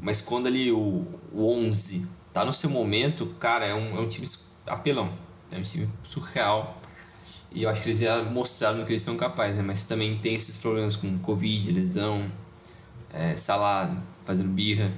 Mas 0.00 0.20
quando 0.20 0.48
ali 0.48 0.72
o, 0.72 1.06
o 1.32 1.48
11 1.48 2.08
tá 2.32 2.44
no 2.44 2.52
seu 2.52 2.68
momento, 2.68 3.26
cara, 3.38 3.64
é 3.64 3.74
um, 3.74 3.96
é 3.96 4.00
um 4.00 4.08
time 4.08 4.26
apelão. 4.66 5.12
É 5.50 5.58
um 5.58 5.62
time 5.62 5.88
surreal. 6.02 6.80
E 7.52 7.62
eu 7.62 7.70
acho 7.70 7.82
que 7.82 7.90
eles 7.90 8.00
já 8.00 8.22
mostraram 8.22 8.84
que 8.84 8.92
eles 8.92 9.02
são 9.02 9.16
capazes, 9.16 9.56
né? 9.56 9.62
Mas 9.62 9.84
também 9.84 10.18
tem 10.18 10.34
esses 10.34 10.58
problemas 10.58 10.96
com 10.96 11.16
Covid, 11.18 11.72
lesão, 11.72 12.26
é, 13.12 13.36
Salah 13.36 14.02
fazendo 14.24 14.50
birra. 14.50 14.90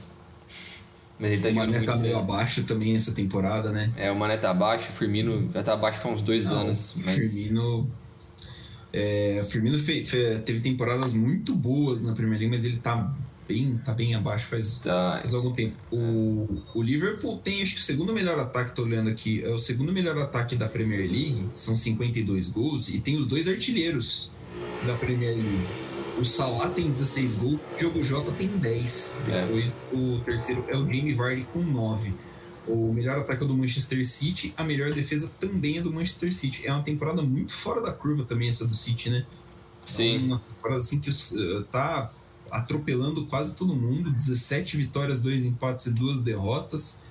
Mas 1.18 1.30
ele 1.30 1.42
tá 1.42 1.48
o 1.48 1.54
Mané 1.54 1.80
tá 1.82 1.96
meio 1.96 2.18
abaixo 2.18 2.64
também 2.64 2.94
essa 2.94 3.12
temporada, 3.12 3.70
né? 3.70 3.92
É, 3.96 4.11
o 4.11 4.16
Mané 4.16 4.37
tá 4.37 4.50
abaixo, 4.50 4.90
o 4.90 4.92
Firmino 4.92 5.50
já 5.52 5.62
tá 5.62 5.72
abaixo 5.72 6.00
há 6.04 6.11
uns 6.11 6.20
dois 6.20 6.50
Não, 6.50 6.62
anos. 6.62 6.94
Mas... 7.04 7.14
Firmino. 7.14 7.90
É, 8.92 9.44
Firmino 9.48 9.78
fe, 9.78 10.04
fe, 10.04 10.38
teve 10.44 10.61
temporadas 10.61 11.12
muito 11.12 11.54
boas 11.54 12.02
na 12.02 12.14
Premier 12.14 12.38
League, 12.38 12.54
mas 12.54 12.64
ele 12.64 12.78
tá 12.78 13.14
bem, 13.46 13.78
tá 13.78 13.92
bem 13.92 14.14
abaixo 14.14 14.46
faz, 14.46 14.78
tá. 14.78 15.18
faz 15.18 15.35
algum 15.35 15.52
tempo. 15.52 15.76
O, 15.90 16.62
o 16.74 16.82
Liverpool 16.82 17.38
tem, 17.38 17.62
acho 17.62 17.74
que 17.74 17.80
o 17.80 17.85
segundo 17.85 18.12
melhor 18.12 18.38
ataque, 18.38 18.74
tô 18.74 18.82
olhando 18.82 19.09
aqui, 19.09 19.42
é 19.44 19.50
o 19.50 19.59
segundo 19.59 19.92
melhor 19.92 20.16
ataque 20.18 20.56
da 20.56 20.68
Premier 20.68 21.00
League, 21.00 21.48
são 21.52 21.74
52 21.74 22.48
gols, 22.50 22.88
e 22.88 23.00
tem 23.00 23.16
os 23.16 23.26
dois 23.26 23.48
artilheiros 23.48 24.30
da 24.87 24.94
Premier 24.94 25.35
League. 25.35 25.66
O 26.18 26.24
Salah 26.24 26.70
tem 26.70 26.88
16 26.88 27.37
gols, 27.37 27.61
o 27.72 27.76
Diogo 27.76 28.02
Jota 28.02 28.32
tem 28.32 28.48
10. 28.48 29.20
É. 29.28 29.46
Depois 29.46 29.80
o 29.92 30.20
terceiro 30.24 30.64
é 30.68 30.76
o 30.76 30.80
Jamie 30.80 31.12
Vardy 31.12 31.46
com 31.52 31.61
9. 31.61 32.14
O 32.66 32.92
melhor 32.92 33.18
ataque 33.18 33.44
é 33.44 33.46
do 33.46 33.56
Manchester 33.56 34.04
City, 34.04 34.52
a 34.56 34.64
melhor 34.64 34.92
defesa 34.92 35.30
também 35.38 35.78
é 35.78 35.82
do 35.82 35.92
Manchester 35.92 36.32
City. 36.32 36.66
É 36.66 36.72
uma 36.72 36.82
temporada 36.82 37.22
muito 37.22 37.52
fora 37.52 37.80
da 37.80 37.92
curva 37.92 38.24
também 38.24 38.48
essa 38.48 38.66
do 38.66 38.74
City, 38.74 39.11
né? 39.11 39.24
Sim. 39.85 40.16
É 40.16 40.18
uma 40.18 40.40
temporada 40.40 40.78
assim 40.78 41.00
que 41.00 41.11
uh, 41.11 41.62
tá 41.64 42.11
atropelando 42.50 43.26
quase 43.26 43.56
todo 43.56 43.74
mundo, 43.74 44.11
17 44.11 44.76
vitórias, 44.76 45.20
2 45.20 45.44
empates 45.44 45.87
e 45.87 45.94
2 45.94 46.20
derrotas. 46.20 47.04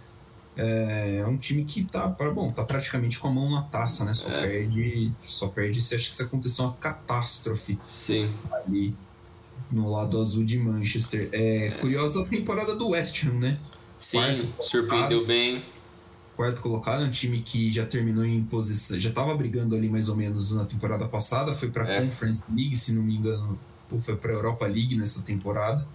É, 0.58 1.18
é 1.22 1.28
um 1.28 1.36
time 1.36 1.66
que 1.66 1.84
tá, 1.84 2.08
bom, 2.08 2.50
tá 2.52 2.64
praticamente 2.64 3.20
com 3.20 3.28
a 3.28 3.32
mão 3.32 3.52
na 3.52 3.64
taça, 3.64 4.06
né? 4.06 4.14
Só 4.14 4.30
é. 4.30 4.42
perde, 4.42 5.12
só 5.26 5.48
perde 5.48 5.82
se 5.82 5.96
acha 5.96 6.08
que 6.08 6.16
se 6.16 6.24
acontecer 6.24 6.62
uma 6.62 6.74
catástrofe 6.74 7.78
Sim. 7.86 8.34
ali 8.52 8.96
no 9.72 9.92
lado 9.92 10.20
azul 10.20 10.46
de 10.46 10.58
Manchester. 10.58 11.30
É, 11.32 11.68
é. 11.68 11.72
curiosa 11.72 12.22
a 12.22 12.26
temporada 12.26 12.76
do 12.76 12.90
West 12.90 13.26
Ham, 13.26 13.34
né? 13.34 13.60
Sim, 14.00 14.54
surpreendeu 14.62 15.26
bem. 15.26 15.64
Quarto 16.36 16.62
colocado, 16.62 17.04
um 17.04 17.12
time 17.12 17.40
que 17.40 17.72
já 17.72 17.86
terminou 17.86 18.26
em 18.26 18.44
posição, 18.44 19.00
já 19.00 19.10
estava 19.10 19.34
brigando 19.36 19.74
ali 19.74 19.90
mais 19.90 20.10
ou 20.10 20.18
menos 20.18 20.54
na 20.54 20.66
temporada 20.66 21.08
passada, 21.08 21.54
foi 21.54 21.70
para 21.70 21.86
a 21.86 21.90
é. 21.90 22.02
Conference 22.02 22.44
League, 22.54 22.76
se 22.76 22.92
não 22.94 23.04
me 23.04 23.16
engano, 23.16 23.58
foi 24.00 24.16
para 24.16 24.32
a 24.32 24.36
Europa 24.36 24.66
League 24.66 24.96
nessa 24.96 25.22
temporada, 25.24 25.88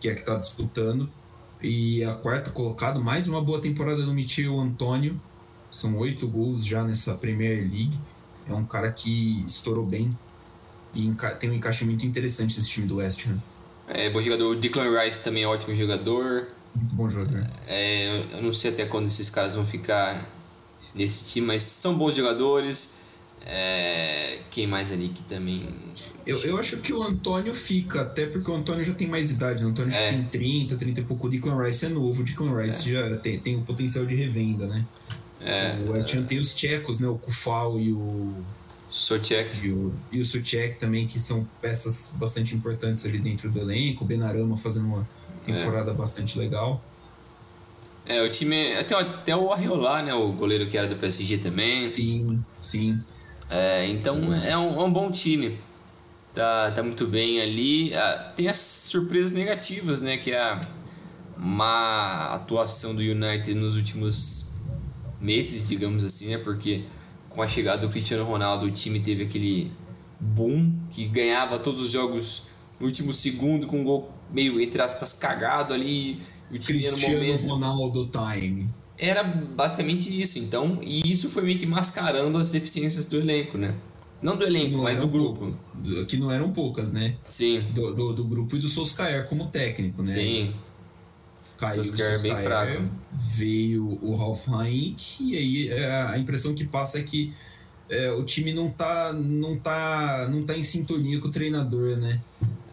que 0.00 0.08
é 0.08 0.12
a 0.12 0.14
que 0.14 0.20
está 0.20 0.36
disputando. 0.36 1.10
E 1.62 2.04
a 2.04 2.14
quarta 2.14 2.50
colocado, 2.50 3.02
mais 3.02 3.26
uma 3.26 3.42
boa 3.42 3.60
temporada 3.60 4.02
do 4.02 4.12
Michel 4.12 4.58
Antônio. 4.60 5.20
São 5.70 5.96
oito 5.98 6.26
gols 6.28 6.64
já 6.64 6.84
nessa 6.84 7.14
Premier 7.14 7.60
League. 7.60 7.98
É 8.48 8.54
um 8.54 8.64
cara 8.64 8.90
que 8.92 9.44
estourou 9.44 9.84
bem 9.84 10.08
e 10.94 11.12
tem 11.38 11.50
um 11.50 11.54
encaixe 11.54 11.84
muito 11.84 12.06
interessante 12.06 12.56
nesse 12.56 12.70
time 12.70 12.86
do 12.86 12.96
West 12.96 13.26
Ham. 13.26 13.38
É 13.86 14.10
bom 14.10 14.20
jogador. 14.20 14.52
O 14.52 14.56
Declan 14.56 14.98
Rice 15.00 15.22
também 15.22 15.42
é 15.42 15.46
ótimo 15.46 15.74
jogador. 15.74 16.48
Muito 16.74 16.94
bom 16.94 17.08
jogador. 17.08 17.46
É, 17.66 18.36
eu 18.36 18.42
não 18.42 18.52
sei 18.52 18.70
até 18.70 18.84
quando 18.84 19.06
esses 19.06 19.28
caras 19.28 19.54
vão 19.54 19.66
ficar 19.66 20.28
nesse 20.94 21.24
time, 21.24 21.46
mas 21.46 21.62
são 21.62 21.96
bons 21.96 22.14
jogadores. 22.14 22.97
É, 23.44 24.40
quem 24.50 24.66
mais 24.66 24.92
ali 24.92 25.08
que 25.08 25.22
também. 25.22 25.66
Eu, 26.26 26.38
eu 26.40 26.58
acho 26.58 26.80
que 26.82 26.92
o 26.92 27.02
Antônio 27.02 27.54
fica, 27.54 28.02
até 28.02 28.26
porque 28.26 28.50
o 28.50 28.54
Antônio 28.54 28.84
já 28.84 28.92
tem 28.92 29.06
mais 29.06 29.30
idade. 29.30 29.64
O 29.64 29.68
Antônio 29.68 29.94
é. 29.94 30.10
tem 30.10 30.24
30, 30.24 30.76
30 30.76 31.00
e 31.00 31.04
pouco. 31.04 31.26
O 31.26 31.30
Declan 31.30 31.62
Rice 31.62 31.86
é 31.86 31.88
novo. 31.88 32.20
O 32.20 32.24
Declan 32.24 32.60
Rice 32.60 32.94
é. 32.94 33.10
já 33.10 33.16
tem, 33.16 33.38
tem 33.38 33.56
o 33.56 33.62
potencial 33.62 34.04
de 34.04 34.14
revenda, 34.14 34.66
né? 34.66 34.84
É, 35.40 35.78
o 35.86 35.92
West 35.92 36.12
Ham 36.14 36.24
tem 36.24 36.38
os 36.38 36.54
tchecos, 36.54 37.00
né? 37.00 37.08
O 37.08 37.16
Kufal 37.16 37.78
e 37.78 37.92
o. 37.92 38.34
Socek. 38.90 39.66
E 39.66 39.70
o, 39.70 39.94
e 40.10 40.20
o 40.20 40.24
Socek 40.24 40.78
também, 40.78 41.06
que 41.06 41.20
são 41.20 41.46
peças 41.60 42.14
bastante 42.16 42.54
importantes 42.54 43.04
ali 43.04 43.18
dentro 43.18 43.50
do 43.50 43.60
elenco. 43.60 44.04
O 44.04 44.06
Benarama 44.06 44.56
fazendo 44.56 44.86
uma 44.86 45.08
temporada 45.44 45.92
bastante 45.94 46.38
legal. 46.38 46.82
É, 48.04 48.22
o 48.22 48.30
time. 48.30 48.74
Até, 48.74 48.94
até 48.94 49.36
o 49.36 49.52
Arreolar, 49.52 50.04
né? 50.04 50.14
O 50.14 50.32
goleiro 50.32 50.66
que 50.66 50.76
era 50.76 50.88
do 50.88 50.96
PSG 50.96 51.38
também. 51.38 51.84
Sim, 51.84 52.42
sim. 52.60 53.00
É, 53.50 53.86
então 53.86 54.34
é 54.34 54.56
um, 54.56 54.80
é 54.80 54.84
um, 54.84 54.92
bom 54.92 55.10
time. 55.10 55.58
Tá, 56.34 56.70
tá 56.70 56.82
muito 56.82 57.06
bem 57.06 57.40
ali. 57.40 57.94
Ah, 57.94 58.32
tem 58.36 58.48
as 58.48 58.58
surpresas 58.58 59.32
negativas, 59.32 60.02
né? 60.02 60.18
Que 60.18 60.32
é 60.32 60.40
a 60.40 60.60
má 61.36 62.34
atuação 62.34 62.94
do 62.94 63.00
United 63.00 63.54
nos 63.54 63.76
últimos 63.76 64.56
meses, 65.20 65.68
digamos 65.68 66.04
assim, 66.04 66.28
né? 66.28 66.38
Porque 66.38 66.84
com 67.30 67.42
a 67.42 67.48
chegada 67.48 67.86
do 67.86 67.90
Cristiano 67.90 68.24
Ronaldo, 68.24 68.66
o 68.66 68.70
time 68.70 69.00
teve 69.00 69.24
aquele 69.24 69.72
boom 70.20 70.72
que 70.90 71.06
ganhava 71.06 71.58
todos 71.58 71.80
os 71.82 71.90
jogos 71.90 72.48
no 72.78 72.86
último 72.86 73.12
segundo 73.12 73.66
com 73.66 73.80
um 73.80 73.84
gol 73.84 74.12
meio, 74.30 74.60
entre 74.60 74.82
aspas, 74.82 75.12
cagado 75.12 75.72
ali. 75.72 76.20
O 76.50 76.58
time 76.58 76.80
Cristiano 76.80 76.98
no 76.98 77.24
momento. 77.24 77.46
Ronaldo 77.46 78.10
time. 78.10 78.68
Era 78.98 79.22
basicamente 79.22 80.20
isso, 80.20 80.38
então, 80.38 80.78
e 80.82 81.10
isso 81.10 81.30
foi 81.30 81.44
meio 81.44 81.58
que 81.58 81.66
mascarando 81.66 82.36
as 82.36 82.50
deficiências 82.50 83.06
do 83.06 83.16
elenco, 83.16 83.56
né? 83.56 83.74
Não 84.20 84.36
do 84.36 84.44
elenco, 84.44 84.78
não 84.78 84.82
mas 84.82 84.98
do 84.98 85.06
grupo. 85.06 85.56
Pouco, 85.80 86.06
que 86.06 86.16
não 86.16 86.32
eram 86.32 86.52
poucas, 86.52 86.92
né? 86.92 87.14
Sim. 87.22 87.60
Do, 87.72 87.94
do, 87.94 88.12
do, 88.12 88.24
grupo 88.24 88.56
e 88.56 88.58
do 88.58 88.68
Solskjaer 88.68 89.28
como 89.28 89.46
técnico, 89.46 90.02
né? 90.02 90.08
Sim. 90.08 90.54
caiu 91.56 91.80
o 91.80 92.22
bem 92.22 92.36
fraco. 92.36 92.88
veio 93.12 93.98
o 94.02 94.16
Ralf 94.16 94.48
Rangnick, 94.48 95.22
e 95.22 95.36
aí 95.36 95.68
é, 95.68 95.90
a 96.02 96.18
impressão 96.18 96.54
que 96.54 96.64
passa 96.64 96.98
é 96.98 97.02
que 97.04 97.32
é, 97.88 98.10
o 98.10 98.24
time 98.24 98.52
não 98.52 98.68
tá, 98.68 99.12
não, 99.12 99.56
tá, 99.56 100.28
não 100.28 100.44
tá 100.44 100.56
em 100.56 100.62
sintonia 100.62 101.20
com 101.20 101.28
o 101.28 101.30
treinador, 101.30 101.96
né? 101.96 102.20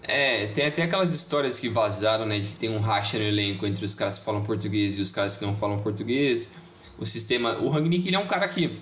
É, 0.08 0.48
tem 0.48 0.68
até 0.68 0.84
aquelas 0.84 1.14
histórias 1.14 1.60
que 1.60 1.68
vazaram, 1.68 2.26
né? 2.26 2.40
De 2.40 2.50
que 2.50 2.56
tem 2.56 2.70
um 2.70 2.80
racha 2.80 3.18
no 3.18 3.24
elenco 3.24 3.66
entre 3.66 3.84
os 3.84 3.96
caras 3.96 4.20
que 4.20 4.26
falam 4.26 4.44
português 4.44 4.98
e 4.98 5.02
os 5.02 5.12
caras 5.12 5.38
que 5.38 5.46
não 5.46 5.56
falam 5.56 5.80
português. 5.80 6.58
O 6.98 7.06
sistema. 7.06 7.58
O 7.58 7.70
Rangnick 7.70 8.08
ele 8.08 8.16
é 8.16 8.20
um 8.20 8.28
cara 8.28 8.48
que. 8.48 8.80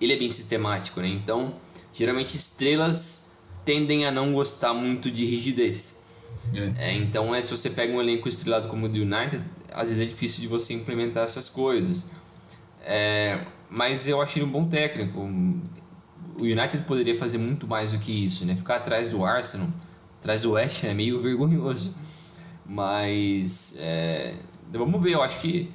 Ele 0.00 0.12
é 0.12 0.16
bem 0.16 0.28
sistemático, 0.28 1.00
né? 1.00 1.08
Então, 1.08 1.54
geralmente 1.92 2.36
estrelas 2.36 3.40
tendem 3.64 4.04
a 4.04 4.10
não 4.10 4.32
gostar 4.32 4.72
muito 4.72 5.10
de 5.10 5.24
rigidez. 5.24 6.06
É. 6.54 6.90
É, 6.90 6.94
então, 6.94 7.34
é, 7.34 7.40
se 7.40 7.50
você 7.50 7.70
pega 7.70 7.92
um 7.92 8.00
elenco 8.00 8.28
estrelado 8.28 8.68
como 8.68 8.86
o 8.86 8.88
do 8.88 8.98
United, 8.98 9.42
às 9.72 9.88
vezes 9.88 10.06
é 10.06 10.10
difícil 10.10 10.40
de 10.40 10.48
você 10.48 10.74
implementar 10.74 11.24
essas 11.24 11.48
coisas. 11.48 12.10
É, 12.84 13.46
mas 13.70 14.08
eu 14.08 14.20
achei 14.20 14.42
um 14.42 14.48
bom 14.48 14.68
técnico. 14.68 15.20
O 15.20 16.42
United 16.42 16.84
poderia 16.84 17.14
fazer 17.14 17.38
muito 17.38 17.66
mais 17.66 17.92
do 17.92 17.98
que 17.98 18.12
isso, 18.24 18.44
né? 18.44 18.56
Ficar 18.56 18.76
atrás 18.76 19.10
do 19.10 19.24
Arsenal, 19.24 19.68
atrás 20.22 20.42
do 20.42 20.52
West 20.52 20.84
é 20.84 20.94
meio 20.94 21.20
vergonhoso. 21.20 21.98
Mas 22.64 23.76
é, 23.80 24.36
vamos 24.72 25.02
ver, 25.02 25.14
eu 25.14 25.22
acho 25.22 25.40
que 25.40 25.68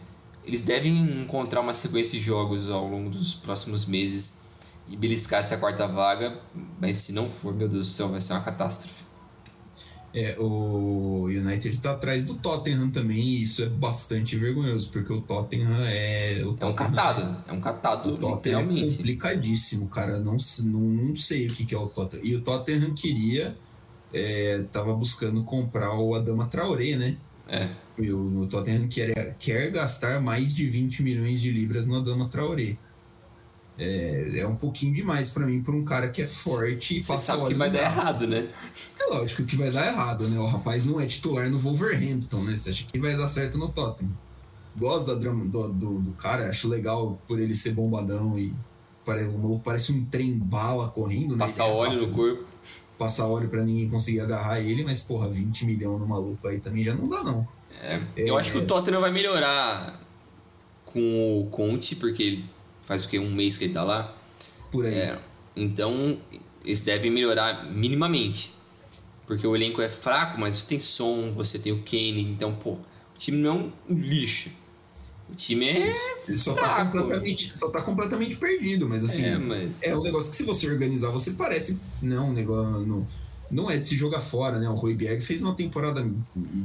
eles 0.45 0.61
devem 0.61 0.97
encontrar 1.21 1.59
uma 1.59 1.73
sequência 1.73 2.17
de 2.17 2.23
jogos 2.23 2.69
ao 2.69 2.87
longo 2.87 3.09
dos 3.09 3.33
próximos 3.33 3.85
meses 3.85 4.47
e 4.87 4.95
beliscar 4.95 5.41
essa 5.41 5.57
quarta 5.57 5.85
vaga, 5.85 6.39
mas 6.79 6.95
se 6.95 7.11
não 7.11 7.29
for, 7.29 7.53
meu 7.53 7.67
Deus 7.67 7.87
do 7.87 7.91
céu, 7.91 8.07
vai 8.07 8.21
ser 8.21 8.31
uma 8.31 8.41
catástrofe. 8.41 9.05
É, 10.13 10.37
o 10.39 11.25
United 11.25 11.69
está 11.69 11.91
atrás 11.91 12.23
do 12.23 12.35
Tottenham 12.35 12.89
também, 12.89 13.19
e 13.19 13.43
isso 13.43 13.61
é 13.61 13.67
bastante 13.67 14.37
vergonhoso, 14.37 14.89
porque 14.89 15.11
o 15.11 15.21
Tottenham 15.21 15.75
é. 15.85 16.41
O 16.45 16.53
Tottenham 16.53 16.69
é 16.69 16.71
um 16.71 16.75
catado, 16.75 17.43
é, 17.45 17.51
um 17.51 17.61
catado, 17.61 18.13
o 18.13 18.17
Tottenham 18.17 18.61
É 18.61 18.63
complicadíssimo, 18.63 19.89
cara. 19.89 20.19
Não, 20.19 20.37
não, 20.63 20.79
não 20.79 21.15
sei 21.17 21.47
o 21.47 21.53
que, 21.53 21.65
que 21.65 21.75
é 21.75 21.77
o 21.77 21.89
Tottenham. 21.89 22.25
E 22.25 22.35
o 22.35 22.41
Tottenham 22.41 22.95
queria. 22.95 23.55
É, 24.13 24.63
tava 24.71 24.93
buscando 24.93 25.43
comprar 25.43 25.93
o 25.97 26.15
Adama 26.15 26.47
Traoré, 26.47 26.95
né? 26.95 27.17
É. 27.47 27.69
E 27.97 28.11
o, 28.11 28.41
o 28.41 28.47
Tottenham 28.47 28.87
quer, 28.87 29.35
quer 29.39 29.71
gastar 29.71 30.21
mais 30.21 30.53
de 30.53 30.67
20 30.67 31.03
milhões 31.03 31.41
de 31.41 31.51
libras 31.51 31.87
no 31.87 31.97
Adama 31.97 32.29
Traoré. 32.29 32.77
É, 33.77 34.39
é 34.39 34.47
um 34.47 34.55
pouquinho 34.55 34.93
demais 34.93 35.29
para 35.29 35.45
mim, 35.45 35.61
por 35.61 35.75
um 35.75 35.83
cara 35.83 36.09
que 36.09 36.23
é 36.23 36.25
forte 36.25 36.95
e 36.95 37.01
Você 37.01 37.15
sabe 37.15 37.45
que 37.45 37.53
vai 37.53 37.69
dar 37.69 37.81
errado, 37.81 38.25
né? 38.25 38.47
É 38.99 39.05
lógico 39.05 39.43
que 39.43 39.55
vai 39.55 39.69
dar 39.69 39.85
errado, 39.85 40.27
né? 40.27 40.39
O 40.39 40.47
rapaz 40.47 40.85
não 40.85 40.99
é 40.99 41.05
titular 41.05 41.49
no 41.49 41.59
Wolverhampton, 41.59 42.43
né? 42.43 42.55
Você 42.55 42.71
acha 42.71 42.85
que 42.85 42.99
vai 42.99 43.15
dar 43.15 43.27
certo 43.27 43.57
no 43.57 43.69
Tottenham. 43.69 44.11
Gosto 44.75 45.07
da 45.07 45.15
drama, 45.15 45.45
do, 45.45 45.69
do, 45.69 45.99
do, 45.99 46.11
cara, 46.13 46.49
acho 46.49 46.67
legal 46.67 47.19
por 47.27 47.39
ele 47.39 47.53
ser 47.53 47.71
bombadão 47.71 48.37
e 48.37 48.53
parece, 49.05 49.29
parece 49.63 49.91
um 49.91 50.03
trem 50.05 50.37
bala 50.37 50.89
correndo, 50.89 51.33
né? 51.33 51.39
Passar 51.39 51.65
óleo 51.65 52.07
no 52.07 52.13
corpo. 52.13 52.45
Passar 52.97 53.27
óleo 53.27 53.47
para 53.47 53.63
ninguém 53.63 53.89
conseguir 53.89 54.21
agarrar 54.21 54.59
ele, 54.59 54.83
mas 54.83 55.01
porra, 55.01 55.27
20 55.27 55.65
milhões 55.65 55.99
no 55.99 56.07
maluco 56.07 56.47
aí 56.47 56.59
também 56.59 56.83
já 56.83 56.95
não 56.95 57.07
dá, 57.07 57.23
não. 57.23 57.47
É, 57.81 58.01
eu 58.15 58.37
acho 58.37 58.51
que 58.51 58.57
o 58.57 58.65
Tottenham 58.65 59.01
vai 59.01 59.11
melhorar 59.11 60.01
com 60.85 61.41
o 61.41 61.49
Conte, 61.51 61.95
porque 61.95 62.23
ele 62.23 62.45
faz 62.81 63.05
o 63.05 63.09
que? 63.09 63.19
Um 63.19 63.33
mês 63.33 63.57
que 63.57 63.65
ele 63.65 63.73
tá 63.73 63.83
lá? 63.83 64.15
Por 64.71 64.85
aí. 64.85 64.93
É, 64.93 65.19
então, 65.55 66.17
eles 66.65 66.81
devem 66.81 67.11
melhorar 67.11 67.65
minimamente. 67.65 68.53
Porque 69.25 69.45
o 69.45 69.55
elenco 69.55 69.81
é 69.81 69.89
fraco, 69.89 70.39
mas 70.39 70.55
você 70.55 70.67
tem 70.67 70.79
som, 70.79 71.33
você 71.33 71.59
tem 71.59 71.73
o 71.73 71.83
Kane, 71.83 72.21
então, 72.21 72.55
pô, 72.55 72.71
o 72.71 73.17
time 73.17 73.37
não 73.37 73.49
é 73.49 73.53
um 73.53 73.71
lixo. 73.93 74.49
O 75.29 75.35
time 75.35 75.67
é. 75.67 75.91
Ele 76.27 76.37
só, 76.37 76.53
tá 76.53 76.61
fraco. 76.61 76.77
Tá 76.77 76.85
completamente, 76.85 77.57
só 77.57 77.69
tá 77.69 77.81
completamente 77.81 78.35
perdido, 78.35 78.87
mas 78.87 79.03
assim. 79.03 79.25
É, 79.25 79.37
mas... 79.37 79.83
é 79.83 79.95
um 79.95 80.01
negócio 80.01 80.31
que 80.31 80.37
se 80.37 80.43
você 80.43 80.69
organizar, 80.69 81.09
você 81.09 81.31
parece. 81.31 81.79
Não, 82.01 82.29
um 82.29 82.33
negócio. 82.33 82.85
Não, 82.85 83.07
não 83.49 83.71
é 83.71 83.77
de 83.77 83.87
se 83.87 83.95
jogar 83.95 84.19
fora, 84.19 84.59
né? 84.59 84.69
O 84.69 84.75
Rui 84.75 84.93
Berg 84.93 85.21
fez 85.21 85.41
uma 85.41 85.55
temporada 85.55 86.05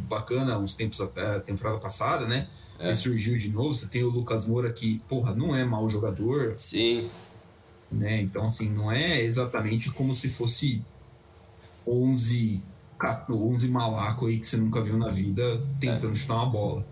bacana 0.08 0.58
uns 0.58 0.74
tempos 0.74 1.00
a 1.00 1.40
temporada 1.40 1.78
passada, 1.78 2.26
né? 2.26 2.48
É. 2.78 2.92
surgiu 2.94 3.36
de 3.36 3.48
novo. 3.48 3.74
Você 3.74 3.86
tem 3.88 4.02
o 4.02 4.10
Lucas 4.10 4.46
Moura 4.46 4.72
que, 4.72 5.00
porra, 5.08 5.34
não 5.34 5.54
é 5.54 5.64
mau 5.64 5.88
jogador. 5.88 6.54
Sim. 6.56 7.08
Né? 7.90 8.22
Então, 8.22 8.46
assim, 8.46 8.70
não 8.70 8.90
é 8.90 9.22
exatamente 9.22 9.90
como 9.90 10.14
se 10.16 10.30
fosse 10.30 10.82
11, 11.86 12.60
11 13.30 13.68
malaco 13.68 14.26
aí 14.26 14.38
que 14.38 14.46
você 14.46 14.56
nunca 14.56 14.80
viu 14.80 14.96
na 14.96 15.10
vida 15.10 15.62
tentando 15.78 16.12
é. 16.12 16.16
chutar 16.16 16.34
uma 16.34 16.46
bola. 16.46 16.86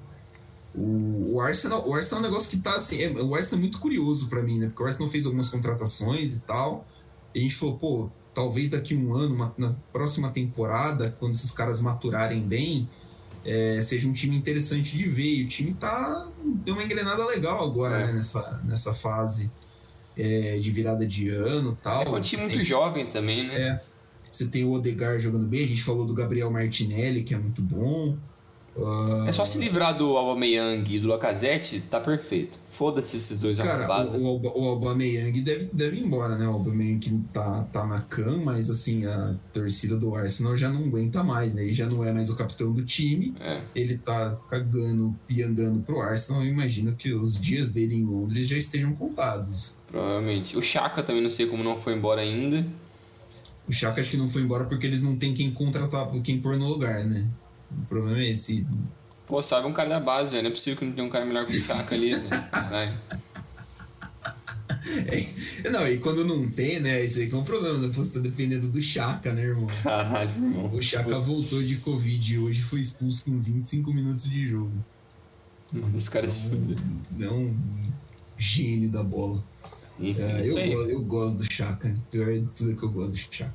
O, 0.75 1.35
o, 1.35 1.41
Arsenal, 1.41 1.89
o 1.89 1.95
Arsenal 1.95 2.23
é 2.23 2.27
um 2.27 2.31
negócio 2.31 2.51
que 2.51 2.59
tá 2.59 2.77
assim. 2.77 3.03
É, 3.03 3.11
o 3.11 3.35
Arsenal 3.35 3.59
é 3.59 3.61
muito 3.61 3.79
curioso 3.79 4.29
para 4.29 4.43
mim, 4.43 4.59
né? 4.59 4.67
Porque 4.67 4.83
o 4.83 4.87
Arsenal 4.87 5.11
fez 5.11 5.27
algumas 5.27 5.49
contratações 5.49 6.35
e 6.35 6.41
tal. 6.41 6.87
E 7.35 7.41
a 7.41 7.43
gente 7.43 7.55
falou, 7.55 7.77
pô, 7.77 8.11
talvez 8.35 8.71
daqui 8.71 8.95
um 8.95 9.15
ano, 9.15 9.35
uma, 9.35 9.55
na 9.59 9.75
próxima 9.93 10.31
temporada, 10.31 11.15
quando 11.19 11.33
esses 11.33 11.51
caras 11.51 11.81
maturarem 11.81 12.41
bem, 12.41 12.89
é, 13.45 13.81
seja 13.81 14.09
um 14.09 14.13
time 14.13 14.37
interessante 14.37 14.97
de 14.97 15.09
ver. 15.09 15.39
E 15.39 15.45
o 15.45 15.49
time 15.49 15.75
tá 15.75 16.29
deu 16.45 16.75
uma 16.75 16.83
engrenada 16.83 17.25
legal 17.27 17.65
agora 17.65 18.01
é. 18.01 18.07
né, 18.07 18.13
nessa, 18.13 18.61
nessa 18.65 18.95
fase 18.95 19.51
é, 20.17 20.59
de 20.59 20.71
virada 20.71 21.07
de 21.07 21.29
ano 21.29 21.77
tal. 21.83 22.03
É 22.03 22.09
um 22.09 22.21
time 22.21 22.43
muito 22.43 22.63
jovem 22.63 23.07
também, 23.07 23.47
né? 23.47 23.61
É. 23.61 23.81
Você 24.31 24.47
tem 24.47 24.65
o 24.65 24.71
Odegar 24.71 25.19
jogando 25.19 25.47
bem, 25.47 25.65
a 25.65 25.67
gente 25.67 25.83
falou 25.83 26.07
do 26.07 26.15
Gabriel 26.15 26.51
Martinelli, 26.51 27.25
que 27.25 27.35
é 27.35 27.39
muito 27.39 27.61
bom. 27.61 28.17
Uh... 28.81 29.29
É 29.29 29.33
só 29.33 29.45
se 29.45 29.59
livrar 29.59 29.97
do 29.97 30.17
Aubameyang 30.17 30.95
e 30.95 30.99
do 30.99 31.09
Lacazette, 31.09 31.81
tá 31.81 32.01
perfeito. 32.01 32.59
Foda-se 32.71 33.19
esses 33.19 33.39
dois 33.39 33.61
Cara. 33.61 34.17
O, 34.17 34.37
o, 34.37 34.63
o 34.63 34.69
Aubameyang 34.69 35.39
deve, 35.43 35.69
deve 35.71 35.99
ir 35.99 36.03
embora, 36.03 36.37
né? 36.37 36.47
O 36.49 36.53
Aubameyang 36.53 37.25
tá, 37.33 37.65
tá 37.71 37.87
na 37.87 38.01
cam, 38.01 38.39
mas 38.39 38.71
assim, 38.71 39.05
a 39.05 39.35
torcida 39.53 39.99
do 39.99 40.15
Arsenal 40.15 40.57
já 40.57 40.71
não 40.71 40.85
aguenta 40.85 41.23
mais, 41.23 41.55
né? 41.55 41.63
Ele 41.63 41.73
já 41.73 41.87
não 41.87 42.05
é 42.05 42.13
mais 42.13 42.31
o 42.31 42.37
capitão 42.37 42.73
do 42.73 42.83
time. 42.83 43.35
É. 43.41 43.61
Ele 43.75 43.99
tá 43.99 44.35
cagando 44.49 45.15
e 45.29 45.43
andando 45.43 45.83
pro 45.85 46.01
Arsenal. 46.01 46.43
Eu 46.43 46.49
imagino 46.49 46.95
que 46.97 47.13
os 47.13 47.39
dias 47.39 47.71
dele 47.71 47.97
em 47.97 48.05
Londres 48.05 48.49
já 48.49 48.57
estejam 48.57 48.95
contados. 48.95 49.77
Provavelmente. 49.87 50.57
O 50.57 50.63
Chaka 50.63 51.03
também 51.03 51.23
não 51.23 51.31
sei 51.31 51.47
como 51.47 51.63
não 51.63 51.77
foi 51.77 51.95
embora 51.95 52.23
ainda. 52.23 52.65
O 53.69 53.73
Chaka 53.73 54.01
acho 54.01 54.11
que 54.11 54.17
não 54.17 54.29
foi 54.29 54.43
embora 54.43 54.65
porque 54.65 54.87
eles 54.87 55.03
não 55.03 55.17
têm 55.17 55.35
quem 55.35 55.51
contratar, 55.51 56.11
quem 56.23 56.41
pôr 56.41 56.57
no 56.57 56.67
lugar, 56.67 57.05
né? 57.05 57.27
O 57.71 57.87
problema 57.87 58.21
é 58.21 58.31
esse. 58.31 58.67
Pô, 59.27 59.43
sabe 59.43 59.67
um 59.67 59.73
cara 59.73 59.89
da 59.89 60.01
base, 60.01 60.31
velho. 60.31 60.43
Não 60.43 60.51
é 60.51 60.53
possível 60.53 60.79
que 60.79 60.85
não 60.85 60.93
tenha 60.93 61.07
um 61.07 61.11
cara 61.11 61.25
melhor 61.25 61.47
que 61.47 61.57
o 61.57 61.61
Chaka 61.61 61.95
ali, 61.95 62.17
né? 62.17 62.49
Caralho. 62.51 62.99
É, 65.63 65.71
não, 65.71 65.87
e 65.87 65.99
quando 65.99 66.25
não 66.25 66.49
tem, 66.49 66.81
né? 66.81 67.05
Isso 67.05 67.19
aí 67.19 67.29
que 67.29 67.35
é 67.35 67.39
um 67.39 67.45
problema, 67.45 67.79
né? 67.79 67.89
Você 67.89 68.15
tá 68.15 68.21
dependendo 68.21 68.69
do 68.69 68.81
Chaka, 68.81 69.33
né, 69.33 69.43
irmão? 69.43 69.67
Caralho, 69.83 70.31
irmão. 70.31 70.75
O 70.75 70.81
Chaka 70.81 71.19
voltou 71.19 71.63
de 71.63 71.77
Covid 71.77 72.35
e 72.35 72.39
hoje 72.39 72.63
foi 72.63 72.81
expulso 72.81 73.27
com 73.27 73.39
25 73.39 73.93
minutos 73.93 74.25
de 74.25 74.49
jogo. 74.49 74.73
Mano, 75.73 75.97
esse 75.97 76.11
cara 76.11 76.29
se 76.29 76.49
fudeu. 76.49 76.77
Não, 77.13 77.37
um 77.37 77.57
gênio 78.39 78.91
da 78.91 79.03
bola. 79.03 79.43
Enfim, 79.99 80.23
é, 80.23 80.49
eu, 80.49 80.55
gosto, 80.55 80.91
eu 80.91 81.03
gosto 81.03 81.39
do 81.39 81.53
Chaka. 81.53 81.95
Pior 82.11 82.33
de 82.33 82.47
tudo 82.57 82.73
é 82.73 82.75
que 82.75 82.83
eu 82.83 82.91
gosto 82.91 83.11
do 83.11 83.17
Chaka. 83.17 83.55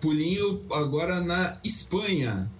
Pulinho 0.00 0.62
agora 0.72 1.20
na 1.20 1.58
Espanha. 1.62 2.50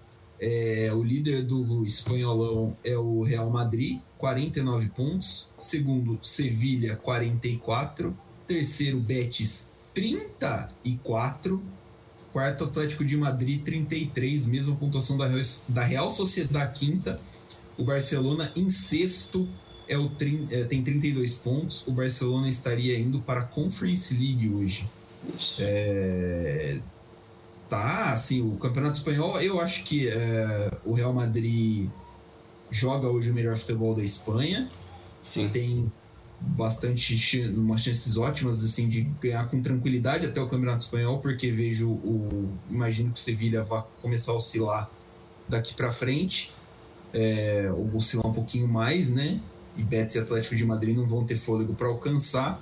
É, 0.41 0.91
o 0.95 1.03
líder 1.03 1.45
do 1.45 1.85
espanholão 1.85 2.75
é 2.83 2.97
o 2.97 3.23
Real 3.23 3.51
Madrid, 3.51 4.01
49 4.17 4.89
pontos. 4.89 5.51
Segundo, 5.59 6.19
Sevilha, 6.23 6.97
44. 6.97 8.17
Terceiro, 8.47 8.99
Betis, 8.99 9.77
34. 9.93 11.63
Quarto, 12.33 12.65
Atlético 12.65 13.05
de 13.05 13.17
Madrid, 13.17 13.63
33. 13.63 14.47
Mesma 14.47 14.75
pontuação 14.77 15.19
da 15.19 15.27
Real, 15.27 15.43
da 15.69 15.85
Real 15.85 16.11
Sociedade, 16.11 16.79
quinta. 16.79 17.21
O 17.77 17.85
Barcelona 17.85 18.51
em 18.57 18.71
sexto 18.71 19.47
é 19.87 19.99
o, 19.99 20.11
é, 20.51 20.65
tem 20.65 20.83
32 20.83 21.35
pontos. 21.35 21.87
O 21.87 21.93
Barcelona 21.93 22.49
estaria 22.49 22.99
indo 22.99 23.21
para 23.21 23.41
a 23.41 23.45
Conference 23.45 24.15
League 24.15 24.49
hoje. 24.49 24.89
Isso. 25.37 25.63
É, 25.65 26.81
tá, 27.71 28.13
assim, 28.13 28.43
o 28.43 28.57
Campeonato 28.57 28.99
Espanhol, 28.99 29.41
eu 29.41 29.61
acho 29.61 29.85
que 29.85 30.09
é, 30.09 30.73
o 30.85 30.93
Real 30.93 31.15
Madrid 31.15 31.89
joga 32.71 33.09
hoje 33.09 33.31
o 33.31 33.35
melhor 33.35 33.57
futebol 33.57 33.95
da 33.95 34.03
Espanha. 34.03 34.69
Sim. 35.23 35.49
Tem 35.49 35.93
bastante 36.41 37.47
umas 37.49 37.83
chances 37.83 38.17
ótimas 38.17 38.65
assim 38.65 38.89
de 38.89 39.03
ganhar 39.21 39.47
com 39.47 39.61
tranquilidade 39.61 40.27
até 40.27 40.41
o 40.41 40.47
Campeonato 40.47 40.85
Espanhol, 40.85 41.19
porque 41.19 41.51
vejo 41.51 41.91
o 41.91 42.51
imagino 42.69 43.13
que 43.13 43.21
o 43.21 43.23
Sevilha 43.23 43.63
vai 43.63 43.85
começar 44.01 44.33
a 44.33 44.37
oscilar 44.37 44.91
daqui 45.49 45.75
para 45.75 45.91
frente, 45.91 46.53
é, 47.13 47.71
ou 47.73 47.97
oscilar 47.97 48.27
um 48.27 48.33
pouquinho 48.33 48.67
mais, 48.67 49.11
né? 49.11 49.41
E 49.77 49.83
Betis 49.83 50.17
e 50.17 50.19
Atlético 50.19 50.57
de 50.57 50.65
Madrid 50.65 50.97
não 50.97 51.07
vão 51.07 51.25
ter 51.25 51.37
fôlego 51.37 51.75
para 51.75 51.89
alcançar. 51.89 52.61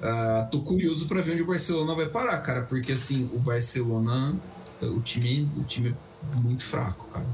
Uh, 0.00 0.50
tô 0.50 0.62
curioso 0.62 1.06
para 1.06 1.20
ver 1.20 1.32
onde 1.32 1.42
o 1.42 1.46
Barcelona 1.46 1.94
vai 1.94 2.08
parar, 2.08 2.38
cara, 2.38 2.62
porque 2.62 2.92
assim, 2.92 3.28
o 3.34 3.38
Barcelona, 3.38 4.34
o 4.80 5.00
time, 5.00 5.46
o 5.58 5.64
time 5.64 5.94
é 6.34 6.36
muito 6.36 6.64
fraco, 6.64 7.06
cara. 7.12 7.26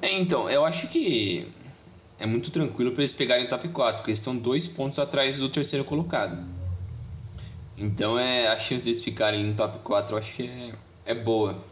É, 0.00 0.16
então, 0.16 0.48
eu 0.48 0.64
acho 0.64 0.88
que 0.88 1.48
é 2.18 2.26
muito 2.26 2.50
tranquilo 2.50 2.92
para 2.92 3.02
eles 3.02 3.12
pegarem 3.12 3.46
o 3.46 3.48
top 3.48 3.68
4, 3.68 3.98
porque 3.98 4.10
eles 4.10 4.20
estão 4.20 4.36
dois 4.36 4.68
pontos 4.68 4.98
atrás 4.98 5.38
do 5.38 5.48
terceiro 5.48 5.84
colocado. 5.84 6.46
Então 7.76 8.18
é, 8.18 8.46
a 8.46 8.58
chance 8.58 8.84
deles 8.84 9.02
ficarem 9.02 9.44
no 9.44 9.54
top 9.54 9.78
4 9.78 10.14
eu 10.14 10.18
acho 10.18 10.36
que 10.36 10.44
é, 10.44 10.72
é 11.06 11.14
boa. 11.14 11.62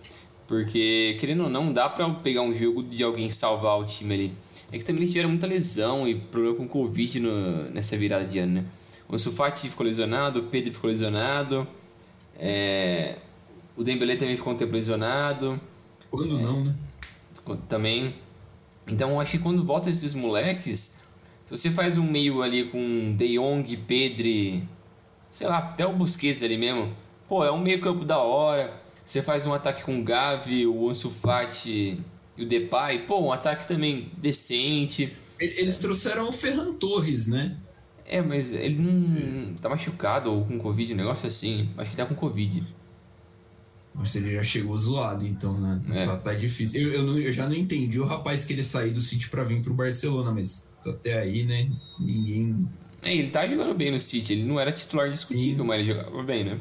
Porque, 0.48 1.16
querendo 1.20 1.44
ou 1.44 1.48
não, 1.48 1.72
dá 1.72 1.88
pra 1.88 2.08
pegar 2.10 2.42
um 2.42 2.52
jogo 2.52 2.82
de 2.82 3.02
alguém 3.02 3.30
salvar 3.30 3.78
o 3.78 3.84
time 3.84 4.14
ali. 4.14 4.32
É 4.70 4.78
que 4.78 4.84
também 4.84 5.02
eles 5.02 5.12
tiveram 5.12 5.30
muita 5.30 5.46
lesão 5.46 6.06
e 6.06 6.14
problema 6.14 6.56
com 6.56 6.68
Covid 6.68 7.20
no, 7.20 7.70
nessa 7.70 7.96
virada 7.96 8.24
de 8.24 8.38
ano, 8.38 8.54
né? 8.54 8.64
O 9.12 9.18
Sufati 9.18 9.68
ficou 9.68 9.86
lesionado, 9.86 10.40
o 10.40 10.42
Pedro 10.44 10.72
ficou 10.72 10.88
lesionado, 10.88 11.68
é, 12.36 13.18
o 13.76 13.84
Dembélé 13.84 14.16
também 14.16 14.36
ficou 14.36 14.52
um 14.52 14.56
tempo 14.56 14.72
lesionado. 14.72 15.60
Quando 16.10 16.38
é, 16.38 16.42
não, 16.42 16.64
né? 16.64 16.74
Também. 17.68 18.14
Então, 18.88 19.20
acho 19.20 19.32
que 19.32 19.38
quando 19.38 19.64
volta 19.64 19.90
esses 19.90 20.14
moleques, 20.14 21.08
se 21.46 21.56
você 21.56 21.70
faz 21.70 21.98
um 21.98 22.04
meio 22.04 22.42
ali 22.42 22.64
com 22.70 23.14
De 23.16 23.36
Jong, 23.36 23.76
Pedri, 23.76 24.66
sei 25.30 25.46
lá, 25.46 25.58
até 25.58 25.86
o 25.86 25.92
Busquets 25.92 26.42
ali 26.42 26.56
mesmo, 26.56 26.90
pô, 27.28 27.44
é 27.44 27.52
um 27.52 27.60
meio 27.60 27.80
campo 27.80 28.04
da 28.04 28.18
hora 28.18 28.82
você 29.04 29.22
faz 29.22 29.46
um 29.46 29.52
ataque 29.52 29.82
com 29.82 29.98
o 29.98 30.04
Gavi, 30.04 30.66
o 30.66 30.88
Ansu 30.88 31.10
Fati 31.10 32.00
e 32.36 32.42
o 32.42 32.46
Depay, 32.46 33.00
pô, 33.00 33.20
um 33.20 33.32
ataque 33.32 33.66
também 33.66 34.10
decente. 34.16 35.12
Eles 35.38 35.78
trouxeram 35.78 36.28
o 36.28 36.32
Ferran 36.32 36.72
Torres, 36.74 37.26
né? 37.26 37.56
É, 38.04 38.20
mas 38.20 38.52
ele 38.52 38.78
não 38.78 39.54
tá 39.54 39.68
machucado 39.68 40.32
ou 40.32 40.44
com 40.44 40.58
Covid, 40.58 40.92
um 40.92 40.96
negócio 40.96 41.26
assim. 41.26 41.68
Acho 41.76 41.90
que 41.90 41.96
tá 41.96 42.04
com 42.04 42.14
Covid. 42.14 42.66
Mas 43.94 44.16
ele 44.16 44.34
já 44.34 44.42
chegou 44.42 44.76
zoado, 44.76 45.26
então, 45.26 45.58
né? 45.58 45.80
É. 45.92 46.06
Tá, 46.06 46.16
tá, 46.16 46.34
difícil. 46.34 46.80
Eu, 46.80 46.92
eu, 46.94 47.02
não, 47.02 47.18
eu, 47.18 47.32
já 47.32 47.46
não 47.46 47.54
entendi 47.54 48.00
o 48.00 48.06
rapaz 48.06 48.44
que 48.44 48.52
ele 48.52 48.62
saiu 48.62 48.92
do 48.92 49.00
City 49.00 49.28
para 49.28 49.44
vir 49.44 49.62
pro 49.62 49.74
Barcelona, 49.74 50.32
mas 50.32 50.72
até 50.86 51.18
aí, 51.18 51.44
né? 51.44 51.70
Ninguém. 52.00 52.68
É, 53.02 53.14
ele 53.14 53.30
tá 53.30 53.46
jogando 53.46 53.74
bem 53.74 53.90
no 53.90 54.00
City. 54.00 54.32
Ele 54.32 54.44
não 54.44 54.58
era 54.58 54.72
titular 54.72 55.10
discutível, 55.10 55.62
Sim. 55.62 55.68
mas 55.68 55.80
ele 55.80 55.94
jogava 55.94 56.22
bem, 56.22 56.44
né? 56.44 56.60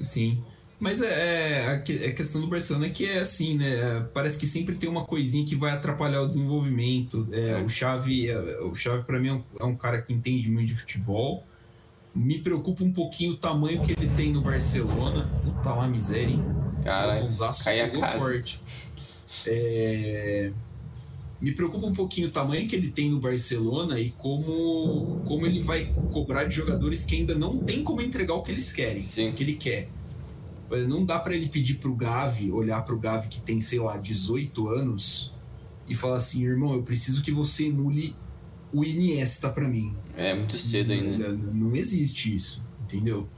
Sim. 0.00 0.42
Mas 0.78 1.00
é, 1.00 1.08
é, 1.08 1.68
a 1.68 2.12
questão 2.12 2.40
do 2.40 2.48
Barcelona 2.48 2.86
é 2.86 2.90
que 2.90 3.06
é 3.06 3.18
assim, 3.18 3.56
né? 3.56 4.06
Parece 4.12 4.38
que 4.38 4.46
sempre 4.46 4.76
tem 4.76 4.88
uma 4.88 5.06
coisinha 5.06 5.44
que 5.46 5.56
vai 5.56 5.72
atrapalhar 5.72 6.20
o 6.20 6.28
desenvolvimento. 6.28 7.26
É, 7.32 7.60
é. 7.60 7.62
O 7.62 7.68
Xavi, 7.68 8.28
é, 8.28 8.60
o 8.60 8.74
Xavi 8.74 9.04
para 9.04 9.18
mim 9.18 9.28
é 9.28 9.32
um, 9.32 9.42
é 9.60 9.64
um, 9.64 9.74
cara 9.74 10.02
que 10.02 10.12
entende 10.12 10.50
muito 10.50 10.68
de 10.68 10.74
futebol. 10.74 11.46
Me 12.14 12.38
preocupa 12.38 12.84
um 12.84 12.92
pouquinho 12.92 13.32
o 13.32 13.36
tamanho 13.36 13.80
que 13.80 13.92
ele 13.92 14.08
tem 14.08 14.32
no 14.32 14.42
Barcelona. 14.42 15.30
Puta 15.42 15.74
lá, 15.74 15.88
miséria, 15.88 16.32
hein? 16.32 16.44
Cara, 16.84 17.26
cai 17.64 17.80
a 17.80 17.90
casa. 17.90 18.18
forte. 18.18 18.60
É... 19.46 20.52
Me 21.40 21.52
preocupa 21.52 21.86
um 21.86 21.92
pouquinho 21.92 22.28
o 22.28 22.30
tamanho 22.30 22.66
que 22.66 22.76
ele 22.76 22.90
tem 22.90 23.10
no 23.10 23.20
Barcelona 23.20 24.00
e 24.00 24.10
como, 24.10 25.22
como 25.26 25.46
ele 25.46 25.60
vai 25.60 25.92
cobrar 26.10 26.44
de 26.44 26.54
jogadores 26.54 27.04
que 27.04 27.16
ainda 27.16 27.34
não 27.34 27.58
tem 27.58 27.82
como 27.82 28.00
entregar 28.00 28.34
o 28.34 28.42
que 28.42 28.50
eles 28.50 28.72
querem, 28.72 29.02
Sim. 29.02 29.30
o 29.30 29.32
que 29.34 29.42
ele 29.42 29.54
quer. 29.54 29.88
Não 30.88 31.04
dá 31.04 31.18
para 31.18 31.34
ele 31.34 31.48
pedir 31.48 31.74
pro 31.74 31.94
Gavi, 31.94 32.50
olhar 32.50 32.82
pro 32.82 32.98
Gavi 32.98 33.28
que 33.28 33.40
tem, 33.40 33.60
sei 33.60 33.78
lá, 33.78 33.96
18 33.96 34.68
anos 34.68 35.34
e 35.88 35.94
falar 35.94 36.16
assim, 36.16 36.44
irmão, 36.44 36.74
eu 36.74 36.82
preciso 36.82 37.22
que 37.22 37.30
você 37.30 37.66
emule 37.66 38.14
o 38.72 38.84
Iniesta 38.84 39.48
para 39.48 39.68
mim. 39.68 39.96
É 40.16 40.34
muito 40.34 40.58
cedo 40.58 40.92
ainda. 40.92 41.28
Não, 41.28 41.54
não 41.54 41.76
existe 41.76 42.34
isso, 42.34 42.66
entendeu? 42.82 43.28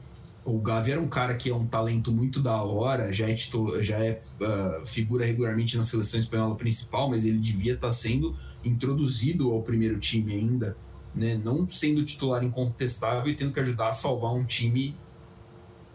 O 0.44 0.58
Gavi 0.58 0.92
era 0.92 1.00
um 1.00 1.08
cara 1.08 1.34
que 1.34 1.50
é 1.50 1.54
um 1.54 1.66
talento 1.66 2.10
muito 2.10 2.40
da 2.40 2.62
hora, 2.62 3.12
já 3.12 3.28
é, 3.28 3.34
titular, 3.34 3.82
já 3.82 3.98
é 3.98 4.22
uh, 4.40 4.86
figura 4.86 5.24
regularmente 5.26 5.76
na 5.76 5.82
seleção 5.82 6.18
espanhola 6.18 6.56
principal, 6.56 7.10
mas 7.10 7.26
ele 7.26 7.38
devia 7.38 7.74
estar 7.74 7.88
tá 7.88 7.92
sendo 7.92 8.34
introduzido 8.64 9.50
ao 9.52 9.62
primeiro 9.62 9.98
time 9.98 10.32
ainda, 10.32 10.74
né? 11.14 11.38
não 11.44 11.68
sendo 11.68 12.02
titular 12.02 12.42
incontestável 12.42 13.30
e 13.30 13.34
tendo 13.34 13.52
que 13.52 13.60
ajudar 13.60 13.90
a 13.90 13.94
salvar 13.94 14.32
um 14.32 14.44
time 14.44 14.96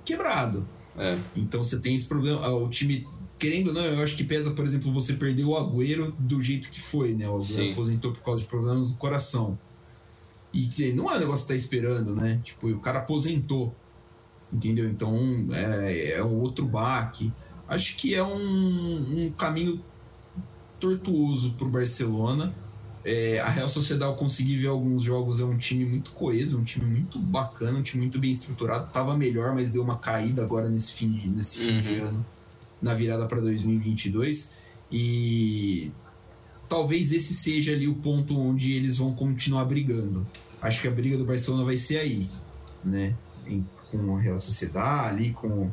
quebrado. 0.05 0.67
É. 0.97 1.19
Então 1.35 1.63
você 1.63 1.79
tem 1.79 1.95
esse 1.95 2.07
problema. 2.07 2.45
Ah, 2.45 2.55
o 2.55 2.69
time, 2.69 3.07
querendo 3.39 3.67
ou 3.67 3.73
não, 3.73 3.83
eu 3.83 4.03
acho 4.03 4.15
que 4.15 4.23
pesa, 4.23 4.51
por 4.51 4.65
exemplo, 4.65 4.93
você 4.93 5.13
perder 5.13 5.43
o 5.43 5.55
Agüero 5.55 6.13
do 6.19 6.41
jeito 6.41 6.69
que 6.69 6.79
foi, 6.79 7.13
né? 7.13 7.27
O 7.27 7.37
Agüero 7.37 7.71
aposentou 7.71 8.11
por 8.11 8.21
causa 8.21 8.41
de 8.41 8.47
problemas 8.47 8.91
do 8.91 8.97
coração. 8.97 9.57
E 10.53 10.91
não 10.91 11.11
é 11.11 11.15
um 11.15 11.19
negócio 11.19 11.45
que 11.45 11.53
tá 11.53 11.55
esperando, 11.55 12.15
né? 12.15 12.39
Tipo, 12.43 12.67
o 12.69 12.79
cara 12.79 12.99
aposentou 12.99 13.75
entendeu? 14.53 14.87
Então 14.87 15.17
é, 15.51 16.11
é 16.11 16.23
um 16.23 16.39
outro 16.39 16.65
baque. 16.65 17.33
Acho 17.67 17.97
que 17.97 18.13
é 18.13 18.23
um, 18.23 19.25
um 19.25 19.31
caminho 19.31 19.83
tortuoso 20.79 21.53
para 21.53 21.67
o 21.67 21.71
Barcelona. 21.71 22.53
É, 23.05 23.39
a 23.39 23.49
Real 23.49 23.67
Sociedade, 23.67 24.11
eu 24.11 24.17
consegui 24.17 24.57
ver 24.57 24.67
alguns 24.67 25.03
jogos, 25.03 25.41
é 25.41 25.43
um 25.43 25.57
time 25.57 25.85
muito 25.85 26.11
coeso, 26.11 26.57
um 26.57 26.63
time 26.63 26.85
muito 26.85 27.19
bacana, 27.19 27.77
um 27.77 27.83
time 27.83 28.03
muito 28.03 28.19
bem 28.19 28.31
estruturado. 28.31 28.89
Tava 28.91 29.15
melhor, 29.17 29.53
mas 29.53 29.71
deu 29.71 29.83
uma 29.83 29.97
caída 29.97 30.43
agora 30.43 30.69
nesse 30.69 30.93
fim 30.93 31.11
de, 31.11 31.27
nesse 31.27 31.57
fim 31.57 31.75
uhum. 31.75 31.81
de 31.81 31.95
ano, 31.95 32.25
na 32.81 32.93
virada 32.93 33.25
para 33.27 33.41
2022. 33.41 34.59
E 34.91 35.91
talvez 36.69 37.11
esse 37.11 37.33
seja 37.33 37.73
ali 37.73 37.87
o 37.87 37.95
ponto 37.95 38.39
onde 38.39 38.73
eles 38.73 38.97
vão 38.97 39.13
continuar 39.13 39.65
brigando. 39.65 40.25
Acho 40.61 40.81
que 40.81 40.87
a 40.87 40.91
briga 40.91 41.17
do 41.17 41.25
Barcelona 41.25 41.65
vai 41.65 41.75
ser 41.75 41.97
aí, 41.97 42.29
né? 42.83 43.13
em, 43.47 43.65
com 43.91 44.15
a 44.15 44.19
Real 44.19 44.39
Sociedade, 44.39 45.09
ali 45.09 45.31
com 45.31 45.69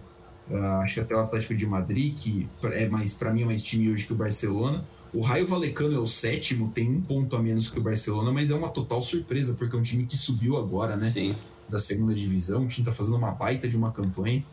uh, 0.51 0.81
acho 0.83 0.95
que 0.95 1.01
até 1.01 1.14
o 1.14 1.20
Atlético 1.20 1.55
de 1.55 1.66
Madrid, 1.66 2.14
que 2.14 2.49
é 2.72 2.89
mais 2.89 3.14
para 3.14 3.33
mim 3.33 3.43
é 3.43 3.47
mais 3.47 3.62
time 3.62 3.91
hoje 3.91 4.07
que 4.07 4.12
o 4.12 4.16
Barcelona. 4.16 4.85
O 5.12 5.20
Raio 5.20 5.46
Valecano 5.46 5.94
é 5.94 5.98
o 5.98 6.06
sétimo, 6.06 6.70
tem 6.70 6.88
um 6.88 7.00
ponto 7.00 7.34
a 7.34 7.42
menos 7.42 7.68
que 7.68 7.78
o 7.78 7.82
Barcelona, 7.82 8.30
mas 8.30 8.50
é 8.50 8.54
uma 8.54 8.68
total 8.68 9.02
surpresa, 9.02 9.54
porque 9.54 9.74
é 9.74 9.78
um 9.78 9.82
time 9.82 10.06
que 10.06 10.16
subiu 10.16 10.56
agora, 10.56 10.96
né? 10.96 11.08
Sim. 11.08 11.34
Da 11.68 11.78
segunda 11.78 12.14
divisão. 12.14 12.64
O 12.64 12.68
time 12.68 12.84
tá 12.84 12.92
fazendo 12.92 13.16
uma 13.16 13.32
baita 13.32 13.66
de 13.66 13.76
uma 13.76 13.90
campanha, 13.90 14.44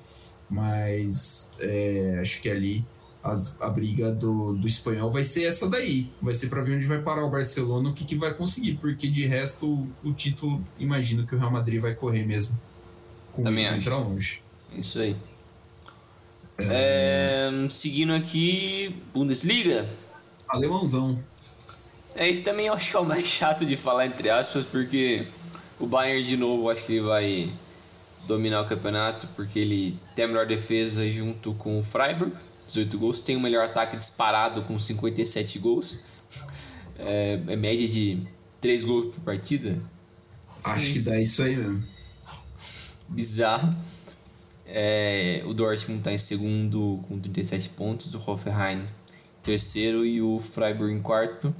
mas 0.49 1.51
é, 1.59 2.17
acho 2.21 2.41
que 2.41 2.49
ali 2.49 2.83
as, 3.23 3.59
a 3.61 3.69
briga 3.69 4.11
do, 4.11 4.53
do 4.53 4.65
espanhol 4.65 5.11
vai 5.11 5.23
ser 5.23 5.43
essa 5.43 5.69
daí. 5.69 6.09
Vai 6.21 6.33
ser 6.33 6.47
para 6.49 6.61
ver 6.61 6.77
onde 6.77 6.87
vai 6.87 7.01
parar 7.01 7.25
o 7.25 7.29
Barcelona, 7.29 7.89
o 7.89 7.93
que, 7.93 8.05
que 8.05 8.15
vai 8.15 8.33
conseguir, 8.33 8.77
porque 8.77 9.07
de 9.07 9.25
resto 9.25 9.67
o, 9.67 10.09
o 10.09 10.13
título, 10.13 10.63
imagino 10.79 11.25
que 11.25 11.35
o 11.35 11.37
Real 11.37 11.51
Madrid 11.51 11.79
vai 11.79 11.93
correr 11.93 12.25
mesmo 12.25 12.57
com 13.33 13.43
Também 13.43 13.67
acho. 13.67 13.89
longe. 13.89 14.41
Isso 14.75 14.99
aí. 14.99 15.15
É... 16.57 17.49
É, 17.51 17.69
seguindo 17.69 18.13
aqui, 18.13 18.95
Bundesliga. 19.13 19.87
Alemãozão. 20.47 21.19
É, 22.15 22.29
isso 22.29 22.43
também 22.43 22.67
eu 22.67 22.73
acho 22.73 22.89
que 22.89 22.97
é 22.97 22.99
o 22.99 23.05
mais 23.05 23.25
chato 23.25 23.65
de 23.65 23.77
falar, 23.77 24.05
entre 24.05 24.29
aspas, 24.29 24.65
porque 24.65 25.27
o 25.79 25.85
Bayern, 25.85 26.23
de 26.23 26.37
novo, 26.37 26.69
acho 26.69 26.83
que 26.85 26.93
ele 26.93 27.01
vai 27.01 27.51
dominar 28.25 28.61
o 28.61 28.65
campeonato, 28.65 29.27
porque 29.35 29.59
ele 29.59 29.99
tem 30.15 30.25
a 30.25 30.27
melhor 30.27 30.47
defesa 30.47 31.09
junto 31.09 31.53
com 31.53 31.79
o 31.79 31.83
Freiburg, 31.83 32.35
18 32.67 32.97
gols, 32.97 33.19
tem 33.19 33.35
o 33.35 33.39
melhor 33.39 33.65
ataque 33.65 33.95
disparado 33.95 34.63
com 34.63 34.77
57 34.77 35.59
gols. 35.59 35.99
É, 36.99 37.39
é 37.49 37.55
média 37.55 37.87
de 37.87 38.25
3 38.59 38.83
gols 38.83 39.13
por 39.13 39.21
partida. 39.21 39.79
Acho 40.63 40.93
que 40.93 40.99
dá 40.99 41.19
isso 41.21 41.43
aí 41.43 41.55
mesmo 41.55 41.85
bizarro. 43.07 43.75
É, 44.65 45.43
o 45.45 45.53
Dortmund 45.53 45.99
está 45.99 46.11
em 46.11 46.17
segundo 46.17 46.99
com 47.07 47.19
37 47.19 47.69
pontos, 47.69 48.13
o 48.13 48.17
Hoffenheim 48.29 48.85
terceiro 49.47 50.05
e 50.05 50.21
o 50.21 50.39
Freiburg 50.39 50.93
em 50.93 51.01
quarto. 51.01 51.55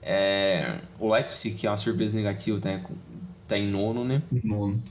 É, 0.00 0.80
o 0.98 1.12
Leipzig, 1.12 1.54
que 1.54 1.66
é 1.66 1.70
uma 1.70 1.76
surpresa 1.76 2.18
negativa, 2.18 2.56
está 2.56 2.80
tá 3.46 3.58
em 3.58 3.68
nono, 3.68 4.04
né? 4.04 4.22
Nono. 4.42 4.82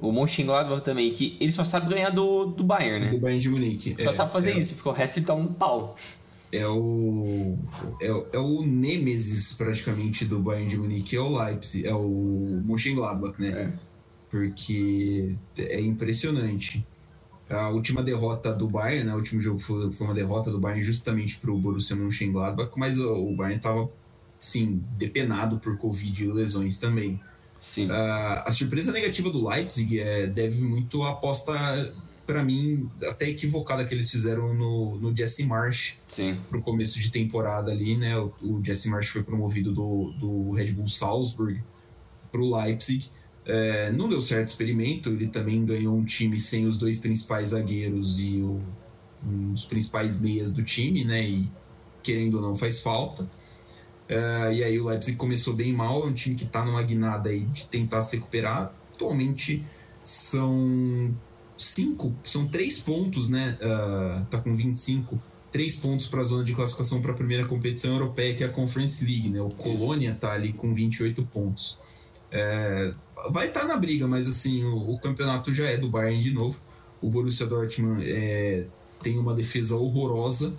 O 0.00 0.12
Mönchengladbach 0.12 0.82
também, 0.82 1.12
que 1.12 1.36
ele 1.40 1.50
só 1.50 1.64
sabe 1.64 1.92
ganhar 1.92 2.10
do, 2.10 2.46
do 2.46 2.62
Bayern, 2.62 3.06
né? 3.06 3.10
Do 3.12 3.18
Bayern 3.18 3.40
de 3.40 3.48
Munique. 3.48 3.96
Só 3.98 4.10
é, 4.10 4.12
sabe 4.12 4.32
fazer 4.32 4.50
é, 4.50 4.58
isso, 4.58 4.74
porque 4.74 4.88
o 4.88 4.92
resto 4.92 5.18
ele 5.18 5.26
tá 5.26 5.34
um 5.34 5.46
pau. 5.46 5.96
É 6.52 6.66
o, 6.66 7.56
é, 8.00 8.06
é 8.32 8.38
o 8.38 8.62
Nemesis, 8.62 9.52
praticamente, 9.52 10.24
do 10.24 10.40
Bayern 10.40 10.68
de 10.68 10.78
Munique, 10.78 11.16
é 11.16 11.20
o 11.20 11.36
Leipzig, 11.36 11.86
é 11.86 11.94
o 11.94 12.62
Mönchengladbach, 12.64 13.40
né? 13.40 13.48
É 13.48 13.88
porque 14.30 15.34
é 15.56 15.80
impressionante. 15.80 16.86
A 17.50 17.70
última 17.70 18.02
derrota 18.02 18.52
do 18.52 18.68
Bayern, 18.68 19.04
né, 19.04 19.14
o 19.14 19.16
último 19.16 19.40
jogo 19.40 19.58
foi, 19.58 19.90
foi 19.90 20.06
uma 20.06 20.14
derrota 20.14 20.50
do 20.50 20.58
Bayern 20.60 20.82
justamente 20.82 21.38
para 21.38 21.50
o 21.50 21.58
Borussia 21.58 21.96
Mönchengladbach, 21.96 22.72
mas 22.76 22.98
o, 22.98 23.10
o 23.10 23.34
Bayern 23.34 23.56
estava, 23.56 23.88
sim, 24.38 24.82
depenado 24.98 25.58
por 25.58 25.76
Covid 25.78 26.24
e 26.24 26.26
lesões 26.30 26.78
também. 26.78 27.18
Sim. 27.58 27.86
Uh, 27.86 28.42
a 28.44 28.52
surpresa 28.52 28.92
negativa 28.92 29.30
do 29.30 29.48
Leipzig 29.48 29.98
é, 29.98 30.26
deve 30.26 30.60
muito 30.60 31.02
à 31.02 31.12
aposta, 31.12 31.52
para 32.26 32.44
mim, 32.44 32.88
até 33.08 33.28
equivocada 33.28 33.84
que 33.84 33.94
eles 33.94 34.10
fizeram 34.10 34.52
no, 34.52 34.98
no 34.98 35.16
Jesse 35.16 35.44
Marsh 35.44 35.96
para 36.48 36.58
o 36.58 36.62
começo 36.62 37.00
de 37.00 37.10
temporada 37.10 37.72
ali, 37.72 37.96
né? 37.96 38.16
O, 38.18 38.32
o 38.42 38.60
Jesse 38.62 38.90
Marsh 38.90 39.08
foi 39.08 39.22
promovido 39.22 39.72
do, 39.72 40.12
do 40.12 40.50
Red 40.50 40.72
Bull 40.72 40.86
Salzburg 40.86 41.60
para 42.30 42.40
o 42.40 42.56
Leipzig. 42.56 43.10
É, 43.48 43.90
não 43.92 44.10
deu 44.10 44.20
certo 44.20 44.46
o 44.46 44.50
experimento, 44.50 45.08
ele 45.08 45.26
também 45.26 45.64
ganhou 45.64 45.96
um 45.96 46.04
time 46.04 46.38
sem 46.38 46.66
os 46.66 46.76
dois 46.76 46.98
principais 46.98 47.48
zagueiros 47.48 48.20
e 48.20 48.42
o, 48.42 48.60
um 49.26 49.52
dos 49.52 49.64
principais 49.64 50.20
meias 50.20 50.52
do 50.52 50.62
time, 50.62 51.02
né? 51.02 51.26
E 51.26 51.50
querendo 52.02 52.34
ou 52.34 52.42
não 52.42 52.54
faz 52.54 52.82
falta. 52.82 53.22
Uh, 53.22 54.52
e 54.52 54.62
aí 54.62 54.78
o 54.78 54.86
Leipzig 54.86 55.16
começou 55.16 55.54
bem 55.54 55.72
mal, 55.72 56.02
é 56.02 56.06
um 56.06 56.12
time 56.12 56.36
que 56.36 56.44
está 56.44 56.64
numa 56.64 56.82
guinada 56.82 57.30
aí 57.30 57.40
de 57.40 57.66
tentar 57.66 58.02
se 58.02 58.16
recuperar. 58.16 58.72
Atualmente 58.94 59.64
são 60.04 61.14
cinco, 61.56 62.14
são 62.24 62.46
três 62.48 62.78
pontos, 62.78 63.30
né? 63.30 63.56
Uh, 63.62 64.26
tá 64.26 64.40
com 64.40 64.54
25, 64.54 65.18
três 65.50 65.76
pontos 65.76 66.06
para 66.06 66.20
a 66.20 66.24
zona 66.24 66.44
de 66.44 66.54
classificação 66.54 67.00
para 67.00 67.12
a 67.12 67.14
primeira 67.14 67.46
competição 67.46 67.92
europeia, 67.92 68.34
que 68.34 68.44
é 68.44 68.46
a 68.46 68.50
Conference 68.50 69.02
League, 69.04 69.30
né? 69.30 69.40
O 69.40 69.50
Colônia 69.50 70.14
tá 70.18 70.32
ali 70.32 70.52
com 70.52 70.74
28 70.74 71.22
pontos. 71.24 71.78
É, 72.30 72.92
vai 73.30 73.48
estar 73.48 73.60
tá 73.60 73.66
na 73.66 73.76
briga, 73.76 74.06
mas 74.06 74.26
assim, 74.26 74.64
o, 74.64 74.92
o, 74.92 74.98
campeonato 74.98 75.52
já 75.52 75.66
é 75.66 75.76
do 75.76 75.88
Bayern 75.88 76.22
de 76.22 76.32
novo. 76.32 76.60
O 77.00 77.08
Borussia 77.08 77.46
Dortmund 77.46 78.04
é, 78.10 78.66
tem 79.02 79.18
uma 79.18 79.34
defesa 79.34 79.76
horrorosa, 79.76 80.54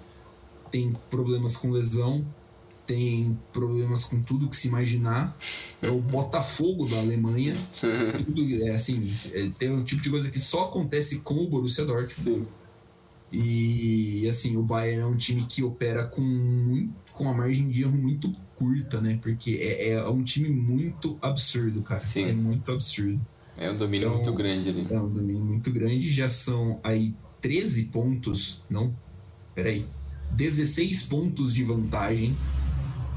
tem 0.71 0.89
problemas 1.09 1.55
com 1.55 1.69
lesão, 1.71 2.25
tem 2.87 3.37
problemas 3.53 4.05
com 4.05 4.21
tudo 4.21 4.49
que 4.49 4.55
se 4.55 4.67
imaginar. 4.67 5.37
É 5.81 5.89
o 5.89 5.99
Botafogo 5.99 6.87
da 6.87 6.97
Alemanha. 6.97 7.55
tudo, 8.25 8.63
é 8.63 8.71
assim, 8.71 9.13
é, 9.31 9.49
tem 9.57 9.71
um 9.71 9.83
tipo 9.83 10.01
de 10.01 10.09
coisa 10.09 10.29
que 10.29 10.39
só 10.39 10.65
acontece 10.65 11.19
com 11.19 11.35
o 11.35 11.47
Borussia 11.47 11.85
Dortmund. 11.85 12.13
Sim. 12.13 12.43
E 13.31 14.27
assim, 14.27 14.57
o 14.57 14.63
Bayern 14.63 15.01
é 15.01 15.05
um 15.05 15.15
time 15.15 15.45
que 15.45 15.63
opera 15.63 16.05
com, 16.05 16.89
com 17.13 17.25
uma 17.25 17.33
margem 17.33 17.69
de 17.69 17.83
erro 17.83 17.95
muito 17.95 18.33
curta, 18.59 18.99
né? 18.99 19.17
Porque 19.21 19.57
é, 19.61 19.91
é 19.91 20.09
um 20.09 20.21
time 20.21 20.49
muito 20.49 21.17
absurdo, 21.21 21.81
cara. 21.81 22.01
Sim. 22.01 22.25
É 22.25 22.33
muito 22.33 22.69
absurdo. 22.69 23.19
É 23.57 23.71
um 23.71 23.77
domínio 23.77 24.07
então, 24.07 24.15
muito 24.17 24.33
grande 24.33 24.69
ali. 24.69 24.87
É 24.89 24.99
um 24.99 25.09
domínio 25.09 25.43
muito 25.43 25.71
grande. 25.71 26.09
Já 26.09 26.29
são 26.29 26.79
aí 26.83 27.15
13 27.41 27.85
pontos. 27.85 28.61
Não, 28.69 28.93
peraí. 29.55 29.87
16 30.31 31.03
pontos 31.03 31.53
de 31.53 31.63
vantagem 31.63 32.37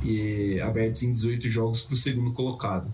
e, 0.03 0.61
abertos 0.61 1.03
em 1.03 1.11
18 1.11 1.51
jogos 1.51 1.82
para 1.82 1.95
o 1.95 1.97
segundo 1.97 2.32
colocado. 2.32 2.93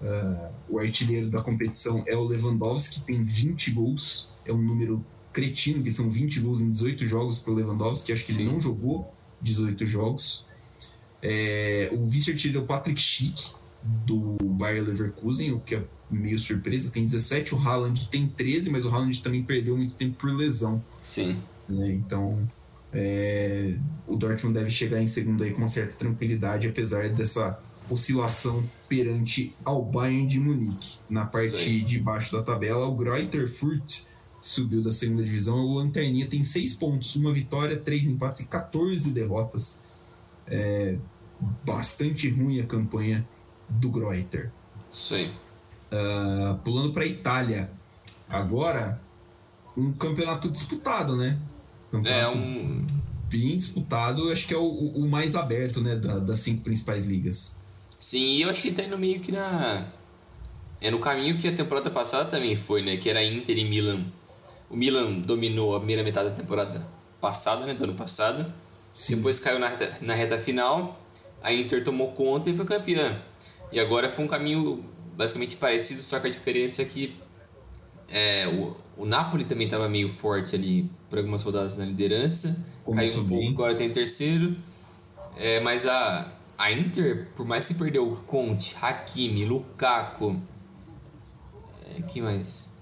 Uh, 0.00 0.52
o 0.68 0.78
artilheiro 0.78 1.28
da 1.28 1.42
competição 1.42 2.04
é 2.06 2.16
o 2.16 2.22
Lewandowski, 2.22 3.00
que 3.00 3.06
tem 3.06 3.22
20 3.22 3.72
gols. 3.72 4.32
É 4.46 4.52
um 4.52 4.62
número 4.62 5.04
cretino, 5.32 5.82
que 5.82 5.90
são 5.90 6.08
20 6.08 6.40
gols 6.40 6.60
em 6.60 6.70
18 6.70 7.04
jogos 7.04 7.40
para 7.40 7.52
o 7.52 7.54
Lewandowski. 7.56 8.12
Acho 8.12 8.24
que 8.24 8.32
Sim. 8.32 8.42
ele 8.42 8.52
não 8.52 8.60
jogou 8.60 9.12
18 9.42 9.84
jogos. 9.86 10.46
É, 11.22 11.90
o 11.92 12.06
vice-artilheiro 12.06 12.60
é 12.60 12.62
o 12.62 12.66
Patrick 12.66 13.00
Schick, 13.00 13.52
do 13.82 14.36
Bayer 14.42 14.84
Leverkusen, 14.84 15.52
o 15.52 15.60
que 15.60 15.76
é 15.76 15.84
meio 16.10 16.38
surpresa. 16.38 16.90
Tem 16.90 17.04
17, 17.04 17.54
o 17.54 17.58
Haaland 17.58 18.08
tem 18.08 18.26
13, 18.26 18.70
mas 18.70 18.84
o 18.84 18.88
Haaland 18.88 19.22
também 19.22 19.42
perdeu 19.42 19.76
muito 19.76 19.94
tempo 19.94 20.18
por 20.18 20.34
lesão. 20.34 20.82
Sim. 21.02 21.38
Né? 21.68 21.92
Então, 21.92 22.46
é, 22.92 23.74
o 24.06 24.16
Dortmund 24.16 24.58
deve 24.58 24.70
chegar 24.70 25.00
em 25.00 25.06
segundo 25.06 25.44
aí 25.44 25.52
com 25.52 25.58
uma 25.58 25.68
certa 25.68 25.94
tranquilidade, 25.94 26.68
apesar 26.68 27.08
dessa 27.08 27.60
oscilação 27.90 28.62
perante 28.88 29.54
ao 29.64 29.84
Bayern 29.84 30.26
de 30.26 30.38
Munique. 30.38 30.98
Na 31.08 31.24
parte 31.24 31.80
de 31.80 31.98
baixo 31.98 32.36
da 32.36 32.42
tabela, 32.42 32.86
o 32.86 32.94
Greuther 32.94 33.48
Fürth 33.48 34.06
subiu 34.42 34.82
da 34.82 34.92
segunda 34.92 35.22
divisão. 35.22 35.58
O 35.58 35.74
Lanterninha 35.74 36.26
tem 36.26 36.42
seis 36.42 36.74
pontos, 36.74 37.16
uma 37.16 37.32
vitória, 37.32 37.76
três 37.76 38.06
empates 38.06 38.42
e 38.42 38.46
14 38.46 39.10
derrotas. 39.10 39.84
É 40.50 40.96
bastante 41.64 42.28
ruim 42.28 42.60
a 42.60 42.66
campanha 42.66 43.26
do 43.68 43.90
Greuther. 43.90 44.50
Isso 44.92 45.14
aí. 45.14 45.30
Uh, 45.92 46.56
pulando 46.64 46.92
para 46.92 47.06
Itália. 47.06 47.70
Agora, 48.28 49.00
um 49.76 49.92
campeonato 49.92 50.50
disputado, 50.50 51.16
né? 51.16 51.38
Campeonato 51.90 52.20
é 52.20 52.28
um. 52.28 52.86
Bem 53.30 53.56
disputado, 53.58 54.32
acho 54.32 54.48
que 54.48 54.54
é 54.54 54.56
o, 54.56 54.66
o 54.66 55.08
mais 55.08 55.36
aberto, 55.36 55.82
né? 55.82 55.96
Da, 55.96 56.18
das 56.18 56.38
cinco 56.40 56.62
principais 56.62 57.04
ligas. 57.04 57.62
Sim, 57.98 58.36
e 58.36 58.42
eu 58.42 58.50
acho 58.50 58.62
que 58.62 58.72
tá 58.72 58.82
indo 58.82 58.98
meio 58.98 59.20
que 59.20 59.32
na. 59.32 59.86
É 60.80 60.90
no 60.90 60.98
caminho 60.98 61.36
que 61.36 61.48
a 61.48 61.54
temporada 61.54 61.90
passada 61.90 62.30
também 62.30 62.56
foi, 62.56 62.82
né? 62.82 62.96
Que 62.96 63.10
era 63.10 63.22
Inter 63.22 63.58
e 63.58 63.64
Milan. 63.64 64.04
O 64.70 64.76
Milan 64.76 65.20
dominou 65.20 65.74
a 65.74 65.78
primeira 65.78 66.02
metade 66.02 66.30
da 66.30 66.34
temporada 66.34 66.86
passada, 67.20 67.66
né? 67.66 67.74
Do 67.74 67.84
ano 67.84 67.94
passado. 67.94 68.52
Sim. 68.98 69.14
Depois 69.14 69.38
caiu 69.38 69.60
na 69.60 69.68
reta, 69.68 69.96
na 70.00 70.12
reta 70.12 70.36
final. 70.40 71.00
A 71.40 71.52
Inter 71.52 71.84
tomou 71.84 72.10
conta 72.12 72.50
e 72.50 72.56
foi 72.56 72.64
campeã. 72.64 73.22
E 73.70 73.78
agora 73.78 74.10
foi 74.10 74.24
um 74.24 74.28
caminho 74.28 74.84
basicamente 75.16 75.56
parecido, 75.56 76.02
só 76.02 76.18
que 76.18 76.26
a 76.26 76.30
diferença 76.30 76.82
é 76.82 76.84
que 76.84 77.16
é, 78.08 78.48
o, 78.48 78.76
o 79.02 79.06
Napoli 79.06 79.44
também 79.44 79.66
estava 79.66 79.88
meio 79.88 80.08
forte 80.08 80.56
ali 80.56 80.90
por 81.08 81.20
algumas 81.20 81.44
rodadas 81.44 81.78
na 81.78 81.84
liderança. 81.84 82.66
Começou 82.84 83.22
caiu 83.22 83.24
um 83.24 83.28
pouco, 83.28 83.62
agora 83.62 83.76
tem 83.76 83.88
terceiro. 83.92 84.56
É, 85.36 85.60
mas 85.60 85.86
a, 85.86 86.32
a 86.56 86.72
Inter, 86.72 87.28
por 87.36 87.46
mais 87.46 87.68
que 87.68 87.74
perdeu 87.74 88.20
Conte, 88.26 88.74
Hakimi, 88.82 89.44
Lukaku. 89.44 90.42
É, 91.86 92.02
que 92.02 92.20
mais? 92.20 92.76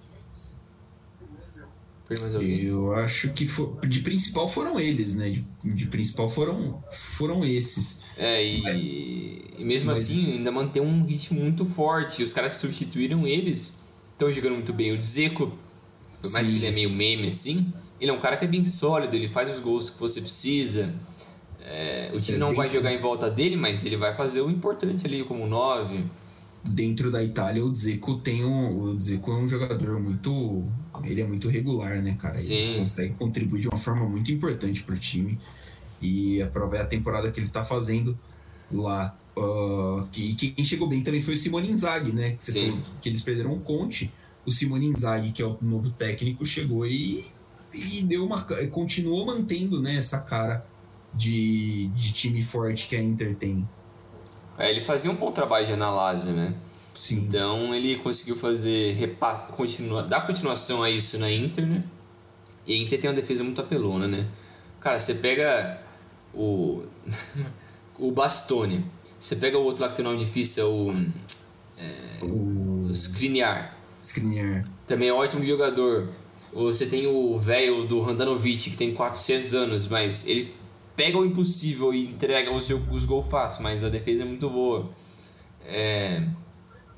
Mais 2.20 2.34
alguém? 2.34 2.62
Eu 2.62 2.92
acho 2.94 3.32
que 3.32 3.48
for, 3.48 3.78
de 3.86 4.00
principal 4.00 4.48
foram 4.48 4.78
eles, 4.78 5.14
né? 5.14 5.28
De, 5.28 5.44
de 5.64 5.86
principal 5.86 6.28
foram, 6.28 6.82
foram 6.90 7.44
esses. 7.44 8.02
É, 8.16 8.44
e, 8.44 9.44
e 9.59 9.64
mesmo 9.64 9.88
mas... 9.88 10.02
assim 10.02 10.34
ainda 10.34 10.52
mantém 10.52 10.80
um 10.80 11.04
ritmo 11.04 11.40
muito 11.40 11.64
forte. 11.64 12.20
E 12.20 12.24
os 12.24 12.32
caras 12.32 12.54
que 12.54 12.61
substituíram 12.61 13.26
eles 13.26 13.84
estão 14.12 14.32
jogando 14.32 14.54
muito 14.54 14.72
bem. 14.72 14.92
O 14.92 14.98
Dzeko, 14.98 15.52
por 16.22 16.30
mais 16.30 16.46
Sim. 16.46 16.52
que 16.52 16.59
ele 16.59 16.66
é 16.66 16.70
meio 16.70 16.90
meme 16.90 17.28
assim, 17.28 17.66
ele 18.00 18.11
é 18.11 18.14
um 18.14 18.20
cara 18.20 18.36
que 18.36 18.44
é 18.44 18.48
bem 18.48 18.64
sólido, 18.64 19.16
ele 19.16 19.26
faz 19.26 19.52
os 19.52 19.61
gols 19.61 19.90
que 19.90 19.98
você 19.98 20.20
precisa. 20.20 20.94
É, 21.61 22.12
o 22.14 22.20
time 22.20 22.36
é 22.36 22.40
não 22.40 22.54
vai 22.54 22.68
jogar 22.68 22.92
em 22.92 23.00
volta 23.00 23.28
dele, 23.28 23.57
mas 23.57 23.84
ele 23.84 23.96
vai 23.96 24.14
fazer 24.14 24.40
o 24.40 24.48
importante 24.48 25.04
ali 25.07 25.24
como 25.24 25.46
9 25.48 26.04
dentro 26.69 27.11
da 27.11 27.23
Itália 27.23 27.64
o 27.64 27.71
Dzeko 27.71 28.17
tem 28.19 28.45
um, 28.45 28.81
o 28.81 28.97
Dzeko 28.97 29.33
é 29.33 29.37
um 29.37 29.49
jogador 29.49 30.01
muito 30.01 30.64
ele 31.05 31.21
é 31.21 31.27
muito 31.27 31.49
regular, 31.49 32.01
né, 32.03 32.17
cara? 32.19 32.37
Sim. 32.37 32.55
Ele 32.55 32.79
consegue 32.81 33.14
contribuir 33.14 33.61
de 33.61 33.69
uma 33.69 33.79
forma 33.79 34.09
muito 34.09 34.33
importante 34.33 34.83
para 34.83 34.95
o 34.95 34.99
time 34.99 35.39
e 36.01 36.43
a 36.43 36.47
prova 36.47 36.77
é 36.77 36.81
a 36.81 36.87
temporada 36.87 37.31
que 37.31 37.39
ele 37.41 37.47
está 37.47 37.64
fazendo 37.64 38.19
lá. 38.71 39.17
Uh, 39.37 40.07
que, 40.12 40.35
quem 40.35 40.64
chegou 40.64 40.89
bem 40.89 41.03
também 41.03 41.21
foi 41.21 41.35
o 41.35 41.37
Simone 41.37 41.71
Inzaghi, 41.71 42.12
né? 42.12 42.31
Que, 42.31 42.53
falou, 42.53 42.79
que 43.01 43.09
eles 43.09 43.23
perderam 43.23 43.53
o 43.53 43.61
Conte. 43.61 44.11
O 44.47 44.51
Simone 44.51 44.87
Inzaghi, 44.87 45.33
que 45.33 45.43
é 45.43 45.47
o 45.47 45.59
novo 45.61 45.91
técnico, 45.91 46.47
chegou 46.47 46.87
e, 46.87 47.27
e 47.75 48.03
deu 48.03 48.25
uma 48.25 48.43
continuou 48.71 49.27
mantendo 49.27 49.83
né, 49.83 49.97
essa 49.97 50.21
cara 50.21 50.64
de, 51.12 51.89
de 51.89 52.12
time 52.12 52.43
forte 52.43 52.87
que 52.89 52.97
a 52.97 53.03
Inter 53.03 53.35
tem. 53.35 53.69
É, 54.59 54.70
ele 54.70 54.80
fazia 54.80 55.11
um 55.11 55.14
bom 55.14 55.30
trabalho 55.30 55.76
na 55.76 55.90
Lazio, 55.90 56.32
né? 56.32 56.54
Sim. 56.94 57.16
Então 57.16 57.74
ele 57.74 57.96
conseguiu 57.96 58.36
fazer 58.36 58.92
repa, 58.92 59.34
continua, 59.57 60.02
dar 60.02 60.26
continuação 60.26 60.82
a 60.82 60.90
isso 60.90 61.18
na 61.18 61.30
Inter, 61.30 61.66
né? 61.66 61.84
E 62.66 62.74
a 62.74 62.76
Inter 62.76 62.98
tem 62.98 63.11
uma 63.11 63.16
defesa 63.16 63.44
muito 63.44 63.61
apelona, 63.61 64.09
né? 64.09 64.26
Cara, 64.80 64.98
você 64.98 65.14
pega 65.14 65.80
o 66.34 66.82
o 67.98 68.11
Bastone, 68.11 68.84
você 69.18 69.36
pega 69.36 69.59
o 69.59 69.62
outro 69.62 69.82
lá 69.82 69.90
que 69.90 69.96
tem 69.96 70.04
nome 70.04 70.18
difícil, 70.18 70.64
é 70.64 70.66
o 70.66 71.07
é, 71.78 72.24
o 72.24 72.88
Skriniar. 72.90 73.76
Skriniar. 74.02 74.64
Também 74.86 75.09
é 75.09 75.12
um 75.12 75.16
ótimo 75.16 75.44
jogador. 75.44 76.09
Você 76.52 76.86
tem 76.86 77.07
o 77.07 77.38
velho 77.38 77.86
do 77.86 78.00
Randanovic, 78.00 78.70
que 78.70 78.76
tem 78.76 78.94
400 78.94 79.54
anos, 79.54 79.86
mas 79.88 80.26
ele 80.26 80.54
pega 80.97 81.18
o 81.18 81.24
impossível 81.24 81.92
e 81.92 82.07
entrega 82.07 82.51
os, 82.51 82.68
os 82.90 83.05
gols 83.05 83.26
fáceis, 83.28 83.62
mas 83.62 83.84
a 83.84 83.88
defesa 83.88 84.22
é 84.22 84.26
muito 84.26 84.49
boa. 84.49 84.90
É, 85.64 86.26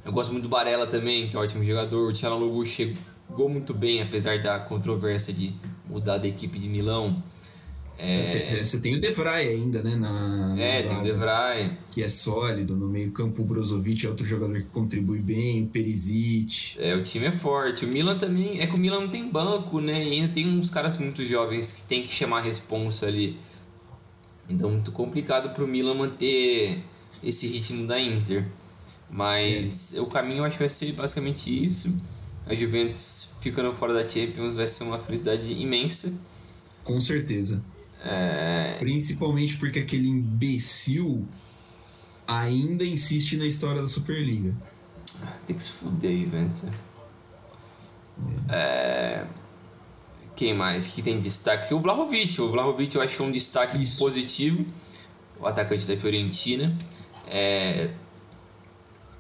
eu 0.05 0.13
gosto 0.13 0.31
muito 0.31 0.45
do 0.45 0.49
Barella 0.49 0.87
também, 0.87 1.27
que 1.27 1.37
é 1.37 1.39
um 1.39 1.43
ótimo 1.43 1.63
jogador. 1.63 2.09
O 2.09 2.13
Tchalanoglu 2.13 2.65
chegou 2.65 3.49
muito 3.49 3.75
bem, 3.75 4.01
apesar 4.01 4.41
da 4.41 4.59
controvérsia 4.59 5.35
de 5.35 5.53
mudar 5.87 6.19
da 6.19 6.29
equipe 6.29 6.59
de 6.59 6.69
Milão. 6.69 7.23
É... 7.99 8.63
Você 8.63 8.79
tem 8.81 8.95
o 8.95 9.01
Devray 9.01 9.49
ainda, 9.49 9.83
né? 9.83 9.97
Na, 9.97 10.55
na 10.55 10.61
é, 10.61 10.83
zaga, 10.83 10.89
tem 10.89 10.99
o 10.99 11.03
Devray. 11.03 11.73
Que 11.91 12.03
é 12.05 12.09
sólido. 12.09 12.77
No 12.77 12.89
meio-campo, 12.89 13.43
o 13.43 13.45
Brozovic 13.45 14.07
é 14.07 14.09
outro 14.09 14.25
jogador 14.25 14.55
que 14.55 14.69
contribui 14.69 15.19
bem, 15.19 15.65
o 15.65 15.67
Perisic. 15.67 16.77
É, 16.79 16.95
o 16.95 17.03
time 17.03 17.27
é 17.27 17.33
forte. 17.33 17.85
O 17.85 17.89
Milan 17.89 18.17
também. 18.17 18.61
É 18.61 18.69
que 18.69 18.75
o 18.75 18.79
Milan 18.79 19.01
não 19.01 19.09
tem 19.09 19.29
banco, 19.29 19.81
né? 19.81 20.07
E 20.07 20.13
ainda 20.13 20.33
tem 20.33 20.47
uns 20.47 20.71
caras 20.71 20.97
muito 20.97 21.27
jovens 21.27 21.73
que 21.73 21.83
tem 21.83 22.03
que 22.03 22.09
chamar 22.09 22.39
a 22.39 22.43
responsa 22.43 23.07
ali. 23.07 23.37
Então, 24.49 24.71
muito 24.71 24.93
complicado 24.93 25.51
para 25.55 25.65
o 25.65 25.69
Milan 25.69 25.95
manter 25.95 26.83
esse 27.23 27.47
ritmo 27.49 27.87
da 27.87 28.01
Inter. 28.01 28.47
Mas 29.11 29.95
é. 29.95 30.01
o 30.01 30.07
caminho 30.07 30.39
eu 30.39 30.45
acho 30.45 30.57
que 30.57 30.63
vai 30.63 30.69
ser 30.69 30.93
basicamente 30.93 31.65
isso. 31.65 32.01
A 32.47 32.55
Juventus 32.55 33.37
ficando 33.41 33.73
fora 33.75 33.93
da 33.93 34.07
Champions 34.07 34.55
vai 34.55 34.67
ser 34.67 34.85
uma 34.85 34.99
felicidade 34.99 35.53
imensa. 35.53 36.21
Com 36.85 37.01
certeza. 37.01 37.63
É... 38.03 38.77
Principalmente 38.79 39.57
porque 39.57 39.81
aquele 39.81 40.09
imbecil 40.09 41.27
ainda 42.27 42.85
insiste 42.85 43.37
na 43.37 43.47
história 43.47 43.81
da 43.81 43.89
Superliga. 43.89 44.55
Tem 45.47 45.57
que 45.57 45.63
se 45.63 45.73
fuder, 45.73 46.17
Juventus. 46.19 46.65
É... 48.49 49.27
Quem 50.39 50.55
mais 50.55 50.87
que 50.87 51.03
tem 51.03 51.19
destaque? 51.19 51.75
O 51.75 51.81
Vlahovic. 51.81 52.41
O 52.41 52.49
Vlahovic 52.49 52.95
eu 52.95 53.03
acho 53.03 53.17
que 53.17 53.23
é 53.23 53.25
um 53.25 53.33
destaque 53.33 53.77
Isso. 53.83 53.99
positivo. 53.99 54.65
o 55.41 55.45
atacante 55.45 55.85
da 55.85 55.97
Fiorentina. 55.97 56.73
É, 57.27 57.91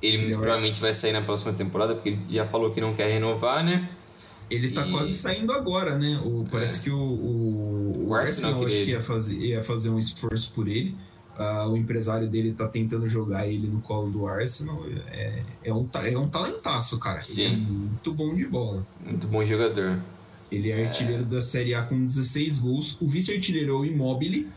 ele, 0.00 0.18
muito 0.18 0.38
provavelmente 0.38 0.80
vai 0.80 0.94
sair 0.94 1.12
na 1.12 1.20
próxima 1.20 1.52
temporada, 1.52 1.96
porque 1.96 2.10
ele 2.10 2.20
já 2.30 2.46
falou 2.46 2.70
que 2.70 2.80
não 2.80 2.94
quer 2.94 3.08
renovar, 3.08 3.64
né? 3.64 3.90
Ele 4.48 4.70
tá 4.70 4.86
e... 4.86 4.92
quase 4.92 5.12
saindo 5.12 5.52
agora, 5.52 5.98
né? 5.98 6.22
O, 6.24 6.46
parece 6.48 6.82
é. 6.82 6.84
que 6.84 6.90
o, 6.90 7.00
o, 7.00 8.06
o 8.06 8.14
Arsenal, 8.14 8.52
Arsenal 8.52 8.66
acho 8.68 8.84
que 8.84 8.90
ia 8.92 9.00
fazer, 9.00 9.36
ia 9.38 9.64
fazer 9.64 9.90
um 9.90 9.98
esforço 9.98 10.52
por 10.54 10.68
ele. 10.68 10.94
Uh, 11.36 11.68
o 11.70 11.76
empresário 11.76 12.28
dele 12.28 12.52
tá 12.52 12.68
tentando 12.68 13.08
jogar 13.08 13.48
ele 13.48 13.66
no 13.66 13.80
colo 13.80 14.08
do 14.08 14.24
Arsenal. 14.28 14.84
É, 15.08 15.42
é, 15.64 15.74
um, 15.74 15.88
é 15.92 16.16
um 16.16 16.28
talentaço, 16.28 16.96
cara. 17.00 17.20
Sim. 17.22 17.42
Ele 17.42 17.54
é 17.54 17.56
muito 17.56 18.14
bom 18.14 18.36
de 18.36 18.46
bola. 18.46 18.86
Muito 19.04 19.26
bom 19.26 19.44
jogador. 19.44 20.00
Ele 20.50 20.70
é, 20.70 20.82
é... 20.82 20.86
artilheiro 20.86 21.24
da 21.24 21.40
Série 21.40 21.74
A 21.74 21.82
com 21.82 22.04
16 22.04 22.60
gols. 22.60 22.96
O 23.00 23.06
vice-artilheiro 23.06 23.70
é 23.70 23.74
o 23.74 23.84
Immobile, 23.84 24.48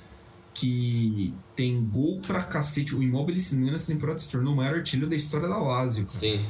que 0.54 1.34
tem 1.56 1.84
gol 1.84 2.20
pra 2.26 2.42
cacete. 2.42 2.96
O 2.96 3.04
Immobile, 3.04 3.40
se 3.40 3.54
não 3.54 3.60
me 3.60 3.64
engano, 3.64 3.76
essa 3.76 3.92
temporada 3.92 4.20
se 4.20 4.30
tornou 4.30 4.54
o 4.54 4.58
maior 4.58 4.76
artilheiro 4.76 5.10
da 5.10 5.16
história 5.16 5.48
da 5.48 5.58
Lazio. 5.58 6.06
Cara. 6.06 6.18
Sim. 6.18 6.46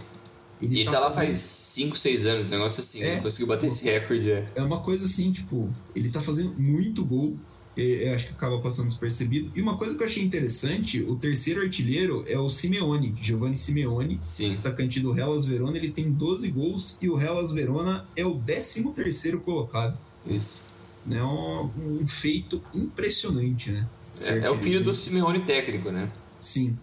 Ele, 0.62 0.82
ele 0.82 0.86
tá, 0.86 0.92
tá 0.92 1.00
lá 1.00 1.12
fazendo... 1.12 1.26
faz 1.26 1.40
5, 1.40 1.98
6 1.98 2.26
anos, 2.28 2.48
um 2.48 2.52
negócio 2.52 2.80
assim, 2.82 3.02
é, 3.02 3.20
conseguiu 3.20 3.48
bater 3.48 3.68
esse 3.68 3.84
recorde. 3.84 4.32
É. 4.32 4.46
é 4.56 4.62
uma 4.62 4.80
coisa 4.82 5.06
assim, 5.06 5.32
tipo, 5.32 5.68
ele 5.96 6.10
tá 6.12 6.22
fazendo 6.22 6.54
muito 6.60 7.04
gol, 7.04 7.36
eu 7.76 8.14
acho 8.14 8.28
que 8.28 8.34
acaba 8.34 8.60
passando 8.60 8.88
despercebido. 8.88 9.52
E 9.56 9.62
uma 9.62 9.78
coisa 9.78 9.96
que 9.96 10.04
eu 10.04 10.08
achei 10.08 10.24
interessante, 10.24 11.02
o 11.02 11.16
terceiro 11.16 11.62
artilheiro 11.62 12.24
é 12.28 12.38
o 12.38 12.50
Simeone, 12.50 13.16
Giovanni 13.22 13.56
Simeone, 13.56 14.20
Sim. 14.22 14.56
atacante 14.56 15.00
do 15.00 15.18
Hellas 15.18 15.46
Verona, 15.46 15.78
ele 15.78 15.92
tem 15.92 16.12
12 16.12 16.50
gols 16.50 16.98
e 17.02 17.10
o 17.10 17.20
Hellas 17.20 17.54
Verona 17.54 18.06
é 18.16 18.26
o 18.26 18.36
13 18.36 18.92
terceiro 18.94 19.40
colocado. 19.40 19.98
Isso. 20.26 20.70
É 21.10 21.24
um, 21.24 21.70
um 21.78 22.08
feito 22.08 22.62
impressionante, 22.74 23.72
né? 23.72 23.88
É, 24.26 24.40
é, 24.40 24.52
o 24.52 24.58
filho 24.58 24.84
do 24.84 24.94
Simeone 24.94 25.42
técnico, 25.42 25.90
né? 25.90 26.12
Sim. 26.40 26.78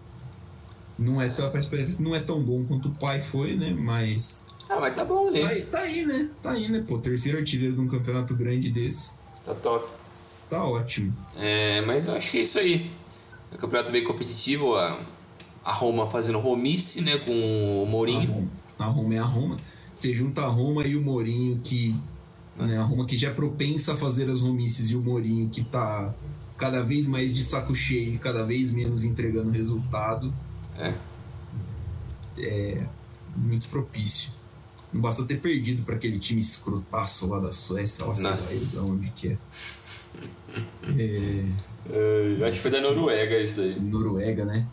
Não 0.98 1.22
é, 1.22 1.28
tão, 1.28 1.52
não 2.00 2.16
é 2.16 2.18
tão 2.18 2.42
bom 2.42 2.64
quanto 2.64 2.88
o 2.88 2.94
pai 2.94 3.20
foi, 3.20 3.54
né? 3.54 3.70
Mas. 3.72 4.44
Ah, 4.68 4.80
mas 4.80 4.96
tá 4.96 5.04
bom 5.04 5.28
ali. 5.28 5.40
Tá, 5.40 5.48
aí, 5.48 5.62
tá 5.62 5.78
aí, 5.80 6.04
né? 6.04 6.30
Tá 6.42 6.50
aí, 6.52 6.68
né? 6.68 6.84
Pô, 6.86 6.98
terceiro 6.98 7.38
artilheiro 7.38 7.74
de 7.74 7.80
um 7.80 7.86
campeonato 7.86 8.34
grande 8.34 8.68
desse. 8.68 9.14
Tá 9.44 9.54
top. 9.54 9.86
Tá 10.48 10.64
ótimo. 10.64 11.14
É, 11.36 11.80
mas 11.82 12.08
eu 12.08 12.14
acho 12.14 12.30
que 12.30 12.38
é 12.38 12.42
isso 12.42 12.58
aí. 12.58 12.90
É 13.52 13.54
um 13.54 13.58
campeonato 13.58 13.92
bem 13.92 14.04
competitivo. 14.04 14.74
A, 14.76 15.00
a 15.64 15.72
Roma 15.72 16.06
fazendo 16.06 16.38
romice, 16.38 17.02
né? 17.02 17.18
Com 17.18 17.82
o 17.82 17.86
Mourinho. 17.86 18.48
A 18.78 18.84
Roma, 18.84 18.90
a 18.90 18.94
Roma 18.94 19.14
é 19.14 19.18
a 19.18 19.24
Roma. 19.24 19.56
Você 19.94 20.14
junta 20.14 20.42
a 20.42 20.46
Roma 20.46 20.86
e 20.86 20.96
o 20.96 21.02
Mourinho, 21.02 21.58
que. 21.60 21.94
Né, 22.56 22.76
a 22.76 22.82
Roma 22.82 23.06
que 23.06 23.16
já 23.16 23.28
é 23.28 23.32
propensa 23.32 23.94
a 23.94 23.96
fazer 23.96 24.28
as 24.28 24.42
romices 24.42 24.90
e 24.90 24.96
o 24.96 25.00
Mourinho 25.00 25.48
que 25.48 25.62
tá 25.62 26.12
cada 26.56 26.82
vez 26.82 27.06
mais 27.06 27.32
de 27.32 27.44
saco 27.44 27.72
cheio, 27.72 28.18
cada 28.18 28.44
vez 28.44 28.72
menos 28.72 29.04
entregando 29.04 29.50
resultado. 29.50 30.34
É. 30.76 30.94
É 32.36 32.86
muito 33.36 33.68
propício. 33.68 34.30
Não 34.92 35.00
basta 35.00 35.24
ter 35.24 35.40
perdido 35.40 35.84
para 35.84 35.94
aquele 35.94 36.18
time 36.18 36.40
escrotaço 36.40 37.26
lá 37.26 37.38
da 37.38 37.52
Suécia, 37.52 38.04
lá 38.04 38.14
sei 38.14 38.80
lá 38.80 38.86
onde 38.86 39.10
que 39.10 39.28
é. 39.28 39.38
É... 40.98 41.44
é 41.90 42.44
acho 42.44 42.52
que 42.52 42.58
foi 42.58 42.70
da 42.70 42.80
Noruega 42.80 43.38
isso 43.38 43.56
daí. 43.56 43.78
Noruega, 43.78 44.44
né? 44.44 44.66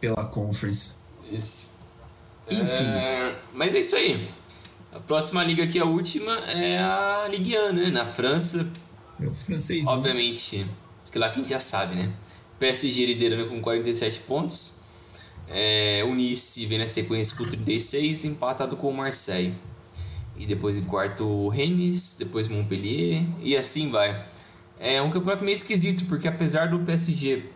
Pela 0.00 0.24
Conference. 0.26 0.96
Isso. 1.30 1.74
Enfim. 2.48 2.84
É... 2.84 3.38
Mas 3.52 3.74
é 3.74 3.80
isso 3.80 3.96
aí. 3.96 4.30
A 4.92 5.00
próxima 5.00 5.42
liga 5.42 5.64
aqui, 5.64 5.78
a 5.78 5.84
última, 5.84 6.32
é 6.48 6.78
a 6.78 7.26
Ligue 7.28 7.58
1, 7.58 7.72
né? 7.72 7.90
Na 7.90 8.06
França. 8.06 8.72
É 9.20 9.26
o 9.26 9.34
francês. 9.34 9.86
Obviamente, 9.86 10.64
que 11.10 11.18
lá 11.18 11.28
que 11.28 11.34
a 11.34 11.38
gente 11.38 11.50
já 11.50 11.60
sabe, 11.60 11.96
né? 11.96 12.12
PSG 12.58 13.06
liderando 13.06 13.48
com 13.48 13.60
47 13.60 14.20
pontos. 14.20 14.80
É, 15.48 16.02
o 16.06 16.14
Nice 16.14 16.64
vem 16.66 16.78
na 16.78 16.86
sequência 16.86 17.36
com 17.36 17.44
36, 17.44 18.24
empatado 18.24 18.76
com 18.76 18.88
o 18.88 18.94
Marseille. 18.94 19.54
E 20.36 20.46
depois 20.46 20.76
em 20.76 20.84
quarto 20.84 21.24
o 21.24 21.48
Rennes, 21.48 22.16
depois 22.18 22.48
Montpellier 22.48 23.24
e 23.40 23.56
assim 23.56 23.90
vai. 23.90 24.26
É 24.78 25.00
um 25.00 25.10
campeonato 25.10 25.44
meio 25.44 25.54
esquisito, 25.54 26.06
porque 26.06 26.26
apesar 26.26 26.66
do 26.66 26.80
PSG 26.80 27.50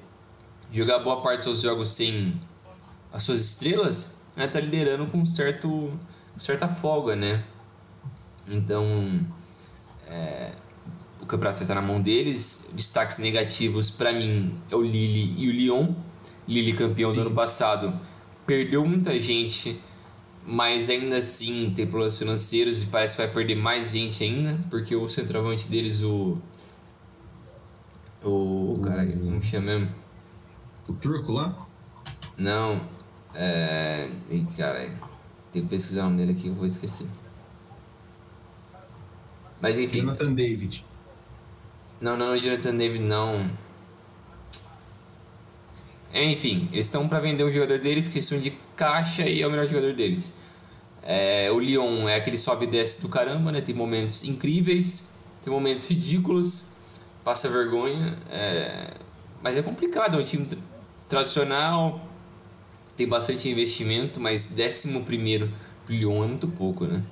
jogar 0.70 1.00
boa 1.00 1.20
parte 1.20 1.38
dos 1.38 1.44
seus 1.44 1.62
jogos 1.62 1.88
sem 1.90 2.40
as 3.12 3.22
suas 3.22 3.40
estrelas, 3.40 4.26
né, 4.36 4.46
tá 4.46 4.60
liderando 4.60 5.06
com 5.06 5.24
certo, 5.24 5.98
certa 6.38 6.68
folga, 6.68 7.16
né? 7.16 7.42
Então, 8.46 9.26
é, 10.06 10.52
o 11.20 11.26
campeonato 11.26 11.60
estar 11.60 11.74
na 11.74 11.82
mão 11.82 12.00
deles. 12.00 12.70
Destaques 12.74 13.18
negativos 13.18 13.90
para 13.90 14.12
mim 14.12 14.58
é 14.70 14.76
o 14.76 14.82
Lille 14.82 15.34
e 15.36 15.48
o 15.48 15.52
Lyon. 15.52 15.94
Lille 16.46 16.72
campeão 16.72 17.10
Sim. 17.10 17.16
do 17.16 17.20
ano 17.22 17.34
passado 17.34 17.98
perdeu 18.46 18.86
muita 18.86 19.20
gente, 19.20 19.78
mas 20.48 20.88
ainda 20.88 21.18
assim 21.18 21.70
tem 21.76 21.86
problemas 21.86 22.16
financeiros 22.16 22.82
e 22.82 22.86
parece 22.86 23.14
que 23.14 23.22
vai 23.22 23.30
perder 23.30 23.54
mais 23.54 23.90
gente 23.90 24.24
ainda, 24.24 24.58
porque 24.70 24.96
o 24.96 25.06
centroavante 25.06 25.68
deles, 25.68 26.00
o. 26.00 26.38
O. 28.24 28.80
Cara, 28.82 29.06
como 29.06 29.42
chama 29.42 29.66
mesmo? 29.66 29.94
O 30.88 30.94
turco 30.94 31.32
lá? 31.32 31.54
Não. 32.38 32.80
É. 33.34 34.08
Cara, 34.56 34.88
tem 35.52 35.62
que 35.62 35.68
pesquisar 35.68 36.00
o 36.00 36.04
nome 36.04 36.16
dele 36.16 36.32
aqui, 36.32 36.48
eu 36.48 36.54
vou 36.54 36.64
esquecer. 36.64 37.08
Mas 39.60 39.78
enfim. 39.78 40.00
Jonathan 40.00 40.32
David. 40.32 40.82
Não, 42.00 42.16
não, 42.16 42.38
Jonathan 42.38 42.74
David 42.74 43.04
não. 43.04 43.50
Enfim, 46.14 46.70
eles 46.72 46.86
estão 46.86 47.06
para 47.06 47.20
vender 47.20 47.44
um 47.44 47.52
jogador 47.52 47.78
deles, 47.78 48.08
questão 48.08 48.38
de 48.38 48.56
caixa 48.78 49.26
e 49.28 49.42
é 49.42 49.46
o 49.46 49.50
melhor 49.50 49.66
jogador 49.66 49.92
deles. 49.92 50.40
É, 51.02 51.50
o 51.50 51.58
Lyon 51.58 52.08
é 52.08 52.14
aquele 52.14 52.38
sobe 52.38 52.64
e 52.66 52.68
desce 52.68 53.02
do 53.02 53.08
caramba, 53.08 53.50
né? 53.50 53.60
Tem 53.60 53.74
momentos 53.74 54.22
incríveis, 54.24 55.18
tem 55.42 55.52
momentos 55.52 55.86
ridículos, 55.86 56.76
passa 57.24 57.48
vergonha, 57.48 58.16
é... 58.30 58.94
mas 59.42 59.58
é 59.58 59.62
complicado. 59.62 60.16
É 60.16 60.20
um 60.20 60.22
time 60.22 60.46
tradicional, 61.08 62.06
tem 62.96 63.08
bastante 63.08 63.48
investimento, 63.48 64.20
mas 64.20 64.50
décimo 64.50 65.04
primeiro 65.04 65.50
pro 65.84 65.94
Lyon 65.94 66.24
é 66.24 66.26
muito 66.28 66.46
pouco, 66.46 66.84
né? 66.84 67.02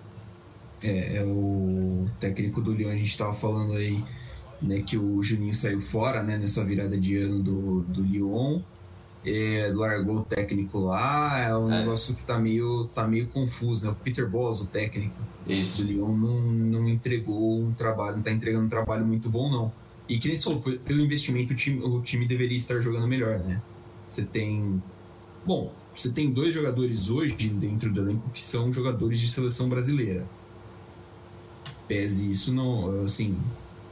É, 0.83 1.17
é 1.17 1.25
o 1.25 2.09
técnico 2.21 2.61
do 2.61 2.73
Lyon, 2.73 2.91
a 2.91 2.97
gente 2.97 3.11
estava 3.11 3.33
falando 3.33 3.73
aí 3.73 4.05
né, 4.61 4.83
que 4.87 4.97
o 4.97 5.23
Juninho 5.23 5.55
saiu 5.55 5.81
fora 5.81 6.23
né, 6.23 6.37
nessa 6.37 6.65
virada 6.65 6.99
de 6.99 7.17
ano 7.17 7.43
do, 7.43 7.81
do 7.83 8.03
Lyon. 8.03 8.61
É, 9.29 9.73
largou 9.75 10.19
o 10.19 10.25
técnico 10.25 10.79
lá, 10.79 11.37
é 11.41 11.57
um 11.57 11.69
é. 11.69 11.81
negócio 11.81 12.15
que 12.15 12.23
tá 12.23 12.39
meio, 12.39 12.85
tá 12.95 13.09
meio 13.09 13.27
confuso, 13.27 13.85
né? 13.85 13.91
O 13.91 13.97
Peter 13.97 14.29
Boss, 14.31 14.61
o 14.61 14.67
técnico 14.67 15.17
Isso. 15.49 15.83
do 15.83 15.89
Lyon, 15.89 16.17
não, 16.17 16.41
não 16.41 16.89
entregou 16.89 17.61
um 17.61 17.73
trabalho, 17.73 18.17
não 18.17 18.23
tá 18.23 18.31
entregando 18.31 18.67
um 18.67 18.69
trabalho 18.69 19.05
muito 19.05 19.29
bom, 19.29 19.51
não. 19.51 19.73
E 20.09 20.19
que 20.19 20.29
nem 20.29 20.37
falou, 20.37 20.61
pelo 20.61 21.01
investimento, 21.01 21.53
o 21.53 21.57
time, 21.57 21.83
o 21.83 22.01
time 22.03 22.25
deveria 22.27 22.57
estar 22.57 22.81
jogando 22.81 23.09
melhor, 23.09 23.41
né? 23.41 23.61
Você 24.07 24.23
tem. 24.23 24.81
Bom, 25.45 25.73
você 25.95 26.11
tem 26.11 26.31
dois 26.31 26.55
jogadores 26.55 27.11
hoje 27.11 27.35
dentro 27.35 27.93
do 27.93 28.01
elenco 28.01 28.31
que 28.31 28.41
são 28.41 28.73
jogadores 28.73 29.19
de 29.19 29.29
seleção 29.29 29.69
brasileira. 29.69 30.25
Pese 31.89 32.31
isso, 32.31 32.53
não. 32.53 33.03
Assim, 33.03 33.37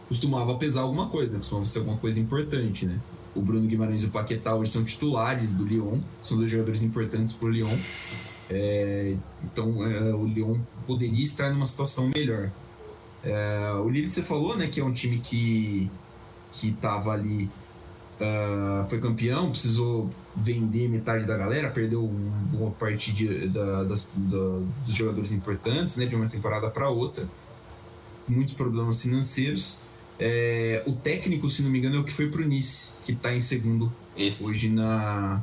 costumava 0.07 0.57
pesar 0.57 0.83
alguma 0.83 1.09
coisa, 1.09 1.33
né? 1.33 1.39
Costumava 1.39 1.65
ser 1.65 1.81
alguma 1.81 1.97
coisa 1.99 2.21
importante, 2.21 2.87
né? 2.87 3.01
O 3.35 3.41
Bruno 3.41 3.67
Guimarães 3.67 4.03
e 4.03 4.07
o 4.07 4.11
Paquetá 4.11 4.55
hoje 4.55 4.71
são 4.71 4.85
titulares 4.85 5.55
do 5.55 5.65
Lyon, 5.65 5.99
são 6.23 6.39
dois 6.39 6.51
jogadores 6.51 6.83
importantes 6.83 7.35
para 7.35 7.49
o 7.49 7.51
Lyon. 7.51 7.77
É, 8.49 9.17
então 9.43 9.85
é, 9.85 10.15
o 10.15 10.27
Lyon 10.27 10.59
poderia 10.87 11.23
estar 11.23 11.51
numa 11.51 11.67
situação 11.67 12.09
melhor. 12.15 12.51
É, 13.25 13.73
o 13.83 13.89
Lille 13.89 14.09
você 14.09 14.23
falou, 14.23 14.57
né, 14.57 14.67
que 14.67 14.81
é 14.81 14.85
um 14.85 14.93
time 14.93 15.19
que 15.19 15.91
que 16.61 16.69
estava 16.69 17.13
ali, 17.13 17.51
uh, 18.21 18.89
foi 18.89 18.99
campeão, 19.01 19.51
precisou 19.51 20.09
vender 20.37 20.89
metade 20.89 21.27
da 21.27 21.37
galera, 21.37 21.71
perdeu 21.71 22.05
uma 22.05 22.39
boa 22.53 22.71
parte 22.71 23.13
de, 23.13 23.49
da, 23.49 23.85
das, 23.85 24.09
da, 24.15 24.61
dos 24.87 24.95
jogadores 24.95 25.33
importantes, 25.33 25.97
né, 25.97 26.07
de 26.07 26.15
uma 26.15 26.29
temporada 26.29 26.71
para 26.71 26.89
outra, 26.89 27.29
muitos 28.29 28.55
problemas 28.55 29.03
financeiros. 29.03 29.84
É, 30.19 30.83
o 30.87 30.93
técnico, 30.93 31.49
se 31.49 31.63
não 31.63 31.71
me 31.71 31.79
engano, 31.79 31.97
é 31.97 31.99
o 31.99 32.05
que 32.05 32.13
foi 32.13 32.29
pro 32.29 32.47
Nice, 32.47 32.99
que 33.05 33.13
está 33.13 33.35
em 33.35 33.41
segundo 33.41 33.93
Isso. 34.17 34.49
hoje 34.49 34.69
na, 34.69 35.43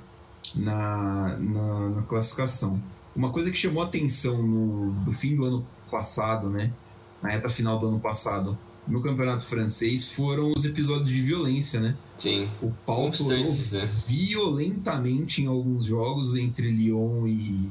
na, 0.56 1.38
na, 1.38 1.90
na, 1.90 2.02
classificação. 2.04 2.82
Uma 3.16 3.32
coisa 3.32 3.52
que 3.52 3.58
chamou 3.58 3.84
atenção 3.84 4.42
no, 4.42 4.94
no 4.94 5.14
fim 5.14 5.36
do 5.36 5.44
ano 5.44 5.68
passado, 5.90 6.50
né? 6.50 6.72
Na 7.22 7.30
reta 7.30 7.50
final 7.50 7.78
do 7.78 7.88
ano 7.88 8.00
passado, 8.00 8.58
no 8.88 9.02
campeonato 9.02 9.44
francês, 9.44 10.08
foram 10.08 10.54
os 10.56 10.66
episódios 10.66 11.10
de 11.10 11.22
violência, 11.22 11.80
né? 11.80 11.96
Sim. 12.18 12.50
O 12.62 12.72
pau 12.86 13.10
né? 13.10 13.90
violentamente 14.08 15.42
em 15.42 15.48
alguns 15.48 15.84
jogos 15.84 16.36
entre 16.36 16.72
Lyon 16.72 17.28
e 17.28 17.70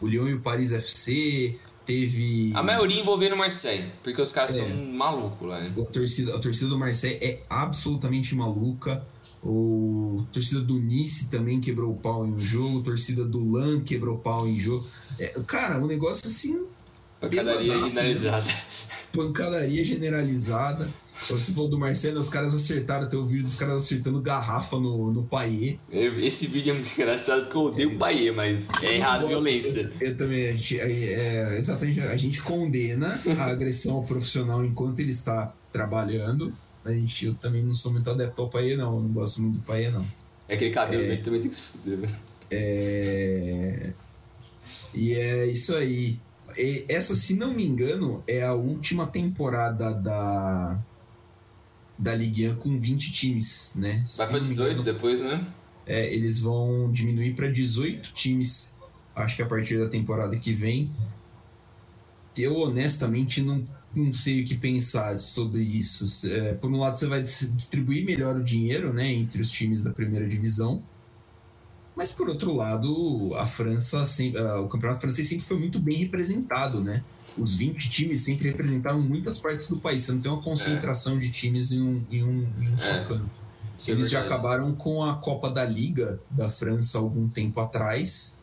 o 0.00 0.06
Lyon 0.06 0.28
e 0.28 0.34
o 0.34 0.40
Paris 0.40 0.72
FC, 0.72 1.58
Teve. 1.86 2.50
A 2.52 2.64
maioria 2.64 3.00
envolvendo 3.00 3.34
o 3.34 3.38
Marseille, 3.38 3.84
porque 4.02 4.20
os 4.20 4.32
caras 4.32 4.58
é. 4.58 4.60
são 4.60 4.76
malucos 4.86 5.48
lá, 5.48 5.60
né? 5.60 5.72
A 5.78 5.84
torcida, 5.84 6.34
a 6.34 6.38
torcida 6.38 6.68
do 6.68 6.76
Marseille 6.76 7.18
é 7.22 7.42
absolutamente 7.48 8.34
maluca. 8.34 9.06
O 9.42 10.26
torcida 10.32 10.60
do 10.60 10.74
Nice 10.74 11.30
também 11.30 11.60
quebrou 11.60 11.92
o 11.92 11.96
pau 11.96 12.26
em 12.26 12.32
um 12.32 12.38
jogo, 12.38 12.82
torcida 12.82 13.24
do 13.24 13.48
LAN 13.48 13.80
quebrou 13.80 14.16
o 14.16 14.18
pau 14.18 14.48
em 14.48 14.58
jogo. 14.58 14.84
É, 15.20 15.28
cara, 15.46 15.78
um 15.78 15.86
negócio 15.86 16.26
assim. 16.26 16.66
Pancadaria 17.20 17.76
né? 17.76 17.86
generalizada. 17.86 18.46
Pancadaria 19.12 19.84
generalizada. 19.84 20.88
Você 21.28 21.52
falou 21.52 21.68
do 21.68 21.78
Marcelo, 21.78 22.20
os 22.20 22.28
caras 22.28 22.54
acertaram. 22.54 23.08
Tem 23.08 23.18
o 23.18 23.26
vídeo 23.26 23.44
dos 23.44 23.54
caras 23.56 23.82
acertando 23.82 24.20
garrafa 24.20 24.78
no, 24.78 25.12
no 25.12 25.22
Paiê. 25.24 25.76
Esse 25.90 26.46
vídeo 26.46 26.70
é 26.70 26.74
muito 26.74 26.92
engraçado 26.92 27.42
porque 27.42 27.56
eu 27.56 27.62
odeio 27.62 27.92
o 27.92 27.96
Bahia, 27.96 28.32
mas 28.32 28.68
é 28.82 28.96
errado 28.96 29.22
gosto, 29.22 29.42
violência. 29.42 29.92
Eu, 30.00 30.08
eu 30.08 30.16
também. 30.16 30.48
A 30.48 30.52
gente, 30.52 30.78
é, 30.80 30.92
é, 30.92 31.58
exatamente. 31.58 32.00
A 32.00 32.16
gente 32.16 32.42
condena 32.42 33.18
a 33.38 33.44
agressão 33.50 33.94
ao 33.96 34.04
profissional 34.04 34.64
enquanto 34.64 35.00
ele 35.00 35.10
está 35.10 35.52
trabalhando. 35.72 36.52
A 36.84 36.92
gente, 36.92 37.26
eu 37.26 37.34
também 37.34 37.62
não 37.62 37.74
sou 37.74 37.92
muito 37.92 38.08
adepto 38.08 38.42
ao 38.42 38.48
Paiê, 38.48 38.76
não. 38.76 38.94
Eu 38.94 39.00
não 39.02 39.08
gosto 39.08 39.42
muito 39.42 39.56
do 39.56 39.62
Paiê, 39.62 39.90
não. 39.90 40.04
É 40.48 40.54
aquele 40.54 40.70
cabelo 40.70 41.02
É. 41.02 41.06
dele 41.08 41.22
também 41.22 41.40
tem 41.40 41.50
que 41.50 41.56
se 41.56 41.68
fuder, 41.68 41.98
né? 41.98 42.08
É... 42.50 43.90
E 44.94 45.14
é 45.14 45.46
isso 45.46 45.74
aí. 45.74 46.18
E 46.56 46.84
essa, 46.88 47.14
se 47.14 47.34
não 47.36 47.52
me 47.52 47.66
engano, 47.66 48.22
é 48.26 48.42
a 48.42 48.54
última 48.54 49.06
temporada 49.06 49.92
da 49.92 50.78
da 51.98 52.14
Ligue 52.14 52.48
1 52.50 52.56
com 52.56 52.78
20 52.78 53.12
times, 53.12 53.72
né? 53.76 54.04
Vai 54.16 54.32
me 54.34 54.40
18 54.40 54.80
engano, 54.80 54.82
depois, 54.84 55.20
né? 55.20 55.46
é, 55.86 56.12
eles 56.12 56.40
vão 56.40 56.90
diminuir 56.92 57.34
para 57.34 57.48
18 57.50 58.12
times, 58.12 58.76
acho 59.14 59.36
que 59.36 59.42
a 59.42 59.46
partir 59.46 59.78
da 59.78 59.88
temporada 59.88 60.36
que 60.36 60.52
vem. 60.52 60.90
Eu 62.36 62.56
honestamente 62.58 63.40
não, 63.40 63.66
não 63.94 64.12
sei 64.12 64.42
o 64.42 64.44
que 64.44 64.56
pensar 64.56 65.16
sobre 65.16 65.62
isso. 65.62 66.30
É, 66.30 66.52
por 66.52 66.70
um 66.70 66.78
lado, 66.78 66.98
você 66.98 67.06
vai 67.06 67.22
dis- 67.22 67.50
distribuir 67.56 68.04
melhor 68.04 68.36
o 68.36 68.44
dinheiro 68.44 68.92
né, 68.92 69.10
entre 69.10 69.40
os 69.40 69.50
times 69.50 69.82
da 69.82 69.90
primeira 69.90 70.28
divisão. 70.28 70.82
Mas 71.96 72.12
por 72.12 72.28
outro 72.28 72.52
lado, 72.52 73.32
a 73.36 73.46
França, 73.46 74.04
sempre, 74.04 74.38
ah, 74.38 74.60
o 74.60 74.68
campeonato 74.68 75.00
francês 75.00 75.26
sempre 75.28 75.46
foi 75.46 75.58
muito 75.58 75.78
bem 75.80 75.96
representado, 75.96 76.84
né? 76.84 77.02
Os 77.38 77.54
20 77.54 77.88
times 77.88 78.22
sempre 78.22 78.48
representaram 78.50 79.00
muitas 79.00 79.38
partes 79.38 79.68
do 79.68 79.78
país. 79.78 80.02
Você 80.02 80.12
não 80.12 80.20
tem 80.20 80.30
uma 80.30 80.42
concentração 80.42 81.18
de 81.18 81.30
times 81.30 81.72
em 81.72 81.80
um, 81.80 82.04
em 82.10 82.22
um, 82.22 82.46
em 82.60 82.68
um 82.70 82.76
só 82.76 82.92
É. 82.92 83.04
canto. 83.04 83.30
Isso 83.78 83.90
é 83.90 83.94
Eles 83.94 84.10
já 84.10 84.20
acabaram 84.20 84.74
com 84.74 85.02
a 85.02 85.14
Copa 85.16 85.50
da 85.50 85.64
Liga 85.64 86.20
da 86.30 86.48
França 86.48 86.98
algum 86.98 87.28
tempo 87.28 87.60
atrás, 87.60 88.42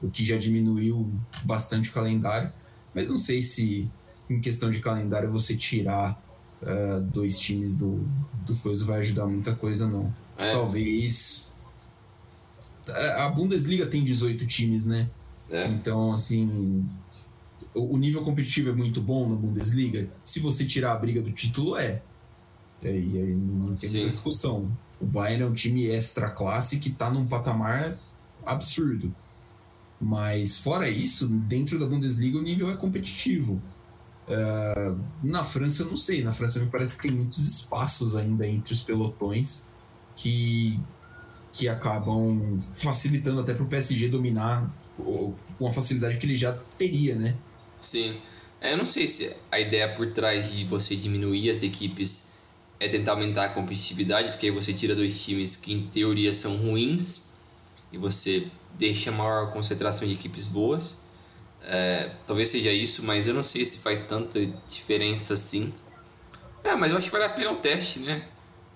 o 0.00 0.08
que 0.08 0.24
já 0.24 0.36
diminuiu 0.36 1.10
bastante 1.44 1.90
o 1.90 1.92
calendário. 1.92 2.52
Mas 2.94 3.08
não 3.08 3.18
sei 3.18 3.42
se, 3.42 3.88
em 4.30 4.40
questão 4.40 4.70
de 4.70 4.78
calendário, 4.80 5.30
você 5.30 5.56
tirar 5.56 6.20
ah, 6.62 7.00
dois 7.00 7.38
times 7.38 7.74
do, 7.74 8.04
do 8.46 8.56
coisa 8.58 8.84
vai 8.84 9.00
ajudar 9.00 9.26
muita 9.26 9.54
coisa, 9.54 9.88
não. 9.88 10.12
É, 10.36 10.52
Talvez. 10.52 11.51
A 13.18 13.28
Bundesliga 13.28 13.86
tem 13.86 14.04
18 14.04 14.46
times, 14.46 14.86
né? 14.86 15.08
é. 15.50 15.68
Então, 15.68 16.12
assim. 16.12 16.84
O 17.74 17.96
nível 17.96 18.22
competitivo 18.22 18.68
é 18.68 18.72
muito 18.72 19.00
bom 19.00 19.28
na 19.28 19.34
Bundesliga. 19.34 20.06
Se 20.24 20.40
você 20.40 20.64
tirar 20.66 20.92
a 20.92 20.96
briga 20.96 21.22
do 21.22 21.32
título, 21.32 21.76
é. 21.76 22.02
E 22.82 22.88
aí, 22.88 23.34
não 23.34 23.74
tem 23.74 23.88
Sim. 23.88 23.96
muita 23.98 24.12
discussão. 24.12 24.70
O 25.00 25.06
Bayern 25.06 25.44
é 25.44 25.46
um 25.46 25.54
time 25.54 25.86
extra 25.86 26.28
classe 26.28 26.78
que 26.78 26.90
tá 26.90 27.10
num 27.10 27.26
patamar 27.26 27.98
absurdo. 28.44 29.14
Mas, 29.98 30.58
fora 30.58 30.88
isso, 30.88 31.26
dentro 31.26 31.78
da 31.78 31.86
Bundesliga 31.86 32.36
o 32.36 32.42
nível 32.42 32.70
é 32.70 32.76
competitivo. 32.76 33.60
Ah, 34.28 34.96
na 35.22 35.44
França, 35.44 35.82
eu 35.82 35.88
não 35.88 35.96
sei. 35.96 36.22
Na 36.22 36.32
França, 36.32 36.60
me 36.60 36.70
parece 36.70 36.96
que 36.96 37.02
tem 37.02 37.10
muitos 37.10 37.38
espaços 37.46 38.16
ainda 38.16 38.46
entre 38.46 38.72
os 38.72 38.82
pelotões 38.82 39.70
que, 40.16 40.78
que 41.52 41.68
acabam 41.68 42.60
facilitando 42.74 43.40
até 43.40 43.52
para 43.52 43.62
o 43.62 43.66
PSG 43.66 44.08
dominar 44.08 44.72
com 44.96 45.66
a 45.66 45.70
facilidade 45.70 46.16
que 46.16 46.26
ele 46.26 46.36
já 46.36 46.58
teria, 46.78 47.14
né? 47.14 47.36
Sim. 47.80 48.16
É, 48.60 48.72
eu 48.72 48.76
não 48.78 48.86
sei 48.86 49.06
se 49.06 49.34
a 49.50 49.60
ideia 49.60 49.94
por 49.94 50.10
trás 50.12 50.52
de 50.52 50.64
você 50.64 50.96
diminuir 50.96 51.50
as 51.50 51.62
equipes 51.62 52.32
é 52.80 52.88
tentar 52.88 53.12
aumentar 53.12 53.44
a 53.44 53.48
competitividade, 53.50 54.30
porque 54.30 54.46
aí 54.46 54.52
você 54.52 54.72
tira 54.72 54.94
dois 54.94 55.24
times 55.24 55.56
que 55.56 55.72
em 55.72 55.86
teoria 55.88 56.32
são 56.32 56.56
ruins 56.56 57.32
e 57.92 57.98
você 57.98 58.46
deixa 58.78 59.12
maior 59.12 59.52
concentração 59.52 60.06
de 60.06 60.14
equipes 60.14 60.46
boas. 60.46 61.02
É, 61.60 62.10
talvez 62.26 62.48
seja 62.48 62.72
isso, 62.72 63.04
mas 63.04 63.28
eu 63.28 63.34
não 63.34 63.44
sei 63.44 63.64
se 63.64 63.78
faz 63.78 64.04
tanta 64.04 64.44
diferença 64.66 65.34
assim. 65.34 65.72
É, 66.64 66.74
mas 66.74 66.90
eu 66.90 66.98
acho 66.98 67.06
que 67.06 67.12
vale 67.12 67.24
a 67.24 67.34
pena 67.34 67.52
o 67.52 67.56
teste, 67.56 68.00
né? 68.00 68.26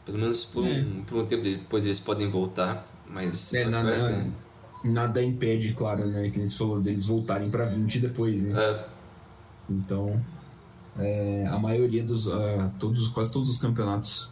Pelo 0.07 0.19
menos 0.19 0.45
por, 0.45 0.65
um, 0.65 1.03
por 1.05 1.19
um 1.19 1.27
tempo 1.27 1.43
depois 1.43 1.85
eles 1.85 2.01
podem 2.01 2.31
voltar. 2.31 2.87
Mas 3.11 3.53
É, 3.53 3.59
acho 3.59 3.67
que 3.67 3.71
na- 3.73 3.83
vale 3.83 3.95
a 3.97 3.99
na- 3.99 4.09
pena. 4.09 4.33
Nada 4.85 5.23
impede, 5.23 5.73
claro, 5.75 6.07
né? 6.07 6.31
Que 6.31 6.47
você 6.47 6.57
falou, 6.57 6.81
deles 6.81 7.07
voltarem 7.07 7.51
para 7.51 7.65
20 7.67 7.99
depois, 7.99 8.45
né? 8.45 8.53
É, 8.59 8.87
Então, 9.69 10.23
é, 10.99 11.47
a 11.51 11.59
maioria 11.59 12.03
dos. 12.05 12.29
ah, 12.29 12.73
todos, 12.79 13.09
quase 13.09 13.33
todos 13.33 13.49
os 13.49 13.59
campeonatos, 13.59 14.31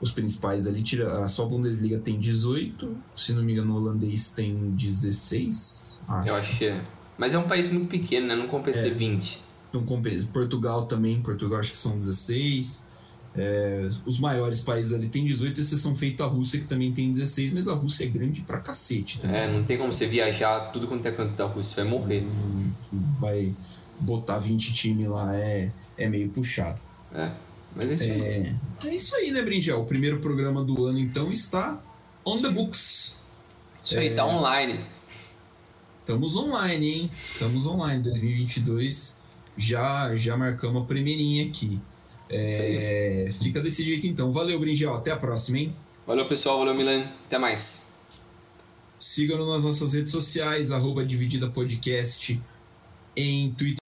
os 0.00 0.12
principais 0.12 0.66
ali, 0.66 0.82
tira, 0.82 1.24
a 1.24 1.28
só 1.28 1.44
a 1.44 1.46
Bundesliga 1.46 1.98
tem 1.98 2.18
18, 2.20 2.94
se 3.14 3.32
não 3.32 3.42
me 3.42 3.52
engano, 3.52 3.72
o 3.74 3.76
holandês 3.76 4.30
tem 4.32 4.54
16. 4.72 5.98
Acho. 6.06 6.28
eu 6.28 6.34
acho 6.36 6.58
que 6.58 6.66
é. 6.66 6.84
Mas 7.18 7.34
é 7.34 7.38
um 7.38 7.48
país 7.48 7.68
muito 7.70 7.88
pequeno, 7.88 8.26
né? 8.26 8.36
Não 8.36 8.46
compensa 8.46 8.80
É. 8.80 8.82
ter 8.84 8.94
20. 8.94 9.40
Então, 9.70 9.82
compensa. 9.84 10.28
Portugal 10.32 10.84
também, 10.86 11.20
Portugal 11.22 11.58
acho 11.60 11.70
que 11.70 11.76
são 11.76 11.96
16. 11.96 12.85
É, 13.36 13.88
os 14.06 14.18
maiores 14.18 14.60
países 14.60 14.94
ali 14.94 15.08
tem 15.08 15.24
18, 15.24 15.60
exceção 15.60 15.94
feita 15.94 16.24
a 16.24 16.26
Rússia, 16.26 16.58
que 16.58 16.66
também 16.66 16.90
tem 16.92 17.12
16, 17.12 17.52
mas 17.52 17.68
a 17.68 17.74
Rússia 17.74 18.04
é 18.04 18.08
grande 18.08 18.40
pra 18.40 18.60
cacete 18.60 19.20
também. 19.20 19.36
É, 19.36 19.52
não 19.52 19.62
tem 19.62 19.76
como 19.76 19.92
você 19.92 20.06
viajar 20.06 20.72
tudo 20.72 20.86
quanto 20.86 21.06
é 21.06 21.12
canto 21.12 21.34
da 21.34 21.44
Rússia, 21.44 21.74
você 21.74 21.82
vai 21.82 21.90
morrer. 21.90 22.24
Hum, 22.24 22.72
Vai 23.20 23.54
botar 24.00 24.38
20 24.38 24.72
times 24.72 25.06
lá, 25.08 25.36
é, 25.36 25.70
é 25.98 26.08
meio 26.08 26.30
puxado. 26.30 26.80
É. 27.12 27.30
Mas 27.74 27.90
é 27.90 27.94
isso 27.94 28.04
aí. 28.04 28.20
É, 28.22 28.54
é 28.86 28.94
isso 28.94 29.16
aí, 29.16 29.30
né, 29.30 29.42
Brinjel? 29.42 29.80
O 29.80 29.84
primeiro 29.84 30.18
programa 30.20 30.64
do 30.64 30.86
ano, 30.86 30.98
então, 30.98 31.30
está 31.30 31.80
on 32.24 32.40
the 32.40 32.48
books. 32.48 33.22
Isso 33.84 33.98
aí, 33.98 34.14
tá 34.14 34.26
online. 34.26 34.80
Estamos 36.00 36.36
online, 36.36 36.86
hein? 36.88 37.10
Estamos 37.32 37.66
online, 37.66 38.02
2022. 38.02 39.18
Já, 39.56 40.16
já 40.16 40.36
marcamos 40.36 40.82
a 40.82 40.86
primeirinha 40.86 41.46
aqui. 41.46 41.78
É, 42.28 43.28
fica 43.42 43.60
desse 43.60 43.84
jeito, 43.84 44.06
então. 44.06 44.32
Valeu, 44.32 44.58
Brinjel. 44.58 44.94
Até 44.94 45.12
a 45.12 45.16
próxima, 45.16 45.58
hein? 45.58 45.76
Valeu, 46.06 46.26
pessoal. 46.26 46.58
Valeu, 46.58 46.74
Milan. 46.74 47.06
Até 47.26 47.38
mais. 47.38 47.92
Siga-nos 48.98 49.48
nas 49.48 49.62
nossas 49.62 49.92
redes 49.92 50.10
sociais, 50.10 50.72
arroba 50.72 51.04
Dividida 51.04 51.50
Podcast, 51.50 52.40
em 53.14 53.52
Twitter. 53.52 53.85